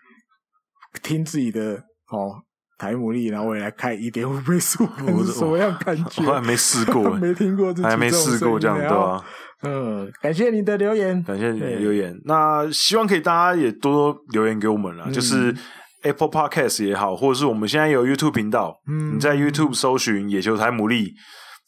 [1.02, 2.42] 听自己的哦
[2.78, 4.86] 台姆利，然后我也来开一点五倍速，
[5.24, 6.24] 是 什么样感觉？
[6.26, 9.24] 我还没试过， 没听过，还没试过这样对吧？
[9.62, 12.14] 嗯，感谢你的留言，感谢你的留言。
[12.24, 15.54] 那希望可以大家也多多留言给我们了，就是。
[16.02, 21.10] Apple Podcast 也好，或者是我们现在有 YouTube 频道，嗯，你在 YouTube 搜寻野球台牡蛎，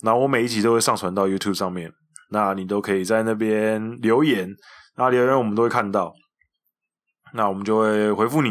[0.05, 1.91] 然后我每一集都会上传到 YouTube 上面，
[2.31, 4.49] 那你都可以在那边留言，
[4.97, 6.13] 那留言我们都会看到，
[7.35, 8.51] 那我们就会回复你，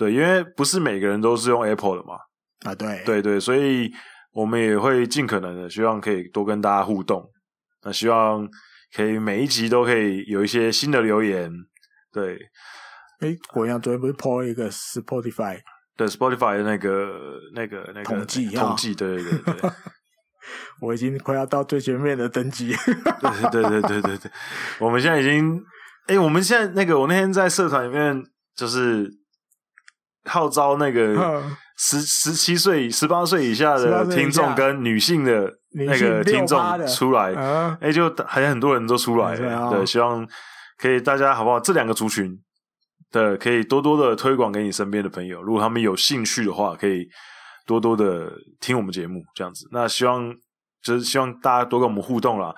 [0.00, 2.14] 对，因为不是每个人都是用 Apple 的嘛，
[2.64, 3.92] 啊，对，对对，所以
[4.32, 7.30] 我们也会尽可能的希望可以多跟大家互动，
[7.82, 8.48] 那希望
[8.96, 11.52] 可以每一集都可以有一些新的留言。
[12.10, 12.38] 对，
[13.18, 15.58] 哎，果阳昨天不是 po 了一个 Spotify，
[15.98, 19.70] 对 Spotify 的那个那个那个统计统计，对对对对。
[20.80, 22.74] 我已经快要到最前面的登机。
[23.20, 24.30] 对对对对对对，
[24.78, 25.62] 我们现在已经，
[26.06, 28.24] 哎，我们现在那个，我那天在社团里面
[28.56, 29.19] 就是
[30.24, 31.42] 号召那个
[31.76, 37.34] 十十七岁、十八岁以下的听众跟女性的那个听众出来，
[37.80, 39.70] 哎，就还有很多人都出来了。
[39.70, 40.26] 对，希望
[40.78, 41.58] 可以大家好不好？
[41.60, 42.38] 这两个族群
[43.10, 47.08] 的可以多多的推广给你身边的朋友，如果他们有兴趣的话，可以。
[47.66, 49.68] 多多的听我们节目，这样子。
[49.70, 50.34] 那希望
[50.82, 52.52] 就是希望大家多跟我们互动啦。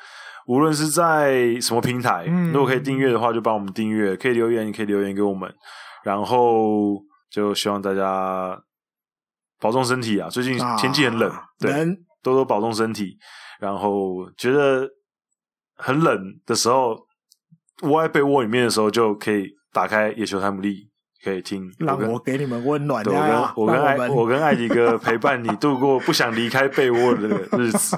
[0.47, 5.53] 无论是在什么平台，嗯、如果可以订阅的话，就帮我们订阅；可以留言，你可以留言给我们。
[6.03, 6.95] 然后
[7.33, 8.63] 就希望大家
[9.59, 10.29] 保重身体啊！
[10.29, 11.73] 最近天气很冷，啊、对，
[12.23, 13.17] 多多保重身体。
[13.59, 14.89] 然后觉得
[15.77, 16.99] 很冷的时候，
[17.83, 20.91] 窝在被窝里面的时候，就可以打开野球台姆利。
[21.25, 23.05] 可以听，让我给你们温暖。
[23.05, 23.23] 我跟
[23.55, 27.97] 我跟艾我跟艾迪哥陪伴你度过不想离开被窝的日子。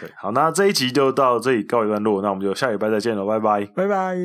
[0.00, 4.16] 对，好，那这一集就到这里告一段落，那我们就下礼拜再见了，拜拜，拜拜。